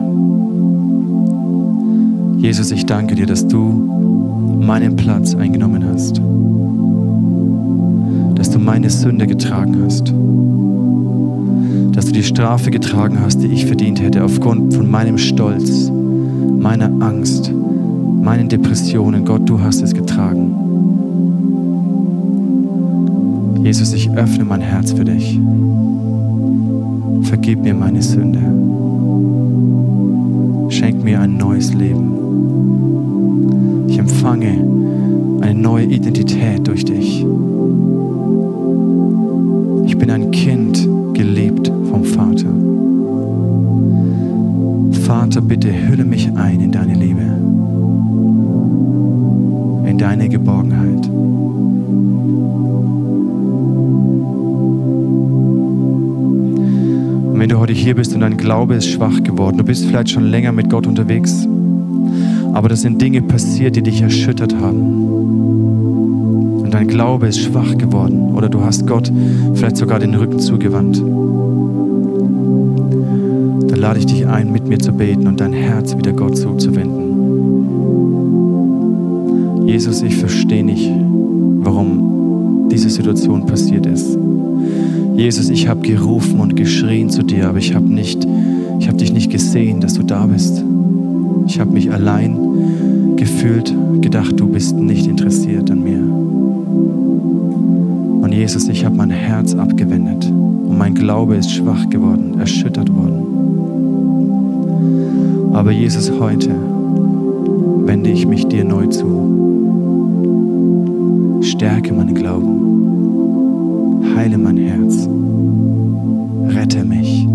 Jesus, 2.38 2.72
ich 2.72 2.86
danke 2.86 3.16
dir, 3.16 3.26
dass 3.26 3.46
du 3.46 3.58
meinen 4.62 4.96
Platz 4.96 5.36
eingenommen 5.36 5.84
hast. 5.84 6.22
Dass 8.36 8.52
du 8.52 8.58
meine 8.58 8.90
Sünde 8.90 9.28
getragen 9.28 9.84
hast. 9.84 10.14
Dass 11.94 12.06
du 12.06 12.14
die 12.14 12.24
Strafe 12.24 12.72
getragen 12.72 13.20
hast, 13.20 13.44
die 13.44 13.48
ich 13.48 13.66
verdient 13.66 14.02
hätte, 14.02 14.24
aufgrund 14.24 14.74
von 14.74 14.90
meinem 14.90 15.18
Stolz, 15.18 15.92
meiner 16.58 16.90
Angst, 17.06 17.52
meinen 18.30 18.48
Depressionen. 18.48 19.26
Gott, 19.26 19.50
du 19.50 19.60
hast 19.60 19.82
es 19.82 19.92
getragen. 19.92 20.54
Jesus, 23.64 23.92
ich 23.94 24.12
öffne 24.12 24.46
mein 24.46 24.62
Herz 24.62 24.92
für 24.92 25.04
dich. 25.04 25.40
Vergib 27.24 27.64
mir 27.64 27.74
meine 27.74 28.04
Sünde. 28.04 28.40
Schenk 30.72 31.04
mir 31.04 31.22
ein 31.22 31.38
neues 31.38 31.74
Leben. 31.74 33.88
Ich 33.88 33.98
empfange 33.98 34.64
eine 35.42 35.60
neue 35.60 35.86
Identität 35.86 36.68
durch 36.68 36.86
hier 57.90 57.96
bist 57.96 58.14
und 58.14 58.20
dein 58.20 58.38
Glaube 58.38 58.76
ist 58.76 58.88
schwach 58.88 59.24
geworden, 59.24 59.58
du 59.58 59.64
bist 59.64 59.84
vielleicht 59.84 60.12
schon 60.12 60.26
länger 60.26 60.52
mit 60.52 60.70
Gott 60.70 60.86
unterwegs, 60.86 61.48
aber 62.54 62.70
das 62.70 62.82
sind 62.82 63.02
Dinge 63.02 63.24
passiert, 63.24 63.76
die 63.76 63.82
dich 63.82 64.04
erschüttert 64.04 64.54
haben. 64.62 64.78
Und 66.62 66.72
dein 66.72 66.88
Glaube 66.88 67.26
ist 67.26 67.40
schwach 67.40 67.76
geworden 67.80 68.36
oder 68.36 68.48
du 68.48 68.62
hast 68.62 68.86
Gott 68.86 69.12
vielleicht 69.56 69.78
sogar 69.78 69.98
den 69.98 70.14
Rücken 70.14 70.38
zugewandt. 70.38 71.00
Dann 73.72 73.80
lade 73.80 73.98
ich 73.98 74.06
dich 74.06 74.28
ein, 74.28 74.52
mit 74.52 74.68
mir 74.68 74.78
zu 74.78 74.92
beten 74.92 75.26
und 75.26 75.40
dein 75.42 75.54
Herz 75.54 75.98
wieder 75.98 76.14
Gott 76.14 76.38
zuzuwenden. 76.38 77.08
Jesus, 79.66 80.04
ich 80.04 80.16
verstehe 80.16 80.64
nicht, 80.64 80.92
warum 81.62 82.68
diese 82.70 82.92
Situation 82.92 83.48
passiert 83.48 83.88
ist. 83.88 84.16
Jesus, 85.20 85.50
ich 85.50 85.68
habe 85.68 85.82
gerufen 85.82 86.40
und 86.40 86.56
geschrien 86.56 87.10
zu 87.10 87.24
dir, 87.24 87.50
aber 87.50 87.58
ich 87.58 87.76
habe 87.76 87.94
nicht, 87.94 88.26
ich 88.80 88.88
habe 88.88 88.98
dich 88.98 89.12
nicht 89.12 89.30
gesehen, 89.30 89.82
dass 89.82 89.96
du 89.96 90.04
da 90.04 90.26
bist. 90.26 90.64
Ich 91.46 91.60
habe 91.60 91.72
mich 91.74 91.92
allein 91.92 93.18
gefühlt, 93.18 93.76
gedacht, 94.00 94.40
du 94.40 94.48
bist 94.48 94.78
nicht 94.78 95.08
interessiert 95.08 95.70
an 95.72 95.84
mir. 95.84 96.00
Und 98.24 98.32
Jesus, 98.32 98.70
ich 98.70 98.86
habe 98.86 98.96
mein 98.96 99.10
Herz 99.10 99.54
abgewendet 99.56 100.26
und 100.26 100.78
mein 100.78 100.96
Glaube 100.96 101.36
ist 101.36 101.52
schwach 101.52 101.90
geworden, 101.90 102.40
erschüttert 102.40 102.90
worden. 102.96 103.26
Aber 105.52 105.72
Jesus, 105.72 106.14
heute 106.18 106.52
wende 107.84 108.10
ich 108.10 108.26
mich 108.26 108.46
dir 108.46 108.64
neu 108.64 108.86
zu. 108.86 109.28
Stärke 111.42 111.92
meinen 111.92 112.16
Glauben. 112.16 112.70
Heile 114.20 114.38
mein 114.38 114.58
Herz. 114.58 114.89
Rette 116.70 116.86
mich. 116.86 117.28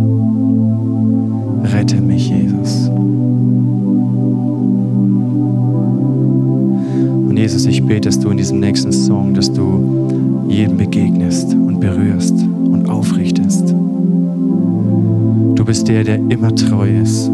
Rette 1.65 2.01
mich, 2.01 2.29
Jesus. 2.29 2.89
Und 7.29 7.37
Jesus, 7.37 7.67
ich 7.67 7.83
bete, 7.83 8.03
dass 8.03 8.21
du 8.21 8.31
in 8.31 8.37
diesem 8.37 8.61
nächsten 8.61 8.93
Song, 8.93 9.35
dass 9.35 9.53
du 9.53 10.47
jedem 10.49 10.77
begegnest 10.77 11.53
und 11.53 11.81
berührst 11.81 12.35
und 12.45 12.89
aufrichtest. 12.89 13.75
Du 15.57 15.65
bist 15.65 15.89
der, 15.89 16.05
der 16.05 16.21
immer 16.29 16.55
treu 16.55 16.89
ist. 17.03 17.29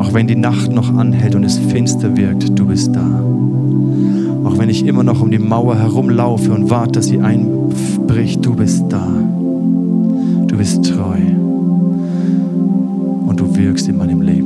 Auch 0.00 0.12
wenn 0.12 0.26
die 0.26 0.36
Nacht 0.36 0.70
noch 0.70 0.94
anhält 0.94 1.34
und 1.34 1.44
es 1.44 1.56
finster 1.56 2.14
wirkt, 2.14 2.58
du 2.58 2.66
bist 2.66 2.94
da. 2.94 3.24
Auch 4.44 4.58
wenn 4.58 4.68
ich 4.68 4.84
immer 4.84 5.02
noch 5.02 5.22
um 5.22 5.30
die 5.30 5.38
Mauer 5.38 5.76
herumlaufe 5.76 6.52
und 6.52 6.68
warte, 6.68 6.92
dass 6.92 7.06
sie 7.06 7.20
einbricht, 7.20 8.44
du 8.44 8.54
bist 8.54 8.84
da 8.90 9.19
bist 10.60 10.84
treu 10.84 11.16
und 13.26 13.40
du 13.40 13.56
wirkst 13.56 13.88
in 13.88 13.96
meinem 13.96 14.20
Leben. 14.20 14.39